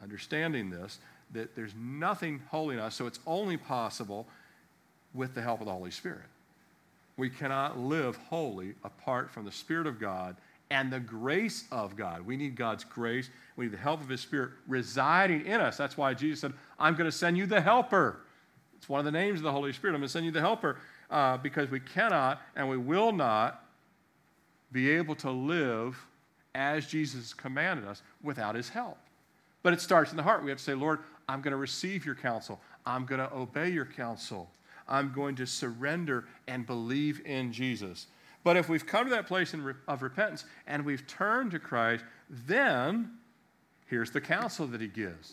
understanding 0.00 0.70
this, 0.70 1.00
that 1.32 1.56
there's 1.56 1.74
nothing 1.74 2.40
holy 2.50 2.76
in 2.76 2.80
us, 2.80 2.94
so 2.94 3.06
it's 3.08 3.18
only 3.26 3.56
possible 3.56 4.28
with 5.12 5.34
the 5.34 5.42
help 5.42 5.60
of 5.60 5.66
the 5.66 5.72
Holy 5.72 5.90
Spirit. 5.90 6.26
We 7.16 7.30
cannot 7.30 7.78
live 7.78 8.16
holy 8.16 8.74
apart 8.84 9.30
from 9.30 9.44
the 9.44 9.50
Spirit 9.50 9.88
of 9.88 9.98
God 9.98 10.36
and 10.70 10.92
the 10.92 11.00
grace 11.00 11.64
of 11.70 11.96
God. 11.96 12.26
We 12.26 12.36
need 12.36 12.56
God's 12.56 12.84
grace. 12.84 13.30
We 13.56 13.66
need 13.66 13.72
the 13.72 13.78
help 13.78 14.00
of 14.00 14.08
His 14.08 14.20
Spirit 14.20 14.50
residing 14.66 15.46
in 15.46 15.60
us. 15.60 15.76
That's 15.76 15.96
why 15.96 16.14
Jesus 16.14 16.40
said, 16.40 16.52
I'm 16.78 16.94
going 16.94 17.10
to 17.10 17.16
send 17.16 17.38
you 17.38 17.46
the 17.46 17.60
helper. 17.60 18.20
It's 18.76 18.88
one 18.88 18.98
of 18.98 19.04
the 19.04 19.12
names 19.12 19.38
of 19.40 19.44
the 19.44 19.52
Holy 19.52 19.72
Spirit. 19.72 19.94
I'm 19.94 20.00
going 20.00 20.08
to 20.08 20.12
send 20.12 20.26
you 20.26 20.32
the 20.32 20.40
helper 20.40 20.78
uh, 21.10 21.36
because 21.38 21.70
we 21.70 21.80
cannot 21.80 22.42
and 22.56 22.68
we 22.68 22.76
will 22.76 23.12
not 23.12 23.64
be 24.72 24.90
able 24.90 25.14
to 25.16 25.30
live 25.30 25.96
as 26.54 26.86
Jesus 26.86 27.32
commanded 27.32 27.86
us 27.86 28.02
without 28.22 28.54
His 28.54 28.68
help. 28.68 28.98
But 29.62 29.72
it 29.72 29.80
starts 29.80 30.10
in 30.10 30.16
the 30.16 30.22
heart. 30.22 30.42
We 30.42 30.50
have 30.50 30.58
to 30.58 30.64
say, 30.64 30.74
Lord, 30.74 31.00
I'm 31.28 31.40
going 31.40 31.52
to 31.52 31.58
receive 31.58 32.04
your 32.04 32.14
counsel. 32.14 32.60
I'm 32.84 33.04
going 33.04 33.20
to 33.20 33.32
obey 33.34 33.70
your 33.70 33.84
counsel. 33.84 34.50
I'm 34.88 35.12
going 35.12 35.34
to 35.36 35.46
surrender 35.46 36.26
and 36.46 36.66
believe 36.66 37.20
in 37.24 37.52
Jesus. 37.52 38.06
But 38.46 38.56
if 38.56 38.68
we've 38.68 38.86
come 38.86 39.06
to 39.06 39.10
that 39.10 39.26
place 39.26 39.56
of 39.88 40.02
repentance 40.02 40.44
and 40.68 40.84
we've 40.84 41.04
turned 41.08 41.50
to 41.50 41.58
Christ, 41.58 42.04
then 42.30 43.10
here's 43.88 44.12
the 44.12 44.20
counsel 44.20 44.68
that 44.68 44.80
he 44.80 44.86
gives. 44.86 45.32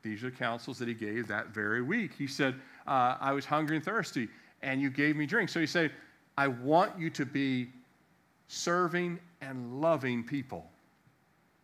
These 0.00 0.24
are 0.24 0.30
the 0.30 0.36
counsels 0.36 0.78
that 0.78 0.88
he 0.88 0.94
gave 0.94 1.28
that 1.28 1.48
very 1.48 1.82
week. 1.82 2.12
He 2.16 2.26
said, 2.26 2.54
uh, 2.86 3.16
I 3.20 3.32
was 3.32 3.44
hungry 3.44 3.76
and 3.76 3.84
thirsty, 3.84 4.28
and 4.62 4.80
you 4.80 4.88
gave 4.88 5.16
me 5.16 5.26
drink. 5.26 5.50
So 5.50 5.60
he 5.60 5.66
said, 5.66 5.90
I 6.38 6.48
want 6.48 6.98
you 6.98 7.10
to 7.10 7.26
be 7.26 7.68
serving 8.48 9.18
and 9.42 9.82
loving 9.82 10.24
people, 10.24 10.64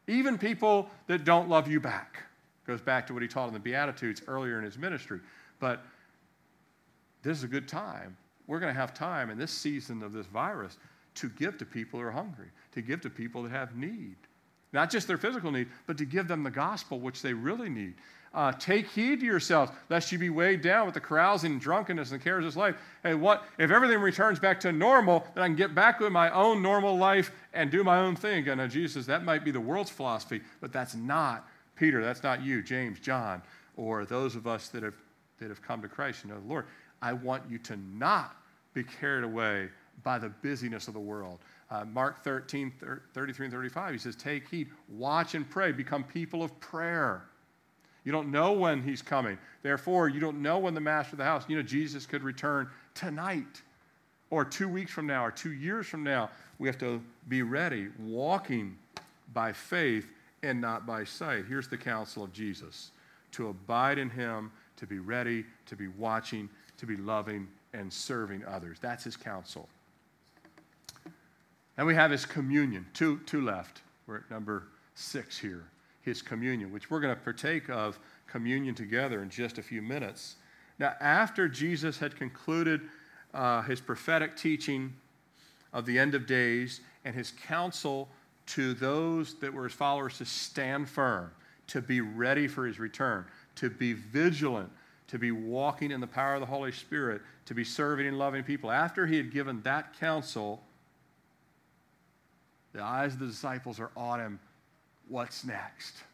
even 0.09 0.37
people 0.37 0.91
that 1.07 1.25
don't 1.25 1.49
love 1.49 1.69
you 1.69 1.81
back. 1.81 2.23
Goes 2.67 2.83
back 2.83 3.07
to 3.07 3.15
what 3.15 3.23
he 3.23 3.29
taught 3.29 3.49
in 3.49 3.55
the 3.55 3.61
Beatitudes 3.61 4.21
earlier 4.29 4.59
in 4.59 4.65
his 4.67 4.77
ministry. 4.77 5.21
But 5.59 5.83
this 7.23 7.39
is 7.39 7.45
a 7.45 7.49
good 7.49 7.67
time. 7.67 8.15
We're 8.51 8.59
going 8.59 8.75
to 8.75 8.81
have 8.81 8.93
time 8.93 9.31
in 9.31 9.39
this 9.39 9.53
season 9.53 10.03
of 10.03 10.13
this 10.13 10.27
virus 10.27 10.77
to 11.15 11.29
give 11.29 11.57
to 11.59 11.65
people 11.65 12.01
who 12.01 12.07
are 12.07 12.11
hungry, 12.11 12.49
to 12.73 12.83
give 12.83 13.01
to 13.03 13.09
people 13.09 13.45
that 13.45 13.53
have 13.53 13.77
need. 13.77 14.17
Not 14.73 14.91
just 14.91 15.07
their 15.07 15.19
physical 15.19 15.53
need, 15.53 15.69
but 15.87 15.97
to 15.99 16.05
give 16.05 16.27
them 16.27 16.43
the 16.43 16.51
gospel, 16.51 16.99
which 16.99 17.23
they 17.23 17.33
really 17.33 17.69
need. 17.69 17.95
Uh, 18.35 18.51
take 18.51 18.89
heed 18.89 19.21
to 19.21 19.27
yourselves, 19.27 19.71
lest 19.89 20.11
you 20.11 20.19
be 20.19 20.31
weighed 20.31 20.63
down 20.63 20.85
with 20.85 20.95
the 20.95 21.01
carousing 21.01 21.53
and 21.53 21.61
drunkenness 21.61 22.11
and 22.11 22.21
the 22.21 22.25
cares 22.25 22.45
of 22.45 22.51
this 22.51 22.57
life. 22.57 22.75
Hey, 23.05 23.15
what 23.15 23.45
if 23.57 23.71
everything 23.71 24.01
returns 24.01 24.41
back 24.41 24.59
to 24.61 24.73
normal, 24.73 25.25
then 25.37 25.45
I 25.45 25.47
can 25.47 25.55
get 25.55 25.73
back 25.73 26.01
with 26.01 26.11
my 26.11 26.29
own 26.33 26.61
normal 26.61 26.99
life 26.99 27.31
and 27.53 27.71
do 27.71 27.85
my 27.85 28.01
own 28.01 28.17
thing? 28.17 28.49
And 28.49 28.61
uh, 28.61 28.67
Jesus, 28.67 29.07
that 29.07 29.23
might 29.25 29.45
be 29.45 29.53
the 29.53 29.61
world's 29.61 29.91
philosophy, 29.91 30.41
but 30.61 30.73
that's 30.73 30.97
not 30.97 31.47
Peter, 31.77 32.03
that's 32.03 32.25
not 32.25 32.43
you, 32.43 32.65
James, 32.65 32.99
John, 32.99 33.43
or 33.77 34.05
those 34.05 34.35
of 34.35 34.49
us 34.49 34.71
that 34.71 34.83
have 34.83 34.95
that 35.39 35.51
have 35.51 35.63
come 35.63 35.81
to 35.83 35.89
Christ 35.89 36.25
and 36.25 36.33
know 36.33 36.41
the 36.41 36.49
Lord. 36.49 36.67
I 37.01 37.13
want 37.13 37.45
you 37.49 37.59
to 37.59 37.79
not 37.97 38.37
be 38.83 38.93
carried 39.01 39.25
away 39.25 39.69
by 40.03 40.19
the 40.19 40.29
busyness 40.29 40.89
of 40.89 40.95
the 40.95 41.01
world. 41.01 41.39
Uh, 41.71 41.85
Mark 41.85 42.25
13, 42.25 42.73
33 43.15 43.47
and 43.47 43.53
35, 43.53 43.93
he 43.93 43.99
says, 43.99 44.17
Take 44.17 44.49
heed, 44.49 44.69
watch 44.89 45.35
and 45.35 45.49
pray, 45.49 45.73
become 45.73 46.03
people 46.03 46.43
of 46.43 46.59
prayer. 46.61 47.23
You 48.05 48.13
don't 48.13 48.31
know 48.31 48.53
when 48.53 48.83
he's 48.83 49.03
coming. 49.03 49.39
Therefore, 49.63 50.09
you 50.09 50.21
don't 50.21 50.41
know 50.41 50.59
when 50.59 50.73
the 50.73 50.81
master 50.81 51.13
of 51.13 51.19
the 51.19 51.25
house, 51.25 51.45
you 51.49 51.57
know, 51.57 51.63
Jesus 51.63 52.07
could 52.07 52.23
return 52.23 52.69
tonight 52.95 53.63
or 54.31 54.45
two 54.45 54.69
weeks 54.69 54.91
from 54.91 55.07
now 55.07 55.25
or 55.25 55.31
two 55.31 55.53
years 55.53 55.87
from 55.87 56.03
now. 56.03 56.31
We 56.59 56.67
have 56.67 56.79
to 56.79 57.03
be 57.29 57.43
ready, 57.43 57.89
walking 57.99 58.79
by 59.35 59.53
faith 59.53 60.09
and 60.43 60.61
not 60.61 60.87
by 60.87 61.05
sight. 61.05 61.45
Here's 61.47 61.69
the 61.69 61.77
counsel 61.77 62.25
of 62.25 62.33
Jesus 62.33 62.93
to 63.33 63.49
abide 63.49 63.99
in 63.99 64.11
him, 64.11 64.51
to 64.77 64.87
be 64.87 64.99
ready, 64.99 65.45
to 65.67 65.77
be 65.77 65.89
watching, 65.89 66.49
to 66.79 66.87
be 66.87 66.97
loving 66.97 67.47
and 67.73 67.93
serving 67.93 68.45
others. 68.45 68.79
That's 68.81 69.05
his 69.05 69.17
counsel. 69.17 69.69
And 71.77 71.87
we 71.87 71.95
have 71.95 72.11
his 72.11 72.27
communion, 72.27 72.87
two, 72.93 73.21
two 73.27 73.43
left. 73.43 73.83
We're 74.07 74.19
at 74.19 74.31
number 74.31 74.65
six 74.95 75.39
here. 75.39 75.65
His 76.03 76.23
communion, 76.23 76.73
which 76.73 76.91
we're 76.91 77.01
going 77.01 77.15
to 77.15 77.21
partake 77.21 77.71
of 77.71 77.99
communion 78.27 78.75
together 78.75 79.23
in 79.23 79.31
just 79.31 79.59
a 79.59 79.63
few 79.63 79.83
minutes. 79.83 80.37
Now, 80.79 80.95
after 81.01 81.49
Jesus 81.49 81.99
had 81.99 82.17
concluded 82.17 82.81
uh, 83.35 83.63
his 83.63 83.81
prophetic 83.81 84.37
teaching 84.37 84.93
of 85.73 85.87
the 85.87 85.99
end 85.99 86.15
of 86.15 86.27
days 86.27 86.81
and 87.05 87.15
his 87.15 87.33
counsel 87.47 88.09
to 88.47 88.75
those 88.75 89.35
that 89.35 89.53
were 89.53 89.65
his 89.65 89.73
followers 89.73 90.19
to 90.19 90.25
stand 90.25 90.89
firm, 90.89 91.31
to 91.69 91.81
be 91.81 92.01
ready 92.01 92.49
for 92.49 92.67
his 92.67 92.81
return, 92.81 93.25
to 93.57 93.71
be 93.71 93.93
vigilant, 93.93 94.71
to 95.11 95.19
be 95.19 95.33
walking 95.33 95.91
in 95.91 96.01
the 96.01 96.07
power 96.07 96.35
of 96.35 96.41
the 96.41 96.47
Holy 96.47 96.71
Spirit, 96.71 97.21
to 97.47 97.55
be 97.55 97.65
serving 97.65 98.07
and 98.07 98.17
loving 98.17 98.45
people. 98.45 98.71
After 98.71 99.07
he 99.07 99.17
had 99.17 99.33
given 99.33 99.61
that 99.63 99.99
counsel, 99.99 100.63
The 102.73 102.81
eyes 102.81 103.15
of 103.15 103.19
the 103.19 103.27
disciples 103.27 103.81
are 103.81 103.91
on 103.97 104.21
him. 104.21 104.39
What's 105.09 105.45
next? 105.45 106.05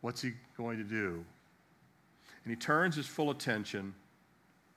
What's 0.00 0.22
he 0.22 0.32
going 0.56 0.78
to 0.78 0.84
do? 0.84 1.22
And 2.44 2.50
he 2.50 2.56
turns 2.56 2.96
his 2.96 3.06
full 3.06 3.30
attention, 3.30 3.94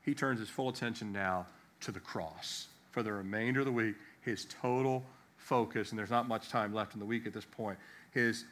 he 0.02 0.14
turns 0.14 0.40
his 0.40 0.50
full 0.50 0.68
attention 0.68 1.14
now 1.14 1.46
to 1.82 1.94
the 1.94 2.00
cross. 2.02 2.68
For 2.92 3.04
the 3.04 3.14
remainder 3.14 3.62
of 3.62 3.66
the 3.66 3.72
week, 3.72 3.96
his 4.22 4.46
total 4.62 5.06
focus, 5.38 5.92
and 5.92 6.00
there's 6.00 6.10
not 6.10 6.28
much 6.28 6.50
time 6.50 6.74
left 6.74 6.94
in 6.94 7.00
the 7.00 7.06
week 7.06 7.26
at 7.26 7.34
this 7.34 7.46
point, 7.46 7.78
his 8.12 8.44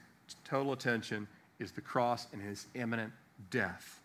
total 0.45 0.71
attention 0.71 1.27
is 1.59 1.73
the 1.73 1.81
cross 1.81 2.27
and 2.31 2.41
his 2.41 2.67
imminent 2.75 3.11
death, 3.49 3.99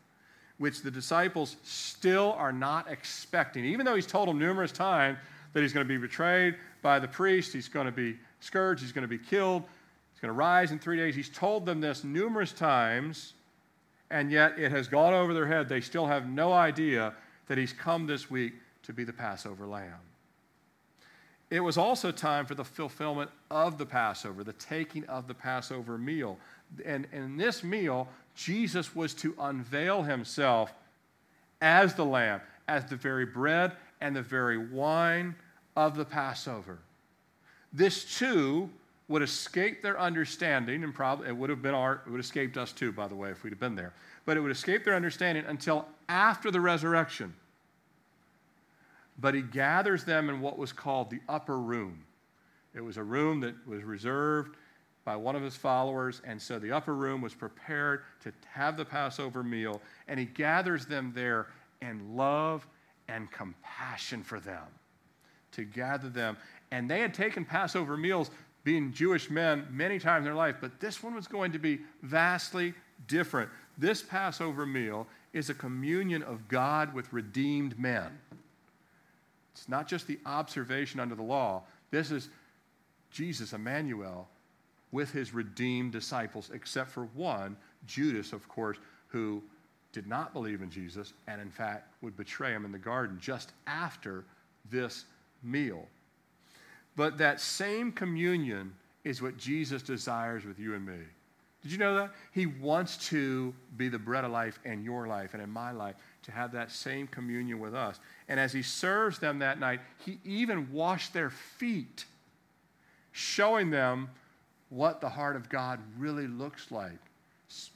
which 0.61 0.83
the 0.83 0.91
disciples 0.91 1.57
still 1.63 2.35
are 2.37 2.53
not 2.53 2.87
expecting. 2.93 3.65
Even 3.65 3.87
though 3.87 3.95
he's 3.95 4.07
told 4.07 4.29
them 4.29 4.39
numerous 4.39 4.71
times 4.71 5.17
that 5.55 5.63
he's 5.63 5.73
going 5.73 5.89
to 5.89 5.89
be 5.89 5.97
betrayed 5.97 6.55
by 6.83 6.99
the 6.99 7.09
priest, 7.09 7.55
he's 7.55 7.67
going 7.67 7.87
to 7.87 7.93
be 7.93 8.19
scourged, 8.41 8.83
he's 8.83 8.93
going 8.93 9.01
to 9.01 9.09
be 9.09 9.17
killed, 9.17 9.63
he's 10.13 10.21
going 10.21 10.29
to 10.29 10.39
rise 10.39 10.71
in 10.71 10.79
three 10.79 10.99
days. 10.99 11.15
He's 11.15 11.31
told 11.31 11.65
them 11.65 11.81
this 11.81 12.05
numerous 12.05 12.53
times, 12.53 13.33
and 14.11 14.31
yet 14.31 14.59
it 14.59 14.71
has 14.71 14.87
gone 14.87 15.15
over 15.15 15.33
their 15.33 15.47
head. 15.47 15.67
They 15.67 15.81
still 15.81 16.05
have 16.05 16.29
no 16.29 16.53
idea 16.53 17.15
that 17.47 17.57
he's 17.57 17.73
come 17.73 18.07
this 18.07 18.31
week 18.31 18.53
to 18.83 18.93
be 18.93 19.03
the 19.03 19.15
Passover 19.15 19.67
lamb. 19.67 19.95
It 21.49 21.61
was 21.61 21.79
also 21.79 22.13
time 22.13 22.45
for 22.45 22.55
the 22.55 22.67
fulfillment 22.67 23.31
of 23.51 23.79
the 23.79 23.87
Passover, 23.87 24.45
the 24.45 24.53
taking 24.53 25.07
of 25.07 25.27
the 25.27 25.35
Passover 25.35 25.97
meal. 25.97 26.37
And 26.85 27.07
in 27.13 27.39
this 27.39 27.65
meal, 27.65 28.09
Jesus 28.35 28.95
was 28.95 29.15
to 29.15 29.35
unveil 29.39 30.03
himself 30.03 30.73
as 31.61 31.95
the 31.95 32.05
lamb, 32.05 32.41
as 32.69 32.85
the 32.87 32.97
very 32.97 33.27
bread 33.27 33.73
and 34.01 34.15
the 34.15 34.23
very 34.23 34.57
wine 34.57 35.35
of 35.77 35.97
the 35.97 36.05
Passover. 36.05 36.79
This 37.73 38.19
too 38.19 38.71
would 39.09 39.23
escape 39.23 39.83
their 39.83 39.99
understanding, 39.99 40.85
and 40.85 40.95
probably 40.95 41.29
it 41.29 41.37
would 41.37 41.51
have 41.51 41.63
been 41.63 41.75
our, 41.75 41.95
it 41.95 42.11
would 42.11 42.19
have 42.19 42.25
escaped 42.25 42.57
us 42.57 42.73
too, 42.73 42.93
by 42.93 43.09
the 43.09 43.15
way, 43.15 43.31
if 43.31 43.43
we'd 43.43 43.51
have 43.51 43.61
been 43.61 43.75
there. 43.75 43.93
But 44.25 44.37
it 44.37 44.41
would 44.41 44.53
escape 44.53 44.85
their 44.85 44.95
understanding 44.95 45.45
until 45.47 45.87
after 46.09 46.51
the 46.51 46.61
resurrection. 46.61 47.35
But 49.19 49.35
he 49.35 49.43
gathers 49.43 50.05
them 50.05 50.31
in 50.31 50.41
what 50.41 50.57
was 50.57 50.73
called 50.73 51.11
the 51.11 51.21
upper 51.29 51.59
room. 51.59 52.05
It 52.75 52.81
was 52.83 52.97
a 52.97 53.03
room 53.03 53.41
that 53.41 53.55
was 53.67 53.83
reserved 53.83 54.57
by 55.11 55.17
one 55.17 55.35
of 55.35 55.43
his 55.43 55.57
followers, 55.57 56.23
and 56.25 56.41
so 56.41 56.61
the 56.61 56.71
upper 56.71 56.95
room 56.95 57.21
was 57.21 57.35
prepared 57.35 58.03
to 58.23 58.33
have 58.49 58.77
the 58.77 58.85
Passover 58.85 59.43
meal, 59.43 59.83
and 60.07 60.21
he 60.21 60.25
gathers 60.25 60.87
them 60.87 61.11
there 61.13 61.49
in 61.83 62.17
love 62.17 62.65
and 63.09 63.29
compassion 63.33 64.23
for 64.23 64.39
them, 64.39 64.63
to 65.51 65.65
gather 65.65 66.09
them. 66.09 66.37
And 66.71 66.89
they 66.89 67.01
had 67.01 67.13
taken 67.13 67.45
Passover 67.45 67.97
meals, 67.97 68.31
being 68.63 68.93
Jewish 68.93 69.31
men, 69.31 69.67
many 69.69 69.99
times 69.99 70.21
in 70.21 70.27
their 70.27 70.35
life, 70.35 70.59
but 70.61 70.79
this 70.79 71.03
one 71.03 71.17
was 71.17 71.27
going 71.27 71.51
to 71.51 71.59
be 71.59 71.81
vastly 72.03 72.73
different. 73.09 73.51
This 73.77 74.03
Passover 74.03 74.65
meal 74.65 75.09
is 75.33 75.51
a 75.51 75.55
communion 75.55 76.23
of 76.23 76.47
God 76.47 76.95
with 76.95 77.13
redeemed 77.13 77.77
men. 77.77 78.17
It's 79.55 79.69
not 79.69 79.89
just 79.89 80.07
the 80.07 80.21
observation 80.25 81.01
under 81.01 81.17
the 81.17 81.25
law. 81.25 81.65
This 81.91 82.13
is 82.13 82.29
Jesus, 83.11 83.53
Emmanuel, 83.53 84.29
with 84.93 85.13
his 85.13 85.33
redeemed 85.33 85.93
disciples, 85.93 86.51
except 86.53 86.91
for 86.91 87.05
one, 87.15 87.57
Judas, 87.87 88.33
of 88.33 88.49
course, 88.49 88.77
who 89.09 89.43
did 89.93 90.07
not 90.07 90.33
believe 90.33 90.63
in 90.63 90.71
Jesus 90.71 91.13
and, 91.27 91.41
in 91.41 91.51
fact, 91.51 91.93
would 92.03 92.17
betray 92.17 92.53
him 92.53 92.65
in 92.65 92.73
the 92.73 92.79
garden 92.79 93.19
just 93.21 93.53
after 93.67 94.25
this 94.71 95.05
meal. 95.43 95.87
But 96.97 97.19
that 97.19 97.41
same 97.41 97.93
communion 97.93 98.73
is 99.05 99.23
what 99.23 99.37
Jesus 99.37 99.83
desires 99.83 100.45
with 100.45 100.59
you 100.59 100.75
and 100.75 100.85
me. 100.85 100.99
Did 101.63 101.73
you 101.73 101.79
know 101.79 101.95
that? 101.97 102.13
He 102.33 102.47
wants 102.47 102.97
to 103.09 103.55
be 103.77 103.89
the 103.89 103.99
bread 103.99 104.25
of 104.25 104.31
life 104.31 104.59
in 104.65 104.83
your 104.83 105.07
life 105.07 105.35
and 105.35 105.43
in 105.43 105.51
my 105.51 105.73
life, 105.73 105.97
to 106.23 106.33
have 106.33 106.53
that 106.53 106.71
same 106.71 107.07
communion 107.07 107.59
with 107.59 107.75
us. 107.75 108.01
And 108.29 108.41
as 108.41 108.53
he 108.53 108.63
serves 108.63 109.19
them 109.19 109.39
that 109.41 109.59
night, 109.59 109.81
he 110.05 110.19
even 110.25 110.73
washed 110.73 111.13
their 111.13 111.31
feet, 111.31 112.05
showing 113.13 113.71
them 113.71 114.11
what 114.71 115.01
the 115.01 115.09
heart 115.09 115.37
of 115.37 115.49
God 115.49 115.79
really 115.99 116.27
looks 116.27 116.71
like. 116.71 116.99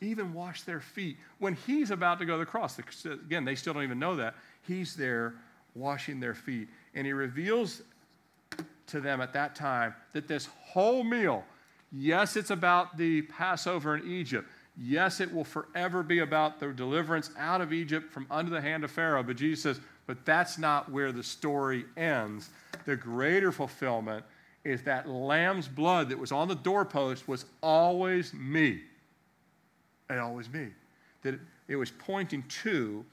Even 0.01 0.33
wash 0.33 0.63
their 0.63 0.81
feet 0.81 1.17
when 1.39 1.55
he's 1.67 1.91
about 1.91 2.19
to 2.21 2.25
go 2.25 2.35
to 2.35 2.39
the 2.39 2.47
cross. 2.47 2.79
Again, 3.05 3.45
they 3.45 3.57
still 3.57 3.75
don't 3.75 3.83
even 3.83 3.99
know 3.99 4.17
that. 4.17 4.35
He's 4.63 4.95
there 4.95 5.35
washing 5.75 6.21
their 6.21 6.35
feet. 6.35 6.69
And 6.95 7.05
he 7.05 7.13
reveals 7.13 7.83
to 8.87 9.01
them 9.01 9.21
at 9.21 9.33
that 9.33 9.57
time 9.57 9.95
that 10.13 10.29
this 10.29 10.49
whole 10.63 11.03
meal, 11.03 11.45
yes, 11.91 12.37
it's 12.37 12.51
about 12.51 12.97
the 12.97 13.23
Passover 13.23 13.97
in 13.97 14.09
Egypt. 14.09 14.49
Yes, 14.77 15.21
it 15.21 15.33
will 15.33 15.45
forever 15.45 16.05
be 16.05 16.21
about 16.21 16.61
the 16.61 16.69
deliverance 16.69 17.31
out 17.37 17.61
of 17.61 17.73
Egypt 17.73 18.13
from 18.13 18.27
under 18.31 18.51
the 18.51 18.61
hand 18.61 18.85
of 18.85 18.91
Pharaoh. 18.93 19.23
But 19.25 19.37
Jesus 19.37 19.63
says, 19.63 19.81
but 20.07 20.25
that's 20.25 20.59
not 20.59 20.91
where 20.91 21.11
the 21.11 21.23
story 21.23 21.85
ends. 21.97 22.51
The 22.85 22.95
greater 22.97 23.51
fulfillment 23.51 24.25
is 24.65 24.83
that 24.83 25.09
lamb's 25.09 25.69
blood 25.69 26.09
that 26.09 26.19
was 26.19 26.33
on 26.33 26.49
the 26.49 26.55
doorpost 26.55 27.29
was 27.29 27.45
always 27.63 28.33
me. 28.33 28.81
And 30.09 30.19
always 30.19 30.49
me. 30.49 30.69
That 31.23 31.39
it 31.69 31.77
was 31.77 31.91
pointing 31.91 32.43
to 32.63 33.05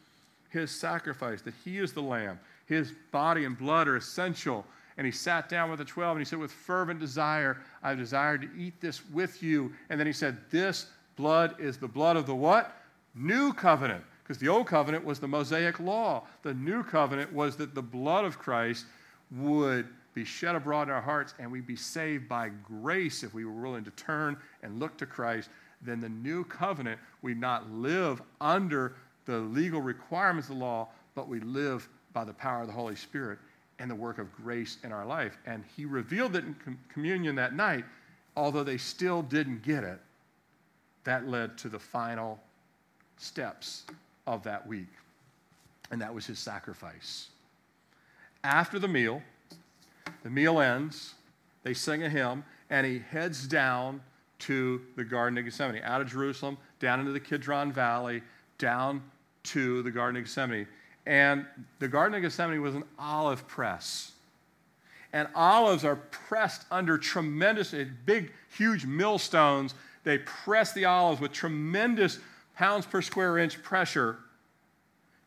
his 0.49 0.71
sacrifice, 0.71 1.41
that 1.41 1.53
he 1.63 1.77
is 1.77 1.93
the 1.93 2.01
lamb. 2.01 2.39
His 2.65 2.93
body 3.11 3.45
and 3.45 3.57
blood 3.57 3.87
are 3.87 3.97
essential. 3.97 4.65
And 4.97 5.05
he 5.05 5.11
sat 5.11 5.49
down 5.49 5.69
with 5.69 5.79
the 5.79 5.85
12 5.85 6.17
and 6.17 6.21
he 6.21 6.29
said, 6.29 6.39
With 6.39 6.51
fervent 6.51 6.99
desire, 6.99 7.57
I 7.81 7.95
desire 7.95 8.37
to 8.37 8.49
eat 8.57 8.79
this 8.79 9.05
with 9.09 9.41
you. 9.41 9.73
And 9.89 9.99
then 9.99 10.07
he 10.07 10.13
said, 10.13 10.37
This 10.49 10.87
blood 11.15 11.55
is 11.59 11.77
the 11.77 11.87
blood 11.87 12.17
of 12.17 12.25
the 12.25 12.35
what? 12.35 12.77
New 13.15 13.53
covenant. 13.53 14.03
Because 14.23 14.37
the 14.37 14.47
old 14.47 14.67
covenant 14.67 15.03
was 15.03 15.19
the 15.19 15.27
Mosaic 15.27 15.79
law. 15.79 16.23
The 16.43 16.53
new 16.53 16.83
covenant 16.83 17.33
was 17.33 17.55
that 17.57 17.73
the 17.73 17.81
blood 17.81 18.23
of 18.25 18.37
Christ 18.37 18.85
would 19.31 19.87
be 20.13 20.25
shed 20.25 20.55
abroad 20.55 20.83
in 20.83 20.93
our 20.93 21.01
hearts 21.01 21.33
and 21.39 21.51
we'd 21.51 21.67
be 21.67 21.75
saved 21.75 22.27
by 22.27 22.49
grace 22.49 23.23
if 23.23 23.33
we 23.33 23.45
were 23.45 23.51
willing 23.51 23.83
to 23.83 23.91
turn 23.91 24.37
and 24.63 24.79
look 24.79 24.97
to 24.97 25.05
Christ, 25.05 25.49
then 25.81 25.99
the 25.99 26.09
new 26.09 26.43
covenant, 26.43 26.99
we 27.21 27.33
not 27.33 27.71
live 27.71 28.21
under 28.39 28.95
the 29.25 29.37
legal 29.37 29.81
requirements 29.81 30.49
of 30.49 30.55
the 30.55 30.61
law, 30.61 30.89
but 31.15 31.27
we 31.27 31.39
live 31.39 31.87
by 32.13 32.23
the 32.23 32.33
power 32.33 32.61
of 32.61 32.67
the 32.67 32.73
Holy 32.73 32.95
Spirit 32.95 33.39
and 33.79 33.89
the 33.89 33.95
work 33.95 34.19
of 34.19 34.31
grace 34.35 34.77
in 34.83 34.91
our 34.91 35.05
life. 35.05 35.37
And 35.45 35.63
he 35.75 35.85
revealed 35.85 36.35
it 36.35 36.45
in 36.45 36.53
com- 36.55 36.79
communion 36.89 37.35
that 37.35 37.55
night, 37.55 37.85
although 38.35 38.63
they 38.63 38.77
still 38.77 39.21
didn't 39.23 39.63
get 39.63 39.83
it. 39.83 39.99
That 41.03 41.27
led 41.27 41.57
to 41.59 41.69
the 41.69 41.79
final 41.79 42.39
steps 43.17 43.85
of 44.27 44.43
that 44.43 44.65
week, 44.67 44.89
and 45.89 45.99
that 46.01 46.13
was 46.13 46.25
his 46.25 46.37
sacrifice. 46.37 47.29
After 48.43 48.77
the 48.77 48.87
meal, 48.87 49.21
the 50.23 50.29
meal 50.29 50.59
ends, 50.59 51.15
they 51.63 51.73
sing 51.73 52.03
a 52.03 52.09
hymn, 52.09 52.43
and 52.69 52.85
he 52.85 52.99
heads 52.99 53.47
down 53.47 54.01
to 54.39 54.81
the 54.95 55.03
Garden 55.03 55.37
of 55.37 55.45
Gethsemane, 55.45 55.81
out 55.83 56.01
of 56.01 56.09
Jerusalem, 56.09 56.57
down 56.79 56.99
into 56.99 57.11
the 57.11 57.19
Kidron 57.19 57.71
Valley, 57.71 58.23
down 58.57 59.01
to 59.43 59.83
the 59.83 59.91
Garden 59.91 60.17
of 60.17 60.23
Gethsemane. 60.23 60.67
And 61.05 61.45
the 61.79 61.87
Garden 61.87 62.15
of 62.15 62.21
Gethsemane 62.21 62.61
was 62.61 62.75
an 62.75 62.83
olive 62.97 63.47
press. 63.47 64.11
And 65.13 65.27
olives 65.35 65.83
are 65.83 65.97
pressed 65.97 66.65
under 66.71 66.97
tremendous, 66.97 67.73
eh, 67.73 67.85
big, 68.05 68.31
huge 68.49 68.85
millstones. 68.85 69.75
They 70.03 70.19
press 70.19 70.73
the 70.73 70.85
olives 70.85 71.19
with 71.19 71.31
tremendous 71.31 72.19
pounds 72.55 72.85
per 72.85 73.01
square 73.01 73.37
inch 73.37 73.61
pressure 73.61 74.17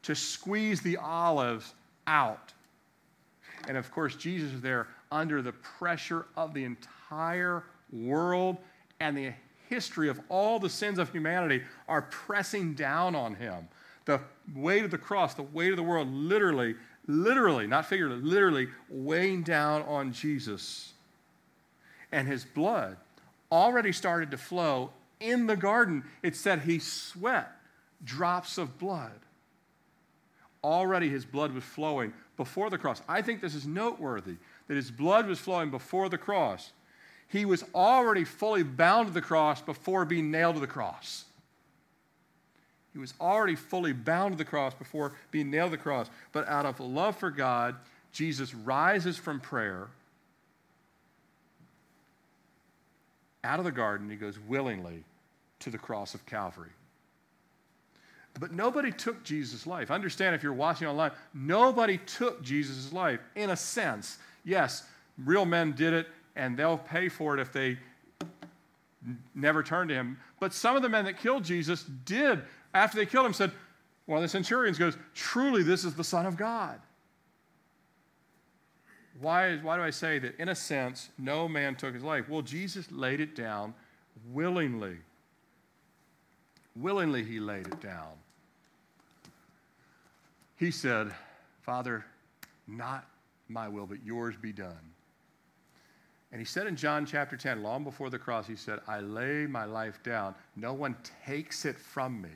to 0.03 0.15
squeeze 0.15 0.81
the 0.81 0.97
olives 0.97 1.75
out. 2.07 2.53
And 3.69 3.77
of 3.77 3.91
course, 3.91 4.17
Jesus 4.17 4.53
is 4.53 4.61
there 4.61 4.89
under 5.11 5.43
the 5.43 5.53
pressure 5.53 6.27
of 6.37 6.55
the 6.55 6.65
entire 6.65 7.65
world 7.93 8.59
and 9.01 9.17
the 9.17 9.33
history 9.69 10.09
of 10.09 10.21
all 10.29 10.59
the 10.59 10.69
sins 10.69 10.99
of 10.99 11.11
humanity 11.11 11.63
are 11.89 12.03
pressing 12.03 12.75
down 12.75 13.15
on 13.15 13.35
him. 13.35 13.69
The 14.05 14.21
weight 14.55 14.85
of 14.85 14.91
the 14.91 14.99
cross, 14.99 15.35
the 15.35 15.43
weight 15.43 15.71
of 15.71 15.77
the 15.77 15.83
world, 15.83 16.09
literally, 16.13 16.77
literally, 17.07 17.67
not 17.67 17.87
figuratively, 17.87 18.29
literally 18.29 18.69
weighing 18.89 19.43
down 19.43 19.83
on 19.83 20.13
Jesus. 20.13 20.93
And 22.13 22.29
his 22.29 22.45
blood 22.45 22.99
already 23.51 23.93
started 23.93 24.31
to 24.31 24.37
flow 24.37 24.91
in 25.21 25.47
the 25.47 25.57
garden. 25.57 26.05
It 26.23 26.37
said 26.37 26.61
he 26.61 26.79
sweat 26.79 27.51
drops 28.05 28.59
of 28.59 28.79
blood. 28.79 29.21
Already 30.63 31.09
his 31.09 31.25
blood 31.25 31.53
was 31.53 31.65
flowing 31.65 32.13
before 32.37 32.71
the 32.71 32.79
cross. 32.79 33.03
I 33.09 33.23
think 33.23 33.41
this 33.41 33.55
is 33.55 33.67
noteworthy 33.67 34.37
that 34.69 34.75
his 34.75 34.91
blood 34.91 35.27
was 35.27 35.39
flowing 35.39 35.71
before 35.71 36.09
the 36.09 36.19
cross. 36.19 36.73
He 37.29 37.45
was 37.45 37.65
already 37.75 38.25
fully 38.25 38.63
bound 38.63 39.09
to 39.09 39.15
the 39.15 39.21
cross 39.21 39.61
before 39.61 40.05
being 40.05 40.31
nailed 40.31 40.55
to 40.55 40.61
the 40.61 40.67
cross. 40.67 41.25
He 42.93 42.99
was 42.99 43.13
already 43.21 43.57
fully 43.57 43.93
bound 43.93 44.35
to 44.35 44.39
the 44.39 44.45
cross 44.45 44.73
before 44.73 45.15
being 45.33 45.51
nailed 45.51 45.73
to 45.73 45.77
the 45.77 45.83
cross. 45.83 46.09
But 46.33 46.47
out 46.49 46.65
of 46.65 46.79
love 46.79 47.17
for 47.17 47.31
God, 47.31 47.75
Jesus 48.13 48.55
rises 48.55 49.17
from 49.17 49.41
prayer 49.41 49.89
out 53.43 53.59
of 53.59 53.65
the 53.65 53.73
garden. 53.73 54.09
He 54.09 54.17
goes 54.17 54.39
willingly 54.39 55.03
to 55.61 55.71
the 55.71 55.79
cross 55.79 56.15
of 56.15 56.25
Calvary. 56.25 56.71
But 58.41 58.53
nobody 58.53 58.91
took 58.91 59.23
Jesus' 59.23 59.67
life. 59.67 59.91
Understand 59.91 60.35
if 60.35 60.43
you're 60.43 60.53
watching 60.53 60.89
online, 60.89 61.13
nobody 61.33 61.99
took 61.99 62.43
Jesus' 62.43 62.93
life 62.93 63.21
in 63.37 63.51
a 63.51 63.57
sense. 63.57 64.19
Yes, 64.45 64.85
real 65.19 65.45
men 65.45 65.73
did 65.73 65.93
it, 65.93 66.09
and 66.35 66.57
they'll 66.57 66.79
pay 66.79 67.09
for 67.09 67.39
it 67.39 67.41
if 67.41 67.53
they 67.53 67.79
never 69.35 69.63
turned 69.63 69.91
to 69.91 69.95
him. 69.95 70.19
But 70.41 70.53
some 70.53 70.75
of 70.75 70.83
the 70.83 70.89
men 70.89 71.05
that 71.05 71.19
killed 71.19 71.45
Jesus 71.45 71.85
did, 72.05 72.43
after 72.75 72.97
they 72.97 73.07
killed 73.07 73.27
him, 73.27 73.35
said, 73.35 73.53
one 74.07 74.19
of 74.19 74.23
the 74.23 74.29
centurions 74.29 74.79
goes, 74.79 74.97
Truly, 75.15 75.63
this 75.63 75.85
is 75.85 75.95
the 75.95 76.05
Son 76.05 76.27
of 76.27 76.37
God. 76.37 76.81
Why, 79.21 79.57
why 79.59 79.77
do 79.77 79.83
I 79.83 79.91
say 79.91 80.19
that? 80.19 80.39
In 80.39 80.49
a 80.49 80.55
sense, 80.55 81.09
no 81.17 81.49
man 81.49 81.77
took 81.77 81.95
his 81.95 82.03
life. 82.03 82.29
Well, 82.29 82.43
Jesus 82.43 82.91
laid 82.91 83.21
it 83.21 83.37
down 83.37 83.75
willingly. 84.31 84.97
Willingly, 86.77 87.23
he 87.23 87.39
laid 87.39 87.69
it 87.69 87.81
down. 87.81 88.11
He 90.65 90.71
said, 90.71 91.13
Father, 91.61 92.07
not 92.67 93.05
my 93.51 93.69
will, 93.69 93.85
but 93.85 94.03
yours 94.03 94.35
be 94.41 94.51
done. 94.51 94.95
And 96.33 96.41
he 96.41 96.47
said 96.47 96.67
in 96.67 96.75
John 96.75 97.05
chapter 97.05 97.37
10, 97.37 97.63
long 97.63 97.85
before 97.85 98.09
the 98.09 98.19
cross, 98.19 98.47
he 98.47 98.57
said, 98.57 98.81
I 98.89 99.01
lay 99.01 99.45
my 99.45 99.67
life 99.67 100.03
down. 100.03 100.35
No 100.57 100.73
one 100.73 100.97
takes 101.27 101.67
it 101.67 101.79
from 101.79 102.23
me. 102.23 102.31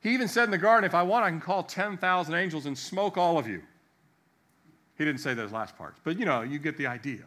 He 0.00 0.14
even 0.14 0.26
said 0.26 0.46
in 0.46 0.50
the 0.50 0.58
garden, 0.58 0.84
if 0.84 0.96
I 0.96 1.04
want, 1.04 1.24
I 1.24 1.30
can 1.30 1.40
call 1.40 1.62
10,000 1.62 2.34
angels 2.34 2.66
and 2.66 2.76
smoke 2.76 3.16
all 3.16 3.38
of 3.38 3.46
you. 3.46 3.62
He 4.96 5.04
didn't 5.04 5.20
say 5.20 5.32
those 5.34 5.52
last 5.52 5.78
parts, 5.78 6.00
but 6.02 6.18
you 6.18 6.24
know, 6.24 6.42
you 6.42 6.58
get 6.58 6.76
the 6.76 6.88
idea. 6.88 7.22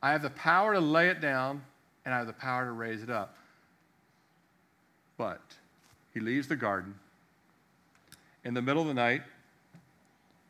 I 0.00 0.12
have 0.12 0.22
the 0.22 0.30
power 0.30 0.74
to 0.74 0.80
lay 0.80 1.08
it 1.08 1.20
down, 1.20 1.62
and 2.04 2.14
I 2.14 2.18
have 2.18 2.28
the 2.28 2.32
power 2.32 2.66
to 2.66 2.72
raise 2.72 3.02
it 3.02 3.10
up. 3.10 3.34
But 5.18 5.42
he 6.14 6.20
leaves 6.20 6.46
the 6.46 6.54
garden. 6.54 6.94
In 8.44 8.54
the 8.54 8.62
middle 8.62 8.82
of 8.82 8.88
the 8.88 8.94
night, 8.94 9.22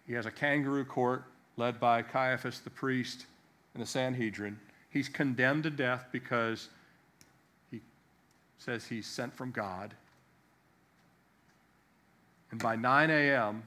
he 0.07 0.15
has 0.15 0.27
a 0.27 0.31
kangaroo 0.31 0.85
court 0.85 1.25
led 1.57 1.79
by 1.79 2.03
Caiaphas 2.03 2.61
the 2.61 2.71
priest 2.71 3.27
and 3.75 3.83
the 3.83 3.87
Sanhedrin. 3.87 4.59
He's 4.91 5.09
condemned 5.09 5.65
to 5.65 5.71
death 5.71 6.07
because 6.13 6.69
he 7.71 7.81
says 8.59 8.87
he's 8.87 9.07
sent 9.07 9.35
from 9.35 9.51
God. 9.51 9.95
And 12.51 12.63
by 12.63 12.77
9 12.77 13.11
a.m., 13.11 13.63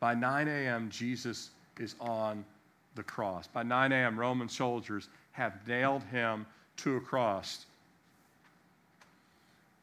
by 0.00 0.14
9 0.14 0.48
a.m., 0.48 0.88
Jesus 0.90 1.50
is 1.78 1.94
on 2.00 2.44
the 2.94 3.02
cross. 3.02 3.46
By 3.46 3.62
9 3.62 3.92
a.m., 3.92 4.18
Roman 4.18 4.48
soldiers 4.48 5.08
have 5.32 5.66
nailed 5.66 6.02
him 6.04 6.46
to 6.78 6.96
a 6.96 7.00
cross. 7.00 7.66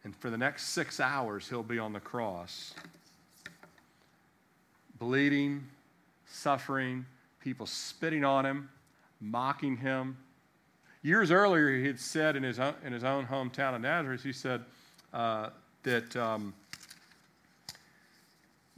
And 0.03 0.15
for 0.15 0.29
the 0.29 0.37
next 0.37 0.69
six 0.69 0.99
hours, 0.99 1.49
he'll 1.49 1.63
be 1.63 1.79
on 1.79 1.91
the 1.91 1.99
cross. 1.99 2.73
Bleeding, 5.00 5.66
suffering, 6.28 7.06
people 7.39 7.66
spitting 7.66 8.24
on 8.24 8.45
him, 8.45 8.70
mocking 9.22 9.78
him. 9.78 10.18
Years 11.02 11.32
earlier, 11.32 11.76
he 11.78 11.88
had 11.88 12.00
said 12.00 12.36
in 12.36 12.43
his 12.43 12.60
own, 12.60 12.76
in 12.86 12.93
his 12.93 13.04
own 13.04 13.26
hometown 13.26 13.74
of 13.74 13.82
Nazareth, 13.82 14.24
he 14.24 14.34
said 14.34 14.62
uh, 15.14 15.50
that. 15.84 16.16
Um, 16.16 16.54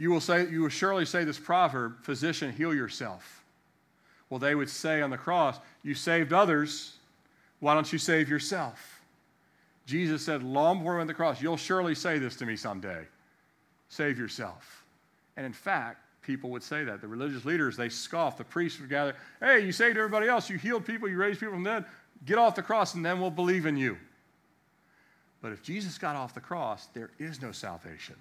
you 0.01 0.09
will, 0.09 0.19
say, 0.19 0.49
you 0.49 0.63
will 0.63 0.69
surely 0.69 1.05
say 1.05 1.25
this 1.25 1.37
proverb, 1.37 2.03
physician, 2.03 2.51
heal 2.51 2.73
yourself. 2.73 3.43
Well, 4.31 4.39
they 4.39 4.55
would 4.55 4.67
say 4.67 4.99
on 4.99 5.11
the 5.11 5.17
cross, 5.17 5.59
You 5.83 5.93
saved 5.93 6.33
others, 6.33 6.93
why 7.59 7.75
don't 7.75 7.93
you 7.93 7.99
save 7.99 8.27
yourself? 8.27 8.99
Jesus 9.85 10.25
said, 10.25 10.41
long 10.41 10.79
before 10.79 10.97
to 10.97 11.05
the 11.05 11.13
cross, 11.13 11.39
You'll 11.39 11.55
surely 11.55 11.93
say 11.93 12.17
this 12.17 12.35
to 12.37 12.47
me 12.47 12.55
someday 12.55 13.05
save 13.89 14.17
yourself. 14.17 14.83
And 15.37 15.45
in 15.45 15.53
fact, 15.53 16.03
people 16.21 16.49
would 16.51 16.63
say 16.63 16.83
that. 16.83 17.01
The 17.01 17.07
religious 17.07 17.45
leaders, 17.45 17.75
they 17.75 17.89
scoffed. 17.89 18.37
The 18.37 18.43
priests 18.43 18.79
would 18.79 18.89
gather, 18.89 19.15
Hey, 19.39 19.65
you 19.65 19.71
saved 19.71 19.97
everybody 19.97 20.27
else. 20.27 20.49
You 20.49 20.57
healed 20.57 20.85
people. 20.85 21.09
You 21.09 21.17
raised 21.17 21.39
people 21.39 21.55
from 21.55 21.63
the 21.63 21.69
dead. 21.69 21.85
Get 22.25 22.37
off 22.37 22.55
the 22.55 22.61
cross, 22.61 22.93
and 22.93 23.03
then 23.03 23.19
we'll 23.19 23.31
believe 23.31 23.65
in 23.65 23.75
you. 23.75 23.97
But 25.41 25.51
if 25.51 25.63
Jesus 25.63 25.97
got 25.97 26.15
off 26.15 26.35
the 26.35 26.39
cross, 26.39 26.87
there 26.93 27.09
is 27.17 27.41
no 27.41 27.51
salvation. 27.51 28.15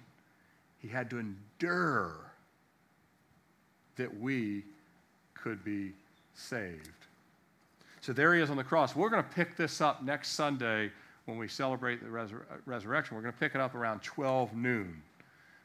He 0.79 0.87
had 0.87 1.09
to 1.11 1.19
endure 1.19 2.15
that 3.97 4.19
we 4.19 4.63
could 5.35 5.63
be 5.63 5.91
saved. 6.33 6.89
So 8.01 8.13
there 8.13 8.33
he 8.33 8.41
is 8.41 8.49
on 8.49 8.57
the 8.57 8.63
cross. 8.63 8.95
We're 8.95 9.09
going 9.09 9.23
to 9.23 9.29
pick 9.29 9.55
this 9.55 9.79
up 9.79 10.03
next 10.03 10.29
Sunday 10.29 10.91
when 11.25 11.37
we 11.37 11.47
celebrate 11.47 12.03
the 12.03 12.09
resur- 12.09 12.41
uh, 12.51 12.57
resurrection. 12.65 13.15
We're 13.15 13.21
going 13.21 13.33
to 13.33 13.39
pick 13.39 13.53
it 13.53 13.61
up 13.61 13.75
around 13.75 14.01
12 14.01 14.55
noon 14.55 15.03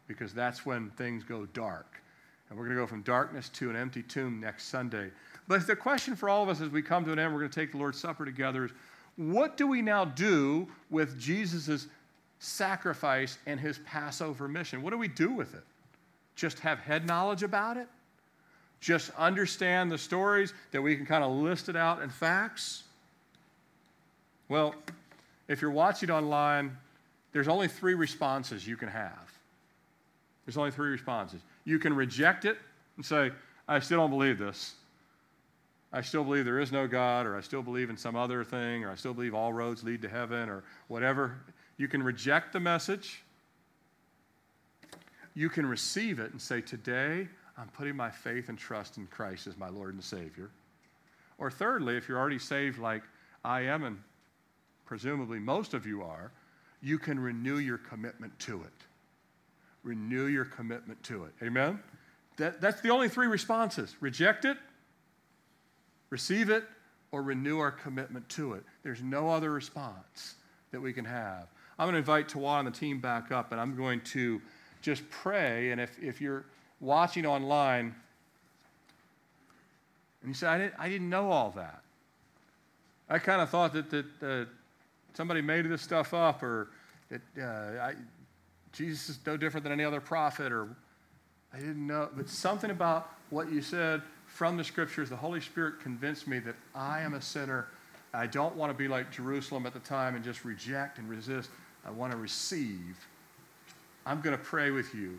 because 0.07 0.35
that's 0.35 0.67
when 0.67 0.91
things 0.91 1.25
go 1.25 1.47
dark. 1.47 2.03
And 2.49 2.59
we're 2.59 2.65
going 2.65 2.77
to 2.77 2.83
go 2.83 2.87
from 2.87 3.03
darkness 3.03 3.49
to 3.51 3.71
an 3.71 3.77
empty 3.77 4.03
tomb 4.03 4.41
next 4.41 4.67
Sunday. 4.69 5.11
But 5.49 5.67
the 5.67 5.77
question 5.77 6.15
for 6.17 6.29
all 6.29 6.43
of 6.43 6.49
us 6.49 6.61
as 6.61 6.71
we 6.71 6.83
come 6.83 7.05
to 7.05 7.13
an 7.13 7.19
end, 7.19 7.33
we're 7.33 7.41
going 7.41 7.51
to 7.51 7.61
take 7.61 7.73
the 7.73 7.79
Lord's 7.79 7.99
Supper 7.99 8.25
together 8.25 8.65
is 8.65 8.71
what 9.17 9.57
do 9.57 9.67
we 9.67 9.83
now 9.83 10.05
do 10.05 10.69
with 10.91 11.19
Jesus' 11.19 11.87
sacrifice 12.39 13.39
and 13.47 13.59
his 13.59 13.79
Passover 13.79 14.49
mission. 14.49 14.83
What 14.83 14.91
do 14.91 14.99
we 14.99 15.09
do 15.09 15.31
with 15.31 15.55
it? 15.55 15.65
Just 16.35 16.59
have 16.61 16.79
head 16.79 17.07
knowledge 17.07 17.43
about 17.43 17.77
it? 17.77 17.89
Just 18.81 19.11
understand 19.17 19.91
the 19.91 19.99
stories 19.99 20.53
that 20.71 20.83
we 20.83 20.97
can 20.97 21.07
kind 21.07 21.25
of 21.25 21.33
list 21.33 21.69
it 21.69 21.77
out 21.77 22.03
in 22.03 22.11
facts? 22.11 22.85
Well, 24.49 24.75
if 25.49 25.63
you're 25.63 25.71
watching 25.71 26.11
online, 26.11 26.77
there's 27.33 27.49
only 27.49 27.69
three 27.69 27.95
responses 27.95 28.67
you 28.67 28.77
can 28.77 28.89
have. 28.89 29.33
There's 30.45 30.57
only 30.57 30.71
three 30.71 30.91
responses. 30.91 31.41
You 31.67 31.79
can 31.79 31.95
reject 31.95 32.47
it 32.47 32.57
and 32.97 33.05
say, 33.05 33.33
I 33.69 33.81
still 33.81 33.99
don't 33.99 34.11
believe 34.11 34.39
this. 34.39 34.77
I 35.93 36.01
still 36.01 36.25
believe 36.25 36.45
there 36.45 36.61
is 36.61 36.73
no 36.73 36.87
God, 36.87 37.27
or 37.27 37.37
I 37.37 37.41
still 37.41 37.63
believe 37.63 37.91
in 37.91 37.97
some 37.97 38.17
other 38.17 38.45
thing, 38.45 38.85
or 38.85 38.91
I 38.91 38.95
still 38.95 39.13
believe 39.13 39.35
all 39.35 39.53
roads 39.53 39.85
lead 39.85 40.01
to 40.03 40.09
heaven, 40.09 40.49
or 40.49 40.65
whatever. 40.89 41.37
You 41.77 41.89
can 41.89 42.03
reject 42.03 42.53
the 42.53 42.61
message. 42.61 43.23
You 45.35 45.49
can 45.49 45.67
receive 45.67 46.19
it 46.19 46.33
and 46.33 46.41
say, 46.41 46.61
Today, 46.61 47.29
I'm 47.59 47.69
putting 47.69 47.97
my 47.97 48.11
faith 48.11 48.49
and 48.49 48.59
trust 48.59 48.97
in 48.97 49.07
Christ 49.07 49.47
as 49.47 49.57
my 49.57 49.69
Lord 49.69 49.95
and 49.95 50.03
Savior. 50.03 50.51
Or 51.39 51.51
thirdly, 51.51 51.97
if 51.97 52.09
you're 52.09 52.19
already 52.19 52.39
saved 52.39 52.79
like 52.79 53.03
I 53.45 53.63
am, 53.63 53.85
and 53.85 53.99
presumably 54.85 55.39
most 55.39 55.75
of 55.75 55.87
you 55.87 56.03
are, 56.03 56.31
you 56.83 56.99
can 56.99 57.19
renew 57.19 57.59
your 57.59 57.79
commitment 57.79 58.39
to 58.41 58.63
it. 58.63 58.76
Renew 59.87 60.27
your 60.27 60.45
commitment 60.45 61.01
to 61.05 61.25
it. 61.25 61.33
Amen? 61.41 61.79
That, 62.39 62.61
that's 62.61 62.81
the 62.81 62.91
only 62.91 63.09
three 63.09 63.29
responses 63.29 63.95
reject 64.01 64.45
it, 64.45 64.59
receive 66.11 66.51
it, 66.51 66.65
or 67.13 67.23
renew 67.23 67.61
our 67.61 67.71
commitment 67.71 68.29
to 68.31 68.55
it. 68.55 68.65
There's 68.83 69.01
no 69.01 69.31
other 69.31 69.53
response 69.53 70.35
that 70.73 70.81
we 70.81 70.93
can 70.93 71.05
have. 71.05 71.47
I'm 71.79 71.87
going 71.87 71.93
to 71.93 71.99
invite 71.99 72.29
Tawa 72.29 72.59
and 72.59 72.67
the 72.67 72.73
team 72.73 72.99
back 72.99 73.31
up, 73.31 73.53
and 73.53 73.61
I'm 73.61 73.77
going 73.77 74.01
to 74.01 74.43
just 74.83 75.09
pray. 75.09 75.71
And 75.71 75.81
if, 75.81 75.97
if 76.03 76.21
you're 76.21 76.47
watching 76.81 77.25
online 77.25 77.95
and 80.23 80.29
you 80.31 80.35
say, 80.35 80.49
I 80.49 80.59
didn't, 80.59 80.75
I 80.81 80.89
didn't 80.89 81.09
know 81.09 81.31
all 81.31 81.53
that, 81.53 81.83
I 83.09 83.21
kind 83.21 83.41
of 83.41 83.51
thought 83.51 83.73
that, 83.75 83.89
that 83.91 84.07
uh, 84.21 84.45
somebody 85.15 85.43
made 85.43 85.71
this 85.71 85.81
stuff 85.81 86.13
up 86.13 86.43
or 86.43 86.71
that 87.09 87.21
uh, 87.39 87.83
I, 87.83 87.95
Jesus 88.77 89.09
is 89.09 89.19
no 89.25 89.39
different 89.39 89.65
than 89.65 89.73
any 89.73 89.85
other 89.85 90.01
prophet 90.01 90.53
or 90.53 90.69
I 91.53 91.59
didn't 91.59 91.87
know. 91.87 92.11
But 92.15 92.29
something 92.29 92.71
about 92.71 93.11
what 93.31 93.51
you 93.51 93.63
said 93.63 94.03
from 94.27 94.59
the 94.59 94.65
scriptures, 94.65 95.09
the 95.09 95.17
Holy 95.17 95.41
Spirit 95.41 95.81
convinced 95.81 96.29
me 96.29 96.39
that 96.41 96.55
I 96.75 97.01
am 97.01 97.15
a 97.15 97.23
sinner. 97.23 97.69
I 98.13 98.27
don't 98.27 98.55
want 98.55 98.71
to 98.71 98.77
be 98.77 98.87
like 98.87 99.11
Jerusalem 99.11 99.65
at 99.65 99.73
the 99.73 99.81
time 99.81 100.15
and 100.15 100.23
just 100.23 100.45
reject 100.45 100.99
and 100.99 101.09
resist. 101.09 101.49
I 101.87 101.91
want 101.91 102.13
to 102.13 102.19
receive, 102.19 102.97
I'm 104.05 104.21
going 104.21 104.37
to 104.37 104.43
pray 104.43 104.71
with 104.71 104.95
you. 104.95 105.19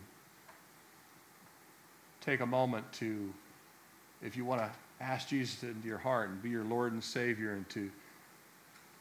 Take 2.20 2.40
a 2.40 2.46
moment 2.46 2.90
to, 2.94 3.32
if 4.22 4.36
you 4.36 4.44
want 4.44 4.60
to 4.60 4.70
ask 5.00 5.28
Jesus 5.28 5.62
into 5.64 5.88
your 5.88 5.98
heart 5.98 6.28
and 6.28 6.40
be 6.40 6.50
your 6.50 6.64
Lord 6.64 6.92
and 6.92 7.02
Savior 7.02 7.54
and 7.54 7.68
to 7.70 7.90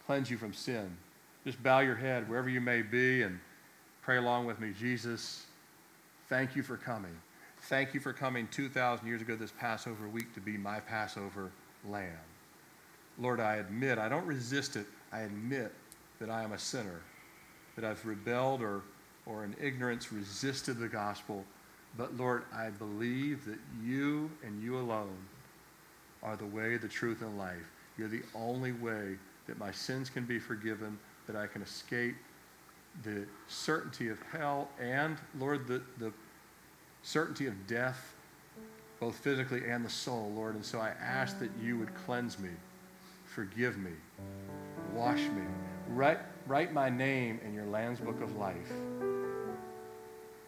cleanse 0.07 0.31
you 0.31 0.37
from 0.37 0.53
sin, 0.53 0.95
just 1.45 1.61
bow 1.61 1.79
your 1.79 1.95
head 1.95 2.27
wherever 2.27 2.49
you 2.49 2.61
may 2.61 2.81
be 2.81 3.21
and 3.21 3.39
pray 4.07 4.15
along 4.15 4.45
with 4.45 4.57
me. 4.61 4.71
Jesus, 4.79 5.45
thank 6.29 6.55
you 6.55 6.63
for 6.63 6.77
coming. 6.77 7.11
Thank 7.63 7.93
you 7.93 7.99
for 7.99 8.13
coming 8.13 8.47
2,000 8.51 9.05
years 9.05 9.21
ago 9.21 9.35
this 9.35 9.51
Passover 9.59 10.07
week 10.07 10.33
to 10.33 10.39
be 10.39 10.55
my 10.55 10.79
Passover 10.79 11.51
lamb. 11.85 12.13
Lord, 13.19 13.41
I 13.41 13.57
admit, 13.57 13.97
I 13.97 14.07
don't 14.07 14.25
resist 14.25 14.77
it. 14.77 14.85
I 15.11 15.23
admit 15.23 15.73
that 16.21 16.29
I 16.29 16.41
am 16.41 16.53
a 16.53 16.57
sinner 16.57 17.01
that 17.75 17.83
I've 17.83 18.05
rebelled 18.05 18.61
or, 18.61 18.83
or 19.25 19.43
in 19.43 19.53
ignorance 19.61 20.13
resisted 20.13 20.79
the 20.79 20.87
gospel. 20.87 21.43
But 21.97 22.15
Lord, 22.15 22.43
I 22.55 22.69
believe 22.69 23.43
that 23.43 23.59
you 23.83 24.31
and 24.41 24.63
you 24.63 24.79
alone 24.79 25.17
are 26.23 26.37
the 26.37 26.45
way, 26.45 26.77
the 26.77 26.87
truth, 26.87 27.21
and 27.21 27.37
life. 27.37 27.57
You're 27.97 28.07
the 28.07 28.23
only 28.33 28.71
way 28.71 29.17
that 29.47 29.59
my 29.59 29.73
sins 29.73 30.09
can 30.09 30.23
be 30.23 30.39
forgiven, 30.39 30.97
that 31.25 31.35
I 31.35 31.45
can 31.45 31.61
escape 31.61 32.15
the 33.03 33.25
certainty 33.47 34.09
of 34.09 34.21
hell 34.31 34.69
and, 34.79 35.17
Lord, 35.37 35.67
the, 35.67 35.81
the 35.97 36.11
certainty 37.03 37.47
of 37.47 37.67
death, 37.67 38.13
both 38.99 39.15
physically 39.15 39.69
and 39.69 39.85
the 39.85 39.89
soul, 39.89 40.31
Lord. 40.35 40.55
And 40.55 40.65
so 40.65 40.79
I 40.79 40.89
ask 41.01 41.39
that 41.39 41.51
you 41.61 41.77
would 41.77 41.93
cleanse 41.93 42.39
me, 42.39 42.49
forgive 43.25 43.77
me, 43.77 43.91
wash 44.93 45.19
me, 45.19 45.43
write, 45.89 46.19
write 46.47 46.73
my 46.73 46.89
name 46.89 47.39
in 47.45 47.53
your 47.53 47.65
Lamb's 47.65 47.99
Book 47.99 48.21
of 48.21 48.35
Life. 48.35 48.71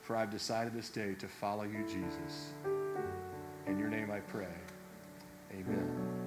For 0.02 0.16
I've 0.16 0.32
decided 0.32 0.74
this 0.74 0.90
day 0.90 1.14
to 1.20 1.28
follow 1.28 1.64
you, 1.64 1.84
Jesus. 1.84 2.54
In 3.68 3.78
your 3.78 3.90
name 3.90 4.10
I 4.10 4.20
pray. 4.22 4.48
Amen. 5.54 6.19